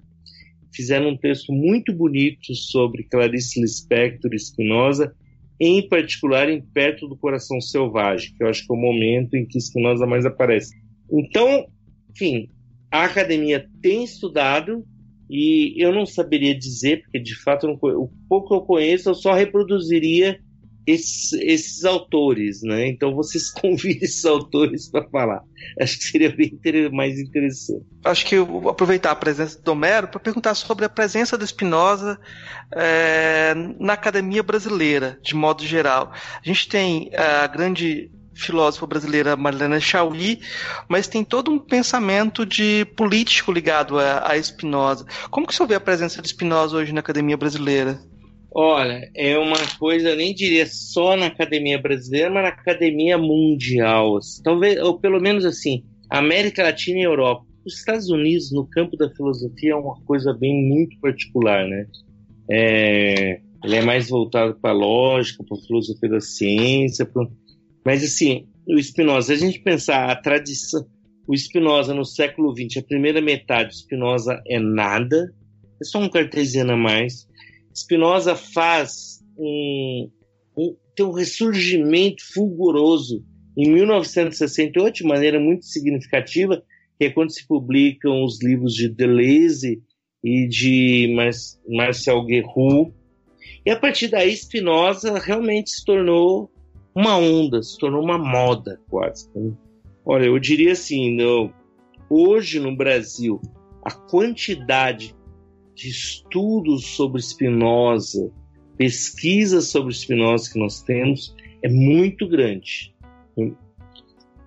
Fizeram 0.73 1.09
um 1.09 1.17
texto 1.17 1.51
muito 1.51 1.91
bonito 1.91 2.53
sobre 2.53 3.03
Clarice 3.03 3.59
Lispector 3.59 4.31
e 4.33 4.39
Spinoza 4.39 5.15
em 5.59 5.87
particular 5.87 6.49
em 6.49 6.61
Perto 6.61 7.07
do 7.07 7.17
Coração 7.17 7.59
Selvagem, 7.59 8.31
que 8.37 8.43
eu 8.43 8.47
acho 8.47 8.65
que 8.65 8.71
é 8.71 8.75
o 8.75 8.79
momento 8.79 9.33
em 9.33 9.45
que 9.45 9.59
Spinoza 9.59 10.05
mais 10.05 10.23
aparece. 10.23 10.75
Então, 11.11 11.65
enfim, 12.11 12.49
a 12.91 13.05
academia 13.05 13.67
tem 13.81 14.03
estudado 14.03 14.85
e 15.29 15.75
eu 15.83 15.93
não 15.93 16.05
saberia 16.05 16.57
dizer, 16.57 17.01
porque 17.01 17.19
de 17.19 17.35
fato 17.35 17.67
o 17.67 18.09
pouco 18.29 18.47
que 18.47 18.53
eu 18.55 18.61
conheço 18.61 19.09
eu 19.09 19.15
só 19.15 19.33
reproduziria 19.33 20.39
esses, 20.87 21.33
esses 21.33 21.83
autores, 21.83 22.61
né? 22.63 22.87
Então 22.87 23.13
vocês 23.13 23.51
convidem 23.59 24.03
esses 24.03 24.23
autores 24.23 24.89
para 24.89 25.07
falar. 25.09 25.41
Acho 25.81 25.97
que 25.97 26.05
seria 26.05 26.33
bem 26.33 26.57
mais 26.93 27.19
interessante. 27.19 27.85
Acho 28.05 28.25
que 28.25 28.35
eu 28.35 28.45
vou 28.45 28.69
aproveitar 28.69 29.11
a 29.11 29.15
presença 29.15 29.61
do 29.61 29.71
Homero 29.71 30.07
para 30.07 30.19
perguntar 30.19 30.55
sobre 30.55 30.85
a 30.85 30.89
presença 30.89 31.37
do 31.37 31.45
Spinoza 31.45 32.17
é, 32.73 33.53
na 33.79 33.93
academia 33.93 34.41
brasileira, 34.41 35.19
de 35.21 35.35
modo 35.35 35.65
geral. 35.65 36.13
A 36.13 36.47
gente 36.47 36.69
tem 36.69 37.11
a 37.13 37.45
grande 37.47 38.09
filósofa 38.37 38.85
brasileira 38.85 39.35
Marlene 39.35 39.81
Chauí, 39.81 40.39
mas 40.87 41.07
tem 41.07 41.23
todo 41.23 41.51
um 41.51 41.59
pensamento 41.59 42.45
de 42.45 42.85
político 42.95 43.51
ligado 43.51 43.99
a, 43.99 44.31
a 44.31 44.41
Spinoza. 44.41 45.05
Como 45.29 45.47
que 45.47 45.55
você 45.55 45.65
vê 45.65 45.75
a 45.75 45.79
presença 45.79 46.21
de 46.21 46.29
Spinoza 46.29 46.77
hoje 46.77 46.93
na 46.93 46.99
academia 46.99 47.37
brasileira? 47.37 47.99
Olha, 48.51 49.09
é 49.15 49.37
uma 49.37 49.57
coisa, 49.77 50.15
nem 50.15 50.33
diria 50.33 50.65
só 50.65 51.15
na 51.15 51.27
academia 51.27 51.79
brasileira, 51.79 52.29
mas 52.29 52.43
na 52.43 52.49
academia 52.49 53.17
mundial. 53.17 54.19
Talvez, 54.43 54.81
ou 54.81 54.99
pelo 54.99 55.19
menos 55.19 55.45
assim, 55.45 55.83
América 56.09 56.63
Latina 56.63 56.99
e 56.99 57.03
Europa. 57.03 57.45
Os 57.65 57.77
Estados 57.79 58.09
Unidos, 58.09 58.51
no 58.51 58.65
campo 58.65 58.95
da 58.95 59.09
filosofia, 59.09 59.73
é 59.73 59.75
uma 59.75 59.99
coisa 60.05 60.33
bem 60.33 60.55
muito 60.67 60.97
particular, 60.99 61.67
né? 61.67 61.85
É, 62.49 63.41
ele 63.63 63.75
é 63.75 63.81
mais 63.81 64.09
voltado 64.09 64.55
para 64.55 64.71
a 64.71 64.73
lógica, 64.73 65.43
para 65.43 65.57
a 65.57 65.61
filosofia 65.61 66.09
da 66.09 66.21
ciência. 66.21 67.05
Pra... 67.05 67.27
Mas, 67.87 68.03
assim, 68.03 68.45
o 68.67 68.77
Spinoza, 68.83 69.31
a 69.31 69.37
gente 69.37 69.61
pensar 69.61 70.11
a 70.11 70.15
tradição, 70.17 70.85
o 71.25 71.33
Spinoza 71.33 71.93
no 71.93 72.03
século 72.03 72.53
XX, 72.53 72.83
a 72.83 72.85
primeira 72.85 73.21
metade, 73.21 73.77
Spinoza 73.77 74.41
é 74.45 74.59
nada, 74.59 75.33
é 75.81 75.85
só 75.85 75.97
um 75.97 76.09
cartesiano 76.09 76.73
a 76.73 76.75
mais. 76.75 77.29
Spinoza 77.73 78.35
faz 78.35 79.23
um, 79.39 80.09
um, 80.57 80.75
tem 80.97 81.05
um 81.05 81.13
ressurgimento 81.13 82.21
fulguroso 82.33 83.23
em 83.57 83.71
1968 83.71 84.95
de 84.95 85.03
maneira 85.05 85.39
muito 85.39 85.65
significativa, 85.65 86.61
que 86.99 87.05
é 87.05 87.09
quando 87.09 87.31
se 87.31 87.47
publicam 87.47 88.21
os 88.21 88.43
livros 88.43 88.73
de 88.73 88.89
Deleuze 88.89 89.81
e 90.21 90.45
de 90.45 91.13
Mar 91.15 91.31
Marcel 91.69 92.25
Guerroux. 92.25 92.93
E 93.65 93.71
a 93.71 93.79
partir 93.79 94.09
daí, 94.09 94.35
Spinoza 94.35 95.17
realmente 95.19 95.69
se 95.69 95.85
tornou 95.85 96.51
uma 96.97 97.15
onda, 97.15 97.61
se 97.61 97.77
tornou 97.77 98.03
uma 98.03 98.17
moda 98.17 98.81
quase. 98.89 99.29
Olha, 100.03 100.25
eu 100.25 100.39
diria 100.39 100.71
assim, 100.71 101.15
no, 101.15 101.53
hoje 102.09 102.59
no 102.59 102.75
Brasil, 102.75 103.39
a 103.83 103.91
quantidade 103.91 105.15
de 105.75 105.89
estudos 105.89 106.87
sobre 106.87 107.21
Spinoza, 107.21 108.31
pesquisas 108.75 109.67
sobre 109.67 109.93
Spinoza 109.93 110.51
que 110.51 110.57
nós 110.57 110.81
temos 110.81 111.35
é 111.61 111.69
muito 111.69 112.27
grande. 112.27 112.95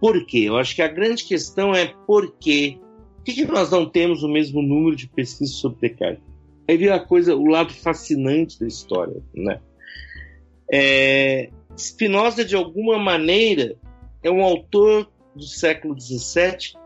Por 0.01 0.26
quê? 0.26 0.40
Eu 0.48 0.57
acho 0.57 0.74
que 0.74 0.82
a 0.82 0.88
grande 0.88 1.22
questão 1.22 1.72
é 1.72 1.94
por 2.05 2.34
quê? 2.36 2.80
Por 3.14 3.26
que, 3.26 3.32
que 3.32 3.44
nós 3.44 3.70
não 3.70 3.88
temos 3.88 4.24
o 4.24 4.28
mesmo 4.28 4.61
número 4.61 4.96
de 4.96 5.07
pesquisas 5.07 5.55
sobre 5.55 5.88
Descartes? 5.88 6.24
Aí 6.68 6.76
vem 6.76 6.88
a 6.88 6.98
coisa, 6.98 7.36
o 7.36 7.46
lado 7.46 7.72
fascinante 7.72 8.59
da 8.59 8.66
história, 8.66 9.22
né? 9.32 9.61
É, 10.72 11.51
Spinoza, 11.77 12.45
de 12.45 12.55
alguma 12.55 12.99
maneira, 12.99 13.77
é 14.23 14.31
um 14.31 14.43
autor 14.43 15.11
do 15.35 15.45
século 15.45 15.99
XVII 15.99 16.79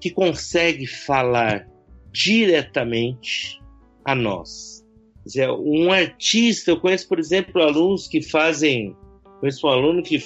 que 0.00 0.10
consegue 0.10 0.86
falar 0.86 1.68
diretamente 2.10 3.60
a 4.04 4.14
nós. 4.14 4.84
Dizer, 5.24 5.50
um 5.50 5.92
artista, 5.92 6.72
eu 6.72 6.80
conheço, 6.80 7.08
por 7.08 7.18
exemplo, 7.18 7.62
alunos 7.62 8.08
que 8.08 8.20
fazem. 8.20 8.96
Conheço 9.38 9.66
um 9.66 9.70
aluno 9.70 10.02
que 10.02 10.18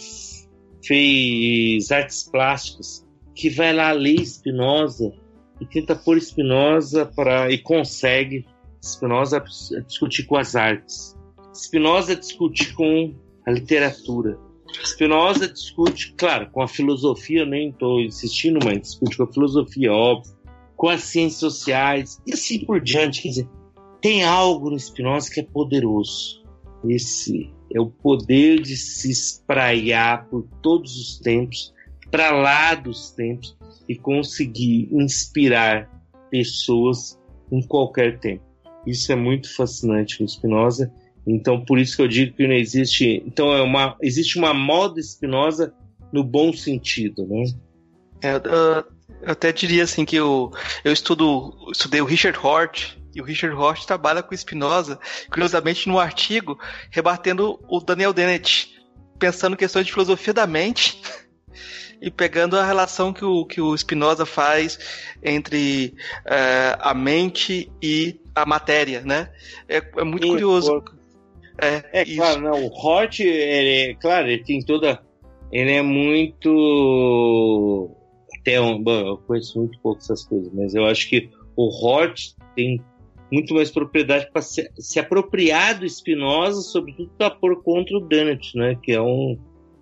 fez 0.82 1.90
artes 1.90 2.22
plásticas, 2.22 3.06
que 3.34 3.50
vai 3.50 3.74
lá 3.74 3.92
ler 3.92 4.24
Spinoza 4.24 5.12
e 5.60 5.66
tenta 5.66 5.94
pôr 5.94 6.20
Spinoza 6.20 7.06
para 7.06 7.50
e 7.50 7.58
consegue 7.58 8.46
Spinoza 8.82 9.42
discutir 9.86 10.24
com 10.24 10.36
as 10.36 10.54
artes. 10.56 11.16
Spinoza 11.54 12.16
discute 12.16 12.72
com 12.74 13.14
a 13.46 13.50
literatura. 13.52 14.38
Spinoza 14.84 15.48
discute, 15.48 16.12
claro, 16.16 16.50
com 16.50 16.60
a 16.60 16.68
filosofia, 16.68 17.40
eu 17.40 17.46
nem 17.46 17.70
estou 17.70 18.00
insistindo, 18.00 18.58
mas 18.64 18.80
discute 18.80 19.16
com 19.16 19.22
a 19.22 19.32
filosofia, 19.32 19.92
óbvio, 19.92 20.34
com 20.76 20.88
as 20.88 21.04
ciências 21.04 21.40
sociais 21.40 22.20
e 22.26 22.34
assim 22.34 22.64
por 22.64 22.80
diante. 22.80 23.22
Quer 23.22 23.28
dizer, 23.28 23.48
tem 24.00 24.24
algo 24.24 24.70
no 24.70 24.78
Spinoza 24.78 25.30
que 25.32 25.40
é 25.40 25.42
poderoso. 25.44 26.44
Esse 26.88 27.50
é 27.74 27.80
o 27.80 27.86
poder 27.86 28.60
de 28.60 28.76
se 28.76 29.10
espraiar 29.10 30.28
por 30.28 30.46
todos 30.62 30.96
os 30.96 31.18
tempos, 31.18 31.72
para 32.10 32.30
lá 32.30 32.74
dos 32.74 33.10
tempos, 33.10 33.56
e 33.88 33.94
conseguir 33.96 34.88
inspirar 34.92 35.90
pessoas 36.30 37.18
em 37.50 37.62
qualquer 37.62 38.18
tempo. 38.18 38.44
Isso 38.86 39.10
é 39.10 39.16
muito 39.16 39.54
fascinante 39.54 40.22
no 40.22 40.28
Spinoza. 40.28 40.92
Então, 41.26 41.64
por 41.64 41.78
isso 41.78 41.96
que 41.96 42.02
eu 42.02 42.08
digo 42.08 42.36
que 42.36 42.46
não 42.46 42.54
existe. 42.54 43.22
Então, 43.26 43.52
é 43.52 43.60
uma, 43.60 43.96
existe 44.00 44.38
uma 44.38 44.54
moda 44.54 45.02
Spinoza 45.02 45.74
no 46.12 46.22
bom 46.22 46.52
sentido, 46.52 47.26
né? 47.26 47.44
É, 48.22 48.36
eu, 48.36 48.84
eu 49.22 49.32
até 49.32 49.52
diria 49.52 49.82
assim 49.82 50.04
que 50.04 50.16
eu, 50.16 50.52
eu 50.84 50.92
estudo, 50.92 51.52
estudei 51.72 52.00
o 52.00 52.04
Richard 52.04 52.38
Hort, 52.38 52.96
e 53.16 53.20
o 53.20 53.24
Richard 53.24 53.56
Hort 53.56 53.86
trabalha 53.86 54.22
com 54.22 54.36
Spinoza, 54.36 54.98
curiosamente 55.30 55.88
no 55.88 55.98
artigo, 55.98 56.58
rebatendo 56.90 57.58
o 57.66 57.80
Daniel 57.80 58.12
Dennett, 58.12 58.76
pensando 59.18 59.56
questões 59.56 59.86
de 59.86 59.92
filosofia 59.92 60.34
da 60.34 60.46
mente 60.46 61.00
e 62.00 62.10
pegando 62.10 62.58
a 62.58 62.64
relação 62.64 63.14
que 63.14 63.24
o, 63.24 63.46
que 63.46 63.58
o 63.58 63.76
Spinoza 63.76 64.26
faz 64.26 64.78
entre 65.22 65.94
é, 66.26 66.76
a 66.78 66.92
mente 66.92 67.72
e 67.82 68.20
a 68.34 68.44
matéria, 68.44 69.00
né? 69.00 69.30
É, 69.66 69.78
é 69.96 70.04
muito 70.04 70.26
Sim, 70.26 70.32
curioso. 70.32 70.84
É, 71.60 72.00
é 72.00 72.04
claro, 72.16 72.40
não, 72.40 72.66
o 72.66 72.68
Hort, 72.68 73.20
ele, 73.20 73.94
claro, 73.96 74.28
ele 74.28 74.42
tem 74.44 74.60
toda. 74.64 75.00
Ele 75.50 75.72
é 75.72 75.82
muito. 75.82 76.50
Até 78.40 78.60
um, 78.60 78.82
bom, 78.82 79.06
eu 79.06 79.16
conheço 79.18 79.58
muito 79.58 79.78
pouco 79.80 79.98
essas 79.98 80.24
coisas, 80.24 80.52
mas 80.52 80.74
eu 80.74 80.84
acho 80.84 81.08
que 81.08 81.30
o 81.56 81.68
Hort 81.68 82.34
tem 82.54 82.80
muito 83.32 83.54
mais 83.54 83.70
propriedade 83.70 84.30
para 84.30 84.42
se, 84.42 84.70
se, 84.78 84.98
apropriar 84.98 85.78
do 85.78 85.88
Spinoza, 85.88 86.60
sobretudo 86.60 87.10
para 87.16 87.30
pôr 87.30 87.62
contra 87.62 87.96
o 87.96 88.00
Dennett, 88.00 88.56
né? 88.56 88.78
Que 88.82 88.92
é 88.92 89.00
um. 89.00 89.38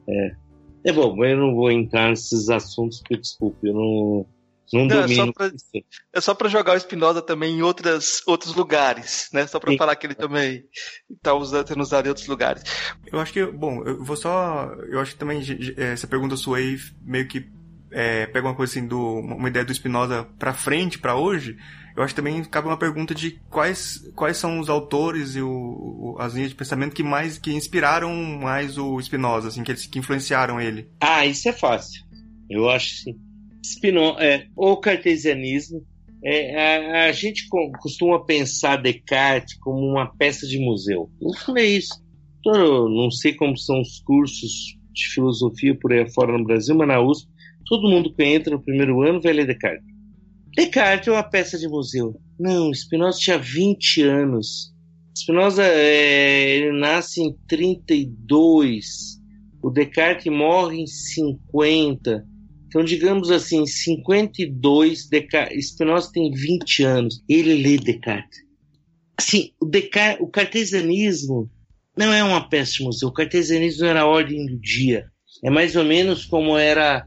É, 0.09 0.37
é 0.85 0.93
bom, 0.93 1.25
eu 1.25 1.37
não 1.37 1.55
vou 1.55 1.71
entrar 1.71 2.11
nesses 2.11 2.49
assuntos, 2.49 3.01
porque 3.01 3.17
desculpe, 3.17 3.69
eu 3.69 3.75
não. 3.75 4.27
Não, 4.73 4.87
não 4.87 5.03
domino. 5.03 5.33
É 6.13 6.21
só 6.21 6.35
para 6.35 6.49
jogar 6.49 6.77
o 6.77 6.81
Spinoza 6.81 7.23
também 7.23 7.59
em 7.59 7.63
outras, 7.63 8.23
outros 8.27 8.55
lugares, 8.55 9.29
né? 9.33 9.47
Só 9.47 9.61
para 9.61 9.77
falar 9.77 9.97
que 9.97 10.07
ele 10.07 10.15
também 10.15 10.65
está 11.11 11.35
usando, 11.35 11.67
sendo 11.69 11.83
usado 11.83 12.07
em 12.07 12.09
outros 12.09 12.27
lugares. 12.27 12.63
Eu 13.11 13.21
acho 13.21 13.33
que, 13.33 13.45
bom, 13.45 13.83
eu 13.85 14.03
vou 14.03 14.17
só. 14.17 14.73
Eu 14.89 15.01
acho 15.01 15.13
que 15.13 15.19
também 15.19 15.43
essa 15.77 16.07
pergunta 16.07 16.37
sua 16.37 16.59
aí 16.59 16.79
meio 17.03 17.29
que 17.29 17.47
é, 17.91 18.27
pega 18.27 18.47
uma 18.47 18.55
coisa 18.55 18.73
assim, 18.73 18.87
do, 18.87 18.99
uma 18.99 19.49
ideia 19.49 19.65
do 19.65 19.75
Spinoza 19.75 20.27
para 20.39 20.53
frente, 20.53 20.99
para 20.99 21.15
hoje 21.15 21.57
eu 21.97 22.03
acho 22.03 22.13
que 22.13 22.21
também 22.21 22.43
cabe 22.45 22.67
uma 22.67 22.77
pergunta 22.77 23.15
de 23.15 23.41
quais, 23.49 24.11
quais 24.17 24.37
são 24.37 24.59
os 24.59 24.69
autores 24.69 25.37
e 25.37 25.41
o, 25.41 25.49
o, 25.49 26.17
as 26.19 26.35
linhas 26.35 26.51
de 26.51 26.57
pensamento 26.57 26.95
que 26.95 27.05
mais 27.05 27.39
que 27.39 27.53
inspiraram 27.53 28.13
mais 28.13 28.77
o 28.77 29.01
Spinoza, 29.01 29.49
assim, 29.49 29.63
que, 29.63 29.71
eles, 29.71 29.87
que 29.87 29.99
influenciaram 29.99 30.61
ele. 30.61 30.89
Ah, 31.01 31.25
isso 31.25 31.49
é 31.49 31.53
fácil. 31.53 32.03
Eu 32.51 32.69
acho 32.69 32.97
sim. 32.97 33.17
Spinoza, 33.65 34.23
é, 34.23 34.47
o 34.55 34.77
cartesianismo, 34.77 35.83
é, 36.23 37.05
a, 37.05 37.07
a, 37.07 37.13
gente 37.13 37.49
costuma 37.81 38.25
pensar 38.25 38.77
Descartes 38.77 39.57
como 39.59 39.79
uma 39.79 40.15
peça 40.17 40.47
de 40.47 40.59
museu. 40.59 41.11
Eu 41.21 41.33
falei 41.45 41.79
isso. 41.79 42.03
Não 42.45 43.11
sei 43.11 43.33
como 43.35 43.57
são 43.57 43.81
os 43.81 44.01
cursos 44.01 44.77
de 44.93 45.09
filosofia 45.15 45.75
por 45.75 45.93
aí 45.93 46.09
fora 46.13 46.37
no 46.37 46.45
Brasil, 46.45 46.75
mas 46.75 46.89
na 46.89 47.01
USP, 47.01 47.31
todo 47.65 47.89
mundo 47.89 48.15
que 48.15 48.23
entra 48.23 48.55
no 48.55 48.63
primeiro 48.63 49.01
ano 49.01 49.21
vai 49.21 49.33
ler 49.33 49.47
Descartes. 49.47 49.87
Descartes 50.55 51.09
é 51.09 51.13
uma 51.13 51.23
peça 51.23 51.59
de 51.59 51.67
museu. 51.67 52.15
Não, 52.39 52.73
Spinoza 52.73 53.19
tinha 53.19 53.39
20 53.39 54.03
anos. 54.03 54.75
Spinoza 55.17 55.65
é, 55.65 56.57
ele 56.57 56.79
nasce 56.79 57.23
em 57.23 57.35
32. 57.49 59.19
O 59.63 59.71
Descartes 59.71 60.31
morre 60.31 60.83
em 60.83 60.87
50. 60.87 62.34
Então, 62.75 62.83
digamos 62.83 63.31
assim, 63.31 63.63
em 63.63 63.67
52, 63.69 65.09
Descartes, 65.09 65.69
Spinoza 65.69 66.11
tem 66.13 66.33
20 66.33 66.83
anos. 66.83 67.23
Ele 67.29 67.55
lê 67.55 67.79
Descartes. 67.79 68.41
Assim, 69.17 69.53
o, 69.61 69.65
Descartes, 69.65 70.21
o 70.21 70.27
cartesianismo 70.27 71.49
não 71.97 72.13
é 72.13 72.25
uma 72.25 72.49
peça 72.49 72.83
museu. 72.83 73.11
O 73.11 73.13
cartesianismo 73.13 73.87
era 73.87 74.01
a 74.01 74.07
ordem 74.07 74.45
do 74.47 74.59
dia. 74.59 75.07
É 75.45 75.51
mais 75.51 75.77
ou 75.77 75.85
menos 75.85 76.25
como 76.25 76.59
era 76.59 77.07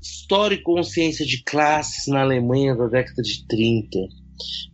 História 0.00 0.54
e 0.54 0.62
Consciência 0.62 1.26
de 1.26 1.42
Classes 1.42 2.06
na 2.06 2.20
Alemanha 2.20 2.76
da 2.76 2.86
década 2.86 3.22
de 3.22 3.44
30. 3.48 3.98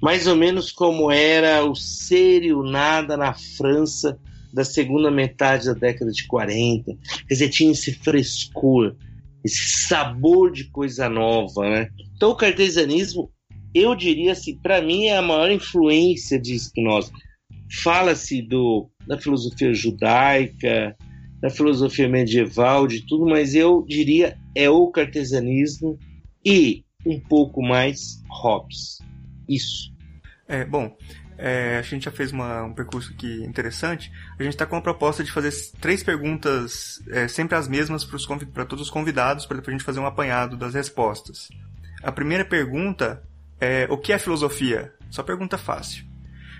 Mais 0.02 0.26
ou 0.26 0.36
menos 0.36 0.70
como 0.70 1.10
era 1.10 1.64
o 1.64 1.74
ser 1.74 2.42
e 2.42 2.52
o 2.52 2.62
nada 2.62 3.16
na 3.16 3.32
França 3.32 4.20
da 4.52 4.62
segunda 4.62 5.10
metade 5.10 5.64
da 5.64 5.72
década 5.72 6.10
de 6.10 6.26
40. 6.26 6.84
Quer 7.26 7.34
dizer, 7.34 7.48
tinha 7.48 7.72
esse 7.72 7.94
frescor, 7.94 8.94
esse 9.44 9.86
sabor 9.86 10.52
de 10.52 10.70
coisa 10.70 11.08
nova, 11.08 11.68
né? 11.68 11.88
Então 12.16 12.30
o 12.30 12.36
cartesianismo, 12.36 13.30
eu 13.74 13.94
diria 13.94 14.32
assim, 14.32 14.56
para 14.56 14.82
mim 14.82 15.06
é 15.06 15.16
a 15.16 15.22
maior 15.22 15.50
influência 15.50 16.40
de 16.40 16.58
Spinoza. 16.58 17.12
Fala-se 17.82 18.42
do 18.42 18.90
da 19.06 19.18
filosofia 19.18 19.72
judaica, 19.72 20.96
da 21.40 21.48
filosofia 21.48 22.08
medieval, 22.08 22.86
de 22.86 23.06
tudo, 23.06 23.26
mas 23.26 23.54
eu 23.54 23.84
diria 23.86 24.36
é 24.54 24.68
o 24.68 24.88
cartesianismo 24.88 25.98
e 26.44 26.84
um 27.06 27.18
pouco 27.20 27.62
mais 27.62 28.22
Hobbes. 28.28 28.98
Isso. 29.48 29.92
É, 30.46 30.64
bom, 30.64 30.94
é, 31.38 31.78
a 31.78 31.82
gente 31.82 32.06
já 32.06 32.10
fez 32.10 32.32
uma, 32.32 32.64
um 32.64 32.74
percurso 32.74 33.12
aqui 33.12 33.44
interessante. 33.44 34.10
A 34.38 34.42
gente 34.42 34.54
está 34.54 34.66
com 34.66 34.74
a 34.74 34.82
proposta 34.82 35.22
de 35.22 35.30
fazer 35.30 35.52
três 35.80 36.02
perguntas, 36.02 37.00
é, 37.10 37.28
sempre 37.28 37.56
as 37.56 37.68
mesmas 37.68 38.04
para 38.04 38.64
todos 38.64 38.86
os 38.86 38.90
convidados, 38.90 39.46
para 39.46 39.58
depois 39.58 39.72
a 39.72 39.78
gente 39.78 39.86
fazer 39.86 40.00
um 40.00 40.06
apanhado 40.06 40.56
das 40.56 40.74
respostas. 40.74 41.48
A 42.02 42.10
primeira 42.10 42.44
pergunta 42.44 43.22
é: 43.60 43.86
o 43.88 43.96
que 43.96 44.12
é 44.12 44.18
filosofia? 44.18 44.92
Só 45.10 45.22
pergunta 45.22 45.56
fácil. 45.56 46.04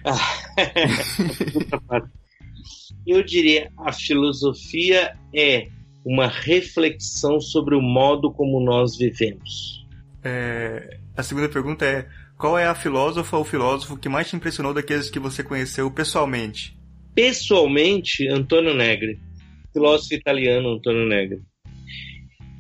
pergunta 1.37 1.81
fácil. 1.87 2.11
Eu 3.05 3.23
diria 3.25 3.73
a 3.79 3.93
filosofia 3.93 5.17
é 5.35 5.69
uma 6.05 6.29
reflexão 6.29 7.41
sobre 7.41 7.75
o 7.75 7.83
modo 7.83 8.31
como 8.33 8.61
nós 8.61 8.97
vivemos. 8.97 9.85
É, 10.23 10.99
a 11.17 11.23
segunda 11.23 11.49
pergunta 11.49 11.85
é: 11.85 12.09
qual 12.39 12.57
é 12.57 12.67
a 12.67 12.75
filósofa 12.75 13.37
ou 13.37 13.45
filósofo 13.45 13.97
que 13.97 14.09
mais 14.09 14.31
te 14.31 14.37
impressionou 14.37 14.73
daqueles 14.73 15.11
que 15.11 15.19
você 15.19 15.43
conheceu 15.43 15.91
pessoalmente? 15.91 16.79
Pessoalmente, 17.13 18.29
Antonio 18.29 18.73
Negri, 18.75 19.19
filósofo 19.73 20.15
italiano 20.15 20.75
Antonio 20.75 21.07
Negri. 21.07 21.43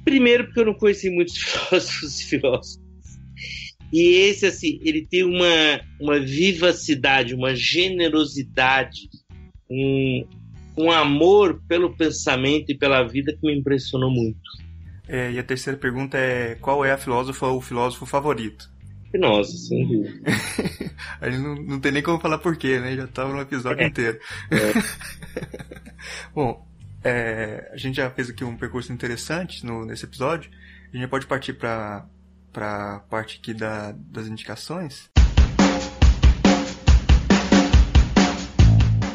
Primeiro, 0.05 0.47
porque 0.47 0.61
eu 0.61 0.67
não 0.67 0.75
conheci 0.75 1.09
muitos 1.09 1.37
filósofos 1.39 2.21
e 2.21 2.25
filósofos. 2.25 2.89
E 3.93 4.01
esse, 4.29 4.47
assim, 4.47 4.81
ele 4.83 5.07
tem 5.07 5.23
uma, 5.23 5.81
uma 6.01 6.19
vivacidade, 6.19 7.35
uma 7.35 7.55
generosidade, 7.55 9.09
um, 9.71 10.27
um 10.77 10.91
amor 10.91 11.63
pelo 11.69 11.97
pensamento 11.97 12.71
e 12.71 12.77
pela 12.77 13.05
vida 13.05 13.33
que 13.33 13.47
me 13.47 13.57
impressionou 13.57 14.11
muito. 14.11 14.41
É, 15.07 15.33
e 15.33 15.39
a 15.39 15.43
terceira 15.43 15.79
pergunta 15.79 16.19
é: 16.19 16.57
qual 16.57 16.85
é 16.85 16.91
a 16.91 16.99
filósofa 16.99 17.47
ou 17.47 17.63
filósofo 17.63 18.05
favorito? 18.05 18.69
Sem 19.69 19.87
dúvida. 19.89 20.31
a 21.21 21.31
gente 21.31 21.43
não, 21.43 21.55
não 21.55 21.81
tem 21.81 21.93
nem 21.93 22.03
como 22.03 22.21
falar 22.21 22.39
porquê, 22.39 22.79
né? 22.79 22.95
Já 22.95 23.05
estava 23.05 23.33
no 23.33 23.41
episódio 23.41 23.83
é. 23.83 23.87
inteiro. 23.87 24.21
É. 24.51 24.73
Bom, 26.35 26.67
é, 27.03 27.71
a 27.73 27.77
gente 27.77 27.97
já 27.97 28.11
fez 28.11 28.29
aqui 28.31 28.45
um 28.45 28.57
percurso 28.57 28.93
interessante 28.93 29.65
no, 29.65 29.85
nesse 29.85 30.05
episódio. 30.05 30.51
A 30.93 30.97
gente 30.97 31.09
pode 31.09 31.27
partir 31.27 31.55
para 31.55 32.07
a 32.55 33.01
parte 33.09 33.39
aqui 33.39 33.55
da, 33.55 33.93
das 33.93 34.27
indicações. 34.27 35.11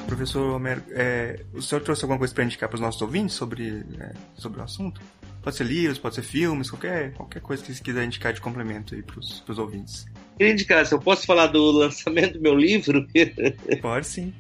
Professor 0.08 0.56
Homero, 0.56 0.84
é, 0.92 1.44
o 1.54 1.62
senhor 1.62 1.82
trouxe 1.82 2.04
alguma 2.04 2.20
coisa 2.20 2.34
para 2.34 2.44
indicar 2.44 2.70
para 2.70 2.76
os 2.76 2.82
nossos 2.82 3.02
ouvintes 3.02 3.36
sobre, 3.36 3.84
é, 4.00 4.14
sobre 4.36 4.60
o 4.60 4.64
assunto? 4.64 5.02
Pode 5.44 5.58
ser 5.58 5.66
livros, 5.66 6.00
pode 6.00 6.16
ser 6.16 6.22
filmes, 6.24 6.70
qualquer, 6.70 7.14
qualquer 7.14 7.42
coisa 7.42 7.62
que 7.62 7.74
você 7.74 7.84
quiser 7.84 8.06
indicar 8.06 8.32
de 8.32 8.40
complemento 8.40 8.96
aí 8.96 9.04
para 9.04 9.20
os 9.20 9.60
ouvintes. 9.60 10.06
Queria 10.38 10.54
indicar, 10.54 10.86
se 10.86 10.96
eu 10.96 11.00
posso 11.00 11.26
falar 11.26 11.48
do 11.48 11.70
lançamento 11.72 12.36
do 12.36 12.42
meu 12.42 12.56
livro? 12.56 13.06
Pode 13.82 14.08
sim. 14.08 14.34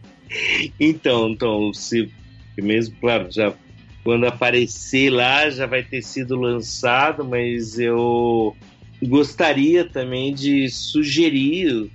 então, 0.80 1.30
então, 1.30 1.74
se 1.74 2.10
mesmo, 2.58 2.96
claro, 3.02 3.30
já 3.30 3.54
quando 4.04 4.26
aparecer 4.26 5.10
lá 5.10 5.50
já 5.50 5.66
vai 5.66 5.84
ter 5.84 6.02
sido 6.02 6.36
lançado, 6.40 7.26
mas 7.26 7.80
eu 7.80 8.56
gostaria 9.02 9.86
também 9.86 10.34
de 10.34 10.70
sugerir 10.70 11.90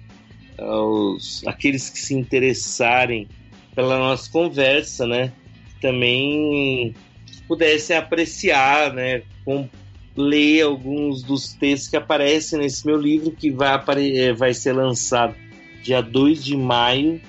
aos 0.58 1.46
aqueles 1.46 1.88
que 1.88 1.98
se 1.98 2.14
interessarem 2.14 3.28
pela 3.74 3.98
nossa 3.98 4.30
conversa, 4.30 5.06
né? 5.06 5.32
Também 5.80 6.94
pudesse 7.48 7.94
apreciar, 7.94 8.92
né? 8.92 9.22
Com, 9.44 9.68
ler 10.18 10.62
alguns 10.62 11.22
dos 11.22 11.52
textos 11.52 11.88
que 11.88 11.96
aparecem 11.96 12.58
nesse 12.58 12.84
meu 12.84 12.96
livro 12.96 13.30
que 13.30 13.50
vai, 13.50 13.80
eh, 13.98 14.32
vai 14.32 14.52
ser 14.52 14.72
lançado 14.72 15.34
dia 15.80 16.00
2 16.00 16.44
de 16.44 16.56
maio, 16.56 17.20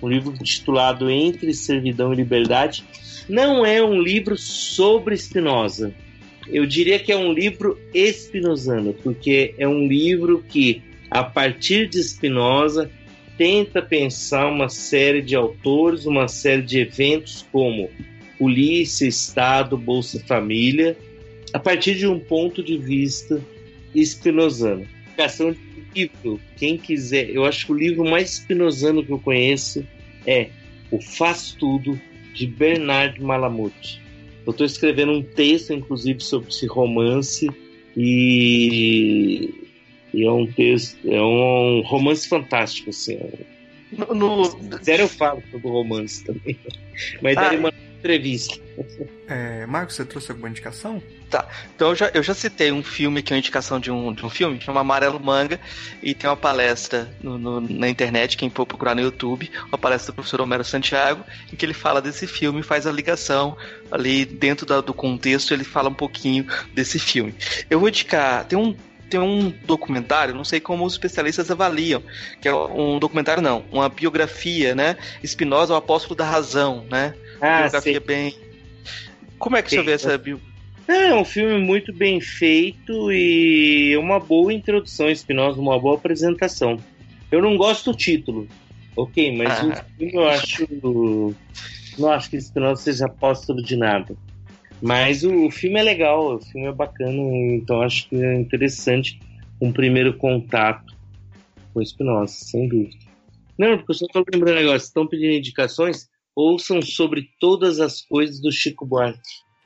um 0.00 0.08
livro 0.08 0.32
titulado 0.42 1.10
Entre 1.10 1.52
Servidão 1.52 2.12
e 2.12 2.16
Liberdade. 2.16 2.84
Não 3.28 3.66
é 3.66 3.82
um 3.82 4.00
livro 4.00 4.36
sobre 4.36 5.16
Spinoza. 5.16 5.92
Eu 6.46 6.66
diria 6.66 6.98
que 6.98 7.12
é 7.12 7.16
um 7.16 7.32
livro 7.32 7.78
espinosano, 7.92 8.94
porque 8.94 9.54
é 9.58 9.68
um 9.68 9.86
livro 9.86 10.44
que, 10.48 10.82
a 11.10 11.22
partir 11.22 11.88
de 11.88 12.02
Spinoza, 12.02 12.90
tenta 13.36 13.82
pensar 13.82 14.46
uma 14.46 14.68
série 14.68 15.20
de 15.20 15.34
autores, 15.34 16.06
uma 16.06 16.28
série 16.28 16.62
de 16.62 16.78
eventos 16.78 17.44
como 17.52 17.90
Polícia, 18.40 19.06
Estado, 19.06 19.76
Bolsa 19.76 20.18
Família, 20.26 20.96
a 21.52 21.58
partir 21.58 21.94
de 21.94 22.06
um 22.06 22.18
ponto 22.18 22.62
de 22.62 22.78
vista 22.78 23.38
espinosano. 23.94 24.86
Indicação 25.08 25.52
de 25.52 25.58
livro, 25.94 26.40
quem 26.56 26.78
quiser, 26.78 27.28
eu 27.28 27.44
acho 27.44 27.66
que 27.66 27.72
o 27.72 27.76
livro 27.76 28.02
mais 28.02 28.32
espinosano 28.32 29.04
que 29.04 29.12
eu 29.12 29.18
conheço 29.18 29.86
é 30.26 30.48
O 30.90 30.98
Faz 31.02 31.52
Tudo, 31.52 32.00
de 32.32 32.46
Bernard 32.46 33.20
Malamute. 33.22 34.00
Eu 34.46 34.52
estou 34.52 34.64
escrevendo 34.64 35.12
um 35.12 35.22
texto, 35.22 35.74
inclusive, 35.74 36.20
sobre 36.20 36.48
esse 36.48 36.66
romance 36.66 37.46
e, 37.94 39.52
e 40.14 40.24
é 40.24 40.32
um 40.32 40.46
texto, 40.46 40.96
é 41.06 41.20
um 41.20 41.82
romance 41.82 42.26
fantástico, 42.26 42.88
assim. 42.88 43.18
No, 43.92 44.14
no... 44.14 44.42
eu 44.86 45.08
falo 45.08 45.42
sobre 45.50 45.66
o 45.66 45.72
romance 45.72 46.24
também. 46.24 46.56
Mas 47.20 47.36
ah, 47.36 47.48
daí 47.48 47.58
uma 47.58 47.72
entrevista. 48.00 48.58
É, 49.28 49.66
Marcos, 49.66 49.94
você 49.94 50.04
trouxe 50.04 50.30
alguma 50.32 50.48
indicação? 50.48 51.02
Tá, 51.28 51.46
então 51.76 51.90
eu 51.90 51.94
já, 51.94 52.10
eu 52.12 52.22
já 52.22 52.34
citei 52.34 52.72
um 52.72 52.82
filme 52.82 53.22
que 53.22 53.32
é 53.32 53.36
uma 53.36 53.38
indicação 53.38 53.78
de 53.78 53.90
um, 53.90 54.12
de 54.12 54.26
um 54.26 54.30
filme, 54.30 54.60
chama 54.60 54.80
Amarelo 54.80 55.20
Manga, 55.20 55.60
e 56.02 56.12
tem 56.12 56.28
uma 56.28 56.36
palestra 56.36 57.08
no, 57.22 57.38
no, 57.38 57.60
na 57.60 57.88
internet, 57.88 58.36
quem 58.36 58.50
for 58.50 58.66
procurar 58.66 58.96
no 58.96 59.02
YouTube, 59.02 59.48
uma 59.68 59.78
palestra 59.78 60.10
do 60.10 60.16
professor 60.16 60.40
Homero 60.40 60.64
Santiago, 60.64 61.24
em 61.52 61.56
que 61.56 61.64
ele 61.64 61.74
fala 61.74 62.02
desse 62.02 62.26
filme, 62.26 62.62
faz 62.62 62.86
a 62.86 62.90
ligação 62.90 63.56
ali 63.92 64.24
dentro 64.24 64.66
da, 64.66 64.80
do 64.80 64.92
contexto, 64.92 65.54
ele 65.54 65.62
fala 65.62 65.88
um 65.88 65.94
pouquinho 65.94 66.46
desse 66.74 66.98
filme. 66.98 67.34
Eu 67.68 67.78
vou 67.78 67.88
indicar, 67.88 68.44
tem 68.46 68.58
um 68.58 68.74
tem 69.10 69.18
um 69.18 69.52
documentário, 69.66 70.34
não 70.34 70.44
sei 70.44 70.60
como 70.60 70.84
os 70.84 70.92
especialistas 70.92 71.50
avaliam, 71.50 72.00
que 72.40 72.46
é 72.46 72.54
um 72.54 72.96
documentário 72.98 73.42
não, 73.42 73.64
uma 73.72 73.88
biografia, 73.88 74.72
né? 74.72 74.96
Spinoza, 75.24 75.74
o 75.74 75.76
apóstolo 75.76 76.14
da 76.14 76.24
razão, 76.24 76.86
né? 76.88 77.12
Ah, 77.40 77.62
biografia 77.62 78.00
bem. 78.00 78.34
Como 79.38 79.56
é 79.56 79.62
que 79.62 79.70
você 79.70 79.82
vê 79.82 79.92
essa 79.92 80.18
biografia? 80.18 80.50
É 80.88 81.14
um 81.14 81.24
filme 81.24 81.58
muito 81.58 81.92
bem 81.92 82.20
feito 82.20 83.12
e 83.12 83.96
uma 83.96 84.18
boa 84.18 84.52
introdução, 84.52 85.08
Espinosa, 85.08 85.60
uma 85.60 85.78
boa 85.78 85.94
apresentação. 85.94 86.78
Eu 87.30 87.40
não 87.40 87.56
gosto 87.56 87.92
do 87.92 87.96
título, 87.96 88.48
ok, 88.96 89.36
mas 89.36 89.60
ah. 89.60 89.66
o 89.66 89.96
filme 89.96 90.14
eu 90.14 90.28
acho. 90.28 90.66
Não 91.96 92.10
acho 92.10 92.30
que 92.30 92.36
Espinosa 92.36 92.82
seja 92.82 93.06
apóstolo 93.06 93.62
de 93.62 93.76
nada. 93.76 94.16
Mas 94.82 95.22
o, 95.22 95.46
o, 95.46 95.50
filme 95.50 95.78
é 95.78 95.82
legal, 95.82 96.36
o 96.36 96.40
filme 96.40 96.66
é 96.66 96.72
bacana, 96.72 97.20
então 97.54 97.82
acho 97.82 98.08
que 98.08 98.16
é 98.16 98.34
interessante 98.40 99.20
um 99.60 99.70
primeiro 99.70 100.16
contato 100.16 100.96
com 101.72 101.82
Espinosa, 101.82 102.32
sem 102.32 102.68
dúvida. 102.68 102.96
Não, 103.58 103.76
porque 103.76 103.92
eu 103.92 103.94
só 103.94 104.06
estou 104.06 104.24
lembrando 104.32 104.58
agora, 104.58 104.76
estão 104.76 105.06
pedindo 105.06 105.34
indicações, 105.34 106.08
ouçam 106.34 106.80
sobre 106.82 107.28
todas 107.38 107.80
as 107.80 108.00
coisas 108.00 108.40
do 108.40 108.50
Chico 108.50 108.86
Buarque 108.86 109.20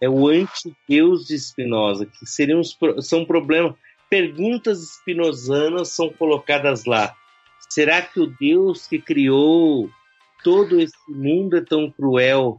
é 0.05 0.09
o 0.09 0.29
anti-deus 0.29 1.27
de 1.27 1.39
Spinoza, 1.39 2.07
que 2.07 2.27
seriam 2.27 2.61
são 3.01 3.25
problemas, 3.25 3.75
perguntas 4.11 4.83
espinosanas 4.83 5.89
são 5.89 6.11
colocadas 6.11 6.85
lá. 6.85 7.15
Será 7.71 8.03
que 8.03 8.21
o 8.21 8.27
Deus 8.27 8.87
que 8.87 8.99
criou 8.99 9.89
todo 10.43 10.79
esse 10.79 11.11
mundo 11.11 11.57
é 11.57 11.63
tão 11.63 11.91
cruel? 11.91 12.57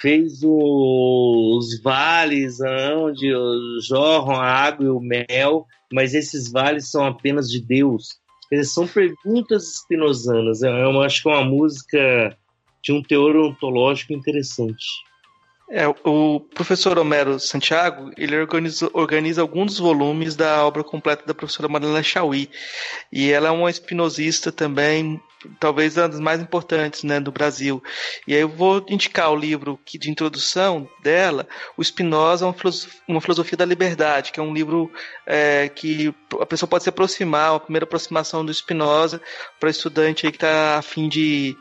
Fez 0.00 0.40
os 0.44 1.80
vales 1.82 2.58
onde 2.60 3.28
jorram 3.86 4.36
a 4.36 4.46
água 4.46 4.86
e 4.86 4.88
o 4.88 5.00
mel, 5.00 5.66
mas 5.92 6.14
esses 6.14 6.50
vales 6.50 6.90
são 6.90 7.04
apenas 7.04 7.50
de 7.50 7.60
Deus. 7.60 8.18
são 8.64 8.86
perguntas 8.86 9.78
espinosanas. 9.78 10.62
Eu 10.62 11.02
acho 11.02 11.22
que 11.22 11.28
é 11.28 11.32
uma 11.32 11.44
música 11.44 12.38
de 12.88 12.92
um 12.92 13.02
teor 13.02 13.36
ontológico 13.36 14.14
interessante. 14.14 14.86
É, 15.70 15.86
o 15.86 16.40
professor 16.40 16.98
Homero 16.98 17.38
Santiago, 17.38 18.10
ele 18.16 18.34
organiza, 18.34 18.88
organiza 18.94 19.42
alguns 19.42 19.78
volumes 19.78 20.34
da 20.34 20.66
obra 20.66 20.82
completa 20.82 21.26
da 21.26 21.34
professora 21.34 21.68
Marilena 21.68 22.02
Chauí. 22.02 22.48
E 23.12 23.30
ela 23.30 23.48
é 23.48 23.50
uma 23.50 23.68
espinosista 23.68 24.50
também, 24.50 25.20
talvez 25.60 25.98
uma 25.98 26.08
das 26.08 26.20
mais 26.20 26.40
importantes 26.40 27.02
né, 27.02 27.20
do 27.20 27.30
Brasil. 27.30 27.82
E 28.26 28.34
aí 28.34 28.40
eu 28.40 28.48
vou 28.48 28.82
indicar 28.88 29.30
o 29.30 29.36
livro 29.36 29.78
que, 29.84 29.98
de 29.98 30.10
introdução 30.10 30.88
dela, 31.02 31.46
O 31.76 31.84
Spinoza, 31.84 32.46
uma 32.46 32.54
filosofia, 32.54 33.00
uma 33.06 33.20
filosofia 33.20 33.58
da 33.58 33.66
Liberdade, 33.66 34.32
que 34.32 34.40
é 34.40 34.42
um 34.42 34.54
livro 34.54 34.90
é, 35.26 35.68
que 35.68 36.14
a 36.40 36.46
pessoa 36.46 36.66
pode 36.68 36.84
se 36.84 36.88
aproximar, 36.88 37.52
uma 37.52 37.60
primeira 37.60 37.84
aproximação 37.84 38.42
do 38.42 38.54
Spinoza 38.54 39.20
para 39.60 39.68
estudante 39.68 40.24
aí 40.24 40.32
que 40.32 40.38
está 40.38 40.78
a 40.78 40.82
fim 40.82 41.10
de 41.10 41.54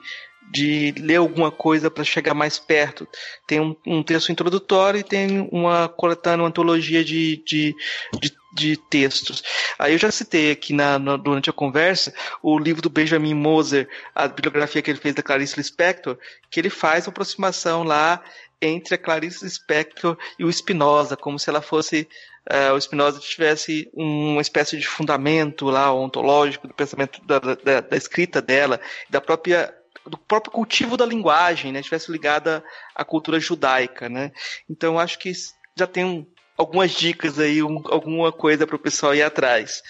de 0.50 0.94
ler 0.98 1.18
alguma 1.18 1.52
coisa 1.52 1.92
para 1.92 2.04
chegar 2.04 2.34
mais 2.34 2.58
perto. 2.58 3.08
Tem 3.46 3.60
um, 3.60 3.76
um, 3.86 4.04
texto 4.04 4.32
introdutório 4.32 5.00
e 5.00 5.04
tem 5.04 5.48
uma 5.52 5.90
coletânea, 5.90 6.44
uma 6.44 6.50
antologia 6.50 7.04
de, 7.04 7.44
de, 7.46 7.76
de, 8.20 8.34
de 8.54 8.78
textos. 8.78 9.44
Aí 9.78 9.94
eu 9.94 9.98
já 9.98 10.10
citei 10.12 10.52
aqui 10.52 10.74
na, 10.74 10.98
na, 10.98 11.18
durante 11.18 11.50
a 11.50 11.54
conversa 11.54 12.14
o 12.42 12.58
livro 12.58 12.82
do 12.82 12.90
Benjamin 12.90 13.34
Moser, 13.34 13.90
a 14.16 14.28
bibliografia 14.28 14.82
que 14.82 14.90
ele 14.90 15.00
fez 15.00 15.14
da 15.16 15.24
Clarice 15.24 15.58
Lispector, 15.58 16.18
que 16.50 16.60
ele 16.60 16.70
faz 16.70 17.06
uma 17.06 17.12
aproximação 17.12 17.84
lá 17.84 18.24
entre 18.62 18.96
a 18.96 18.98
Clarice 18.98 19.44
Lispector 19.44 20.18
e 20.40 20.44
o 20.44 20.52
Spinoza, 20.52 21.16
como 21.16 21.38
se 21.38 21.50
ela 21.50 21.62
fosse 21.62 22.08
uh, 22.52 22.74
o 22.74 22.82
Spinoza 22.82 23.20
tivesse 23.20 23.90
uma 23.94 24.42
espécie 24.42 24.78
de 24.78 24.88
fundamento 24.88 25.66
lá 25.66 25.94
ontológico 25.94 26.68
do 26.68 26.74
pensamento 26.74 27.22
da, 27.26 27.40
da, 27.40 27.82
da 27.82 27.98
escrita 27.98 28.42
dela, 28.42 28.80
da 29.10 29.22
própria 29.22 29.74
do 30.10 30.18
próprio 30.18 30.52
cultivo 30.52 30.98
da 30.98 31.06
linguagem, 31.06 31.72
né, 31.72 31.80
estivesse 31.80 32.12
ligada 32.12 32.64
à 32.96 33.04
cultura 33.04 33.40
judaica, 33.40 34.10
né? 34.10 34.32
Então 34.70 34.98
acho 34.98 35.20
que 35.20 35.32
já 35.76 35.86
tem 35.86 36.06
um, 36.06 36.26
algumas 36.58 36.92
dicas 36.92 37.38
aí, 37.40 37.62
um, 37.62 37.82
alguma 37.86 38.32
coisa 38.32 38.66
para 38.66 38.76
o 38.76 38.80
pessoal 38.80 39.14
ir 39.14 39.22
atrás. 39.22 39.82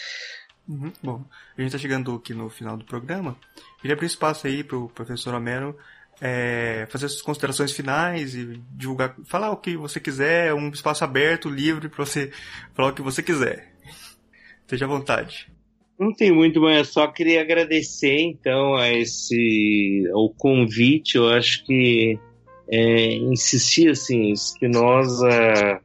Uhum, 0.68 0.92
bom, 1.02 1.26
a 1.58 1.62
gente 1.62 1.70
está 1.70 1.78
chegando 1.78 2.16
aqui 2.16 2.34
no 2.34 2.50
final 2.50 2.76
do 2.76 2.84
programa. 2.84 3.38
Queria 3.80 3.96
abrir 3.96 4.08
espaço 4.08 4.48
aí 4.48 4.64
para 4.64 4.78
o 4.78 4.90
professor 4.90 5.34
Homero 5.34 5.78
é, 6.20 6.88
fazer 6.90 7.10
suas 7.10 7.22
considerações 7.22 7.72
finais 7.72 8.36
e 8.36 8.62
divulgar, 8.72 9.16
falar 9.26 9.52
o 9.52 9.58
que 9.58 9.78
você 9.78 10.00
quiser, 10.00 10.54
um 10.54 10.70
espaço 10.70 11.04
aberto, 11.04 11.50
livre 11.50 11.90
para 11.90 12.06
você 12.06 12.32
falar 12.74 12.90
o 12.90 12.94
que 12.94 13.02
você 13.02 13.22
quiser. 13.22 13.74
Esteja 14.62 14.86
à 14.86 14.88
vontade. 14.88 15.52
Não 16.00 16.14
tem 16.14 16.32
muito, 16.32 16.62
mas 16.62 16.90
só 16.90 17.08
queria 17.08 17.42
agradecer 17.42 18.20
então 18.20 18.76
a 18.76 18.92
esse 18.92 20.04
o 20.14 20.30
convite. 20.30 21.16
Eu 21.16 21.30
acho 21.30 21.66
que 21.66 22.20
é, 22.70 23.14
insistir 23.16 23.90
assim, 23.90 24.36
Spinoza 24.36 25.82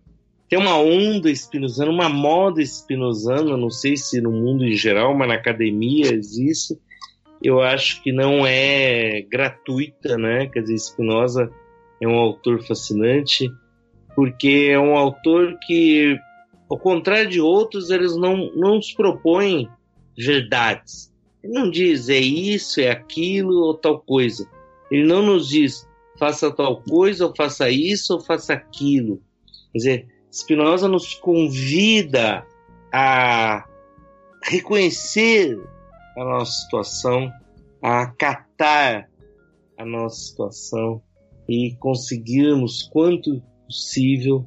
tem 0.52 0.58
uma 0.58 0.76
onda 0.76 1.30
espinosana, 1.30 1.90
uma 1.90 2.10
moda 2.10 2.60
espinosana, 2.60 3.56
não 3.56 3.70
sei 3.70 3.96
se 3.96 4.20
no 4.20 4.30
mundo 4.30 4.66
em 4.66 4.74
geral, 4.74 5.16
mas 5.16 5.28
na 5.28 5.34
academia 5.34 6.12
existe. 6.12 6.78
Eu 7.42 7.62
acho 7.62 8.02
que 8.02 8.12
não 8.12 8.46
é 8.46 9.22
gratuita, 9.22 10.18
né? 10.18 10.46
Quer 10.48 10.60
dizer, 10.60 10.78
Spinoza 10.78 11.50
é 12.02 12.06
um 12.06 12.16
autor 12.16 12.62
fascinante, 12.62 13.50
porque 14.14 14.68
é 14.70 14.78
um 14.78 14.94
autor 14.94 15.58
que, 15.66 16.18
ao 16.70 16.78
contrário 16.78 17.30
de 17.30 17.40
outros, 17.40 17.88
eles 17.88 18.14
não, 18.14 18.50
não 18.54 18.82
se 18.82 18.94
propõem 18.94 19.70
verdades. 20.16 21.12
Ele 21.42 21.52
não 21.52 21.70
diz 21.70 22.08
é 22.08 22.18
isso, 22.18 22.80
é 22.80 22.90
aquilo 22.90 23.64
ou 23.64 23.74
tal 23.74 24.00
coisa. 24.00 24.48
Ele 24.90 25.04
não 25.04 25.22
nos 25.22 25.48
diz 25.48 25.86
faça 26.18 26.52
tal 26.52 26.80
coisa 26.82 27.26
ou 27.26 27.34
faça 27.34 27.68
isso 27.68 28.14
ou 28.14 28.20
faça 28.20 28.52
aquilo. 28.52 29.20
Quer 29.72 29.78
dizer, 29.78 30.06
Spinoza 30.32 30.86
nos 30.86 31.14
convida 31.14 32.46
a 32.92 33.66
reconhecer 34.44 35.58
a 36.16 36.24
nossa 36.24 36.52
situação, 36.52 37.30
a 37.82 38.02
acatar 38.02 39.10
a 39.76 39.84
nossa 39.84 40.16
situação 40.16 41.02
e 41.48 41.74
conseguirmos, 41.80 42.84
quanto 42.92 43.42
possível, 43.66 44.46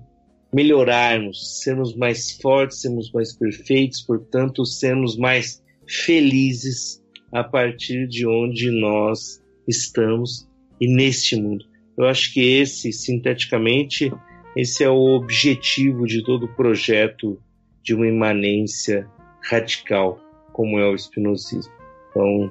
melhorarmos, 0.56 1.62
sermos 1.62 1.94
mais 1.98 2.32
fortes, 2.40 2.80
sermos 2.80 3.12
mais 3.12 3.36
perfeitos, 3.36 4.00
portanto, 4.00 4.66
sermos 4.66 5.18
mais 5.18 5.62
felizes 5.86 7.04
a 7.30 7.44
partir 7.44 8.08
de 8.08 8.26
onde 8.26 8.72
nós 8.72 9.44
estamos 9.68 10.48
e 10.80 10.88
neste 10.88 11.36
mundo. 11.36 11.66
Eu 11.98 12.06
acho 12.06 12.34
que 12.34 12.40
esse, 12.40 12.94
sinteticamente, 12.94 14.10
esse 14.56 14.82
é 14.82 14.90
o 14.90 15.16
objetivo 15.18 16.06
de 16.06 16.24
todo 16.24 16.46
o 16.46 16.56
projeto 16.56 17.38
de 17.84 17.94
uma 17.94 18.08
imanência 18.08 19.06
radical, 19.44 20.18
como 20.54 20.80
é 20.80 20.88
o 20.90 20.96
espinosismo. 20.96 21.74
Então, 22.10 22.50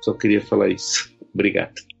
só 0.00 0.14
queria 0.14 0.40
falar 0.40 0.70
isso. 0.70 1.14
Obrigado. 1.34 1.91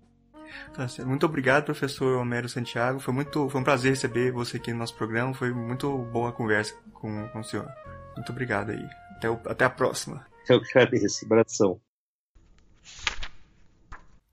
Tá 0.74 0.86
muito 1.04 1.26
obrigado, 1.26 1.66
professor 1.66 2.18
Homero 2.18 2.48
Santiago. 2.48 2.98
Foi 2.98 3.12
muito, 3.12 3.48
foi 3.50 3.60
um 3.60 3.64
prazer 3.64 3.90
receber 3.90 4.32
você 4.32 4.56
aqui 4.56 4.72
no 4.72 4.78
nosso 4.78 4.94
programa. 4.96 5.34
Foi 5.34 5.52
muito 5.52 5.98
boa 6.04 6.30
a 6.30 6.32
conversa 6.32 6.74
com, 6.94 7.28
com 7.28 7.40
o 7.40 7.44
senhor. 7.44 7.68
Muito 8.16 8.32
obrigado 8.32 8.70
aí. 8.70 8.88
Até, 9.16 9.30
o, 9.30 9.40
até 9.46 9.64
a 9.64 9.70
próxima. 9.70 10.26
Eu 10.48 10.60
que 10.62 10.78
agradeço. 10.78 11.24
Abração. 11.26 11.80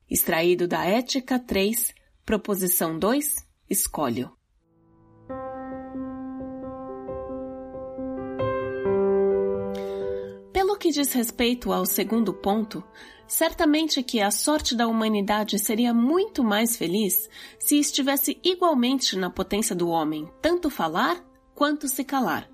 Extraído 0.09 0.67
da 0.67 0.85
Ética 0.85 1.37
3, 1.37 1.93
Proposição 2.25 2.97
2, 2.97 3.45
Escolho. 3.69 4.38
Que 10.79 10.89
diz 10.91 11.11
respeito 11.11 11.73
ao 11.73 11.85
segundo 11.85 12.33
ponto, 12.33 12.83
certamente 13.27 14.01
que 14.01 14.21
a 14.21 14.31
sorte 14.31 14.75
da 14.75 14.87
humanidade 14.87 15.59
seria 15.59 15.93
muito 15.93 16.43
mais 16.43 16.77
feliz 16.77 17.29
se 17.59 17.77
estivesse 17.77 18.39
igualmente 18.43 19.15
na 19.15 19.29
potência 19.29 19.75
do 19.75 19.89
homem, 19.89 20.27
tanto 20.41 20.69
falar 20.69 21.23
quanto 21.53 21.87
se 21.87 22.03
calar. 22.03 22.49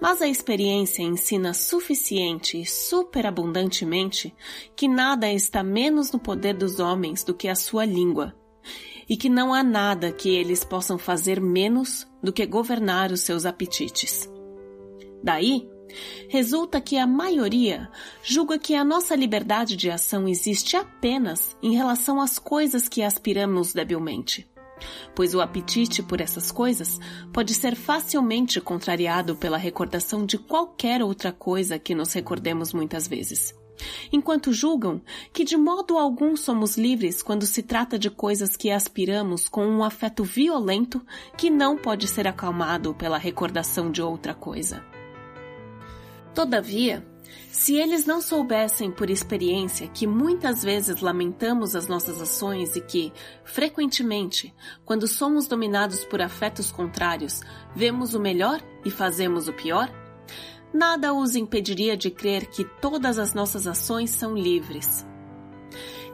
Mas 0.00 0.20
a 0.20 0.26
experiência 0.26 1.02
ensina 1.02 1.54
suficiente 1.54 2.60
e 2.60 2.66
superabundantemente 2.66 4.34
que 4.74 4.88
nada 4.88 5.30
está 5.30 5.62
menos 5.62 6.10
no 6.10 6.18
poder 6.18 6.54
dos 6.54 6.80
homens 6.80 7.22
do 7.22 7.34
que 7.34 7.48
a 7.48 7.54
sua 7.54 7.84
língua, 7.84 8.34
e 9.08 9.16
que 9.16 9.28
não 9.28 9.52
há 9.52 9.62
nada 9.62 10.10
que 10.10 10.30
eles 10.30 10.64
possam 10.64 10.98
fazer 10.98 11.40
menos 11.40 12.06
do 12.22 12.32
que 12.32 12.44
governar 12.46 13.12
os 13.12 13.20
seus 13.20 13.44
apetites. 13.44 14.28
Daí, 15.22 15.68
resulta 16.28 16.80
que 16.80 16.96
a 16.96 17.06
maioria 17.06 17.90
julga 18.22 18.58
que 18.58 18.74
a 18.74 18.84
nossa 18.84 19.14
liberdade 19.14 19.76
de 19.76 19.90
ação 19.90 20.28
existe 20.28 20.76
apenas 20.76 21.56
em 21.62 21.74
relação 21.74 22.20
às 22.20 22.38
coisas 22.38 22.88
que 22.88 23.02
aspiramos 23.02 23.72
debilmente. 23.72 24.48
Pois 25.14 25.34
o 25.34 25.40
apetite 25.40 26.02
por 26.02 26.20
essas 26.20 26.50
coisas 26.50 26.98
pode 27.32 27.54
ser 27.54 27.76
facilmente 27.76 28.60
contrariado 28.60 29.36
pela 29.36 29.56
recordação 29.56 30.26
de 30.26 30.36
qualquer 30.36 31.02
outra 31.02 31.32
coisa 31.32 31.78
que 31.78 31.94
nos 31.94 32.12
recordemos 32.12 32.72
muitas 32.72 33.06
vezes. 33.06 33.54
Enquanto 34.12 34.52
julgam 34.52 35.02
que 35.32 35.44
de 35.44 35.56
modo 35.56 35.98
algum 35.98 36.36
somos 36.36 36.76
livres 36.76 37.22
quando 37.22 37.44
se 37.44 37.62
trata 37.62 37.98
de 37.98 38.08
coisas 38.08 38.56
que 38.56 38.70
aspiramos 38.70 39.48
com 39.48 39.66
um 39.66 39.82
afeto 39.82 40.22
violento 40.22 41.04
que 41.36 41.50
não 41.50 41.76
pode 41.76 42.06
ser 42.06 42.26
acalmado 42.28 42.94
pela 42.94 43.18
recordação 43.18 43.90
de 43.90 44.00
outra 44.00 44.32
coisa. 44.32 44.93
Todavia, 46.34 47.06
se 47.52 47.76
eles 47.76 48.04
não 48.04 48.20
soubessem 48.20 48.90
por 48.90 49.08
experiência 49.08 49.86
que 49.86 50.06
muitas 50.06 50.64
vezes 50.64 51.00
lamentamos 51.00 51.76
as 51.76 51.86
nossas 51.86 52.20
ações 52.20 52.74
e 52.74 52.80
que, 52.80 53.12
frequentemente, 53.44 54.52
quando 54.84 55.06
somos 55.06 55.46
dominados 55.46 56.04
por 56.04 56.20
afetos 56.20 56.72
contrários, 56.72 57.40
vemos 57.74 58.12
o 58.14 58.20
melhor 58.20 58.60
e 58.84 58.90
fazemos 58.90 59.46
o 59.46 59.52
pior, 59.52 59.88
nada 60.72 61.14
os 61.14 61.36
impediria 61.36 61.96
de 61.96 62.10
crer 62.10 62.46
que 62.46 62.64
todas 62.80 63.18
as 63.20 63.32
nossas 63.32 63.68
ações 63.68 64.10
são 64.10 64.36
livres. 64.36 65.06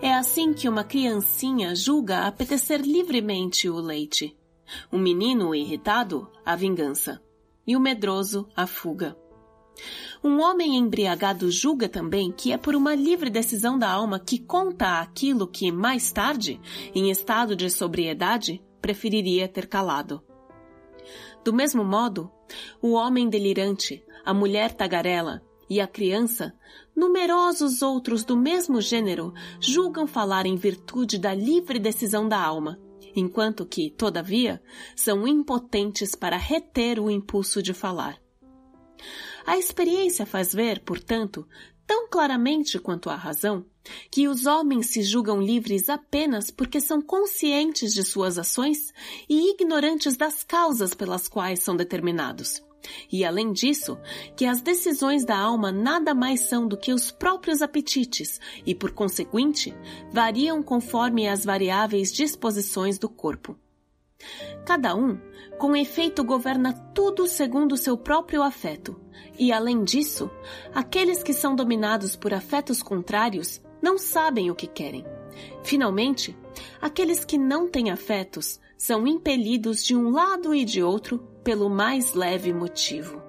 É 0.02 0.12
assim 0.14 0.52
que 0.52 0.68
uma 0.68 0.84
criancinha 0.84 1.74
julga 1.74 2.26
apetecer 2.26 2.82
livremente 2.82 3.68
o 3.68 3.76
leite. 3.76 4.36
O 4.92 4.98
menino 4.98 5.54
irritado, 5.54 6.30
a 6.44 6.54
vingança. 6.54 7.20
E 7.66 7.76
o 7.76 7.80
medroso, 7.80 8.48
a 8.54 8.66
fuga. 8.66 9.16
Um 10.22 10.40
homem 10.40 10.76
embriagado 10.76 11.50
julga 11.50 11.88
também 11.88 12.30
que 12.30 12.52
é 12.52 12.58
por 12.58 12.74
uma 12.74 12.94
livre 12.94 13.30
decisão 13.30 13.78
da 13.78 13.90
alma 13.90 14.18
que 14.18 14.38
conta 14.38 15.00
aquilo 15.00 15.46
que, 15.46 15.72
mais 15.72 16.12
tarde, 16.12 16.60
em 16.94 17.10
estado 17.10 17.56
de 17.56 17.70
sobriedade, 17.70 18.62
preferiria 18.80 19.48
ter 19.48 19.66
calado. 19.66 20.22
Do 21.44 21.52
mesmo 21.52 21.84
modo, 21.84 22.30
o 22.82 22.92
homem 22.92 23.28
delirante, 23.28 24.04
a 24.24 24.34
mulher 24.34 24.74
tagarela 24.74 25.42
e 25.68 25.80
a 25.80 25.86
criança, 25.86 26.52
numerosos 26.94 27.80
outros 27.80 28.24
do 28.24 28.36
mesmo 28.36 28.80
gênero, 28.80 29.32
julgam 29.60 30.06
falar 30.06 30.44
em 30.44 30.56
virtude 30.56 31.16
da 31.16 31.32
livre 31.32 31.78
decisão 31.78 32.28
da 32.28 32.38
alma, 32.38 32.78
enquanto 33.14 33.64
que, 33.64 33.90
todavia, 33.90 34.60
são 34.94 35.26
impotentes 35.26 36.14
para 36.14 36.36
reter 36.36 36.98
o 36.98 37.10
impulso 37.10 37.62
de 37.62 37.72
falar. 37.72 38.18
A 39.46 39.58
experiência 39.58 40.26
faz 40.26 40.54
ver, 40.54 40.80
portanto, 40.80 41.46
tão 41.86 42.08
claramente 42.08 42.78
quanto 42.78 43.10
a 43.10 43.16
razão, 43.16 43.64
que 44.10 44.28
os 44.28 44.46
homens 44.46 44.86
se 44.86 45.02
julgam 45.02 45.42
livres 45.42 45.88
apenas 45.88 46.50
porque 46.50 46.80
são 46.80 47.02
conscientes 47.02 47.92
de 47.92 48.04
suas 48.04 48.38
ações 48.38 48.92
e 49.28 49.50
ignorantes 49.50 50.16
das 50.16 50.44
causas 50.44 50.94
pelas 50.94 51.26
quais 51.26 51.60
são 51.60 51.74
determinados. 51.74 52.62
E 53.10 53.24
além 53.24 53.52
disso, 53.52 53.98
que 54.36 54.46
as 54.46 54.60
decisões 54.60 55.24
da 55.24 55.36
alma 55.36 55.70
nada 55.72 56.14
mais 56.14 56.42
são 56.42 56.66
do 56.66 56.76
que 56.76 56.92
os 56.92 57.10
próprios 57.10 57.60
apetites 57.60 58.40
e, 58.64 58.74
por 58.74 58.92
conseguinte, 58.92 59.74
variam 60.12 60.62
conforme 60.62 61.28
as 61.28 61.44
variáveis 61.44 62.12
disposições 62.12 62.98
do 62.98 63.08
corpo. 63.08 63.58
Cada 64.64 64.94
um, 64.94 65.18
com 65.58 65.76
efeito, 65.76 66.24
governa 66.24 66.72
tudo 66.94 67.26
segundo 67.26 67.76
seu 67.76 67.96
próprio 67.96 68.42
afeto, 68.42 69.00
e 69.38 69.52
além 69.52 69.84
disso, 69.84 70.30
aqueles 70.74 71.22
que 71.22 71.32
são 71.32 71.54
dominados 71.54 72.16
por 72.16 72.32
afetos 72.32 72.82
contrários 72.82 73.60
não 73.82 73.98
sabem 73.98 74.50
o 74.50 74.54
que 74.54 74.66
querem. 74.66 75.04
Finalmente, 75.62 76.36
aqueles 76.80 77.24
que 77.24 77.38
não 77.38 77.68
têm 77.68 77.90
afetos 77.90 78.60
são 78.76 79.06
impelidos 79.06 79.84
de 79.84 79.94
um 79.94 80.10
lado 80.10 80.54
e 80.54 80.64
de 80.64 80.82
outro 80.82 81.18
pelo 81.42 81.68
mais 81.68 82.14
leve 82.14 82.52
motivo. 82.52 83.22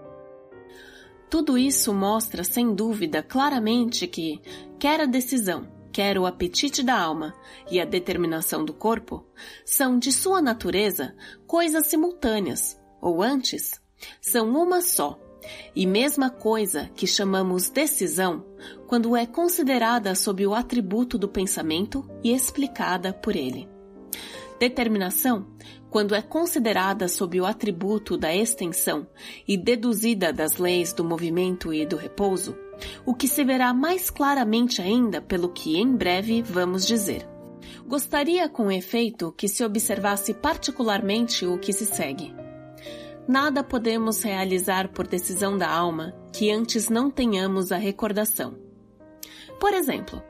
Tudo 1.29 1.57
isso 1.57 1.93
mostra, 1.93 2.43
sem 2.43 2.75
dúvida, 2.75 3.23
claramente 3.23 4.05
que, 4.07 4.41
quer 4.77 4.99
a 4.99 5.05
decisão, 5.05 5.65
quer 5.91 6.17
o 6.17 6.25
apetite 6.25 6.83
da 6.83 6.99
alma 6.99 7.33
e 7.69 7.79
a 7.79 7.85
determinação 7.85 8.63
do 8.63 8.73
corpo, 8.73 9.25
são, 9.65 9.99
de 9.99 10.11
sua 10.11 10.41
natureza, 10.41 11.15
coisas 11.45 11.87
simultâneas, 11.87 12.79
ou 13.01 13.21
antes, 13.21 13.81
são 14.19 14.49
uma 14.49 14.81
só, 14.81 15.19
e 15.75 15.85
mesma 15.85 16.29
coisa 16.29 16.89
que 16.95 17.07
chamamos 17.07 17.69
decisão 17.69 18.45
quando 18.87 19.15
é 19.15 19.25
considerada 19.25 20.13
sob 20.15 20.45
o 20.45 20.53
atributo 20.53 21.17
do 21.17 21.27
pensamento 21.27 22.07
e 22.23 22.33
explicada 22.33 23.13
por 23.13 23.35
ele. 23.35 23.67
Determinação 24.59 25.47
quando 25.91 26.15
é 26.15 26.21
considerada 26.21 27.09
sob 27.09 27.39
o 27.41 27.45
atributo 27.45 28.17
da 28.17 28.33
extensão 28.33 29.05
e 29.45 29.57
deduzida 29.57 30.31
das 30.31 30.55
leis 30.55 30.93
do 30.93 31.03
movimento 31.03 31.73
e 31.73 31.85
do 31.85 31.97
repouso, 31.97 32.55
o 33.05 33.13
que 33.13 33.27
se 33.27 33.43
verá 33.43 33.73
mais 33.73 34.09
claramente 34.09 34.81
ainda 34.81 35.21
pelo 35.21 35.49
que 35.49 35.77
em 35.77 35.95
breve 35.95 36.41
vamos 36.41 36.85
dizer. 36.85 37.27
Gostaria, 37.85 38.47
com 38.47 38.71
efeito, 38.71 39.33
que 39.33 39.47
se 39.47 39.63
observasse 39.63 40.33
particularmente 40.33 41.45
o 41.45 41.57
que 41.57 41.73
se 41.73 41.85
segue. 41.85 42.33
Nada 43.27 43.63
podemos 43.63 44.23
realizar 44.23 44.89
por 44.89 45.07
decisão 45.07 45.57
da 45.57 45.69
alma 45.69 46.15
que 46.33 46.51
antes 46.51 46.89
não 46.89 47.09
tenhamos 47.09 47.71
a 47.71 47.77
recordação. 47.77 48.57
Por 49.59 49.73
exemplo, 49.73 50.21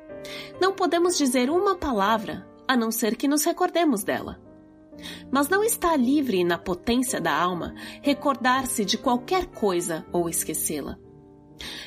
não 0.59 0.73
podemos 0.73 1.17
dizer 1.17 1.49
uma 1.49 1.75
palavra 1.75 2.47
a 2.67 2.75
não 2.75 2.91
ser 2.91 3.15
que 3.15 3.27
nos 3.27 3.43
recordemos 3.43 4.03
dela. 4.03 4.39
Mas 5.31 5.49
não 5.49 5.63
está 5.63 5.95
livre 5.95 6.43
na 6.43 6.57
potência 6.57 7.19
da 7.19 7.33
alma 7.33 7.73
recordar-se 8.01 8.85
de 8.85 8.97
qualquer 8.97 9.47
coisa 9.47 10.05
ou 10.11 10.29
esquecê-la. 10.29 10.97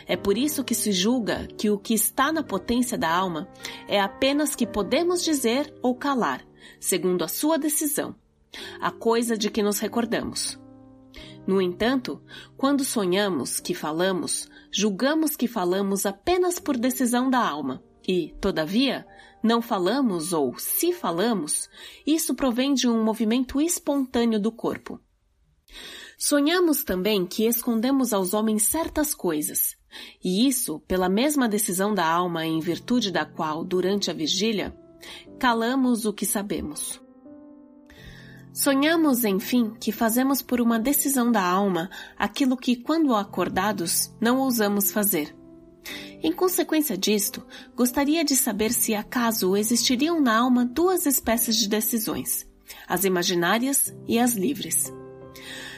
É 0.06 0.16
por 0.16 0.36
isso 0.36 0.64
que 0.64 0.74
se 0.74 0.92
julga 0.92 1.46
que 1.58 1.70
o 1.70 1.78
que 1.78 1.94
está 1.94 2.32
na 2.32 2.42
potência 2.42 2.96
da 2.98 3.10
alma 3.10 3.48
é 3.88 4.00
apenas 4.00 4.54
que 4.54 4.66
podemos 4.66 5.22
dizer 5.22 5.72
ou 5.82 5.94
calar, 5.94 6.44
segundo 6.80 7.24
a 7.24 7.28
sua 7.28 7.58
decisão, 7.58 8.14
a 8.80 8.90
coisa 8.90 9.36
de 9.36 9.50
que 9.50 9.62
nos 9.62 9.78
recordamos. 9.78 10.58
No 11.46 11.60
entanto, 11.60 12.22
quando 12.56 12.84
sonhamos 12.84 13.60
que 13.60 13.74
falamos, 13.74 14.48
julgamos 14.72 15.36
que 15.36 15.46
falamos 15.46 16.06
apenas 16.06 16.58
por 16.58 16.76
decisão 16.76 17.28
da 17.28 17.38
alma 17.38 17.82
e, 18.06 18.34
todavia, 18.40 19.06
não 19.42 19.60
falamos 19.60 20.32
ou, 20.32 20.58
se 20.58 20.92
falamos, 20.92 21.68
isso 22.06 22.34
provém 22.34 22.72
de 22.72 22.88
um 22.88 23.04
movimento 23.04 23.60
espontâneo 23.60 24.40
do 24.40 24.50
corpo. 24.50 24.98
Sonhamos 26.26 26.82
também 26.84 27.26
que 27.26 27.46
escondemos 27.46 28.14
aos 28.14 28.32
homens 28.32 28.62
certas 28.62 29.14
coisas, 29.14 29.76
e 30.24 30.48
isso 30.48 30.80
pela 30.88 31.06
mesma 31.06 31.46
decisão 31.46 31.92
da 31.92 32.06
alma 32.06 32.46
em 32.46 32.60
virtude 32.60 33.10
da 33.10 33.26
qual, 33.26 33.62
durante 33.62 34.10
a 34.10 34.14
vigília, 34.14 34.74
calamos 35.38 36.06
o 36.06 36.14
que 36.14 36.24
sabemos. 36.24 36.98
Sonhamos, 38.54 39.22
enfim, 39.26 39.74
que 39.78 39.92
fazemos 39.92 40.40
por 40.40 40.62
uma 40.62 40.78
decisão 40.78 41.30
da 41.30 41.44
alma 41.44 41.90
aquilo 42.16 42.56
que, 42.56 42.74
quando 42.74 43.14
acordados, 43.14 44.10
não 44.18 44.38
ousamos 44.38 44.90
fazer. 44.90 45.36
Em 46.22 46.32
consequência 46.32 46.96
disto, 46.96 47.46
gostaria 47.76 48.24
de 48.24 48.34
saber 48.34 48.72
se 48.72 48.94
acaso 48.94 49.54
existiriam 49.54 50.22
na 50.22 50.38
alma 50.38 50.64
duas 50.64 51.04
espécies 51.04 51.56
de 51.56 51.68
decisões, 51.68 52.48
as 52.88 53.04
imaginárias 53.04 53.94
e 54.08 54.18
as 54.18 54.32
livres. 54.32 54.90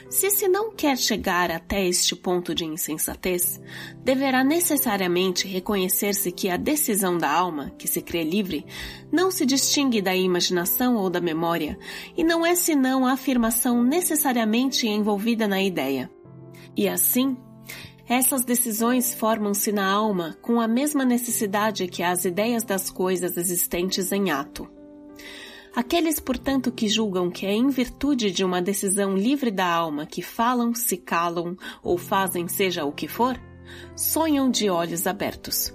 Se 0.08 0.30
se 0.30 0.48
não 0.48 0.72
quer 0.72 0.96
chegar 0.96 1.50
até 1.50 1.84
este 1.86 2.14
ponto 2.14 2.54
de 2.54 2.64
insensatez, 2.64 3.60
deverá 4.04 4.44
necessariamente 4.44 5.48
reconhecer-se 5.48 6.30
que 6.30 6.48
a 6.48 6.56
decisão 6.56 7.18
da 7.18 7.30
alma, 7.30 7.70
que 7.76 7.88
se 7.88 8.00
crê 8.00 8.22
livre, 8.22 8.64
não 9.12 9.30
se 9.30 9.44
distingue 9.44 10.00
da 10.00 10.14
imaginação 10.14 10.96
ou 10.96 11.10
da 11.10 11.20
memória, 11.20 11.78
e 12.16 12.22
não 12.22 12.46
é 12.46 12.54
senão 12.54 13.04
a 13.04 13.12
afirmação 13.12 13.82
necessariamente 13.82 14.86
envolvida 14.86 15.48
na 15.48 15.60
ideia. 15.60 16.10
E 16.76 16.88
assim, 16.88 17.36
Essas 18.08 18.44
decisões 18.44 19.14
formam-se 19.14 19.72
na 19.72 19.84
alma 19.84 20.38
com 20.40 20.60
a 20.60 20.68
mesma 20.68 21.04
necessidade 21.04 21.88
que 21.88 22.04
as 22.04 22.24
ideias 22.24 22.62
das 22.62 22.88
coisas 22.88 23.36
existentes 23.36 24.12
em 24.12 24.30
ato. 24.30 24.75
Aqueles, 25.76 26.18
portanto, 26.18 26.72
que 26.72 26.88
julgam 26.88 27.30
que 27.30 27.44
é 27.44 27.52
em 27.52 27.68
virtude 27.68 28.30
de 28.30 28.42
uma 28.42 28.62
decisão 28.62 29.14
livre 29.14 29.50
da 29.50 29.66
alma 29.66 30.06
que 30.06 30.22
falam, 30.22 30.74
se 30.74 30.96
calam 30.96 31.54
ou 31.82 31.98
fazem 31.98 32.48
seja 32.48 32.86
o 32.86 32.92
que 32.92 33.06
for, 33.06 33.38
sonham 33.94 34.50
de 34.50 34.70
olhos 34.70 35.06
abertos. 35.06 35.74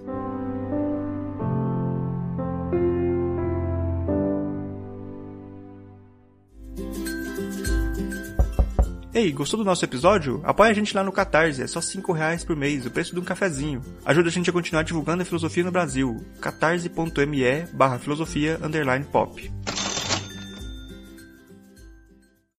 Ei, 9.13 9.31
gostou 9.31 9.59
do 9.59 9.65
nosso 9.65 9.85
episódio? 9.85 10.41
Apoie 10.43 10.71
a 10.71 10.73
gente 10.73 10.95
lá 10.95 11.03
no 11.03 11.11
Catarse, 11.11 11.61
é 11.61 11.67
só 11.67 11.79
5 11.79 12.11
reais 12.11 12.43
por 12.43 12.55
mês, 12.55 12.87
o 12.87 12.89
preço 12.89 13.13
de 13.13 13.19
um 13.19 13.23
cafezinho. 13.23 13.83
Ajuda 14.03 14.29
a 14.29 14.31
gente 14.31 14.49
a 14.49 14.53
continuar 14.53 14.81
divulgando 14.81 15.21
a 15.21 15.25
filosofia 15.25 15.63
no 15.63 15.71
Brasil. 15.71 16.25
catarse.me 16.39 17.67
barra 17.73 17.99
filosofia 17.99 18.57
underline 18.63 19.05
pop. 19.05 19.51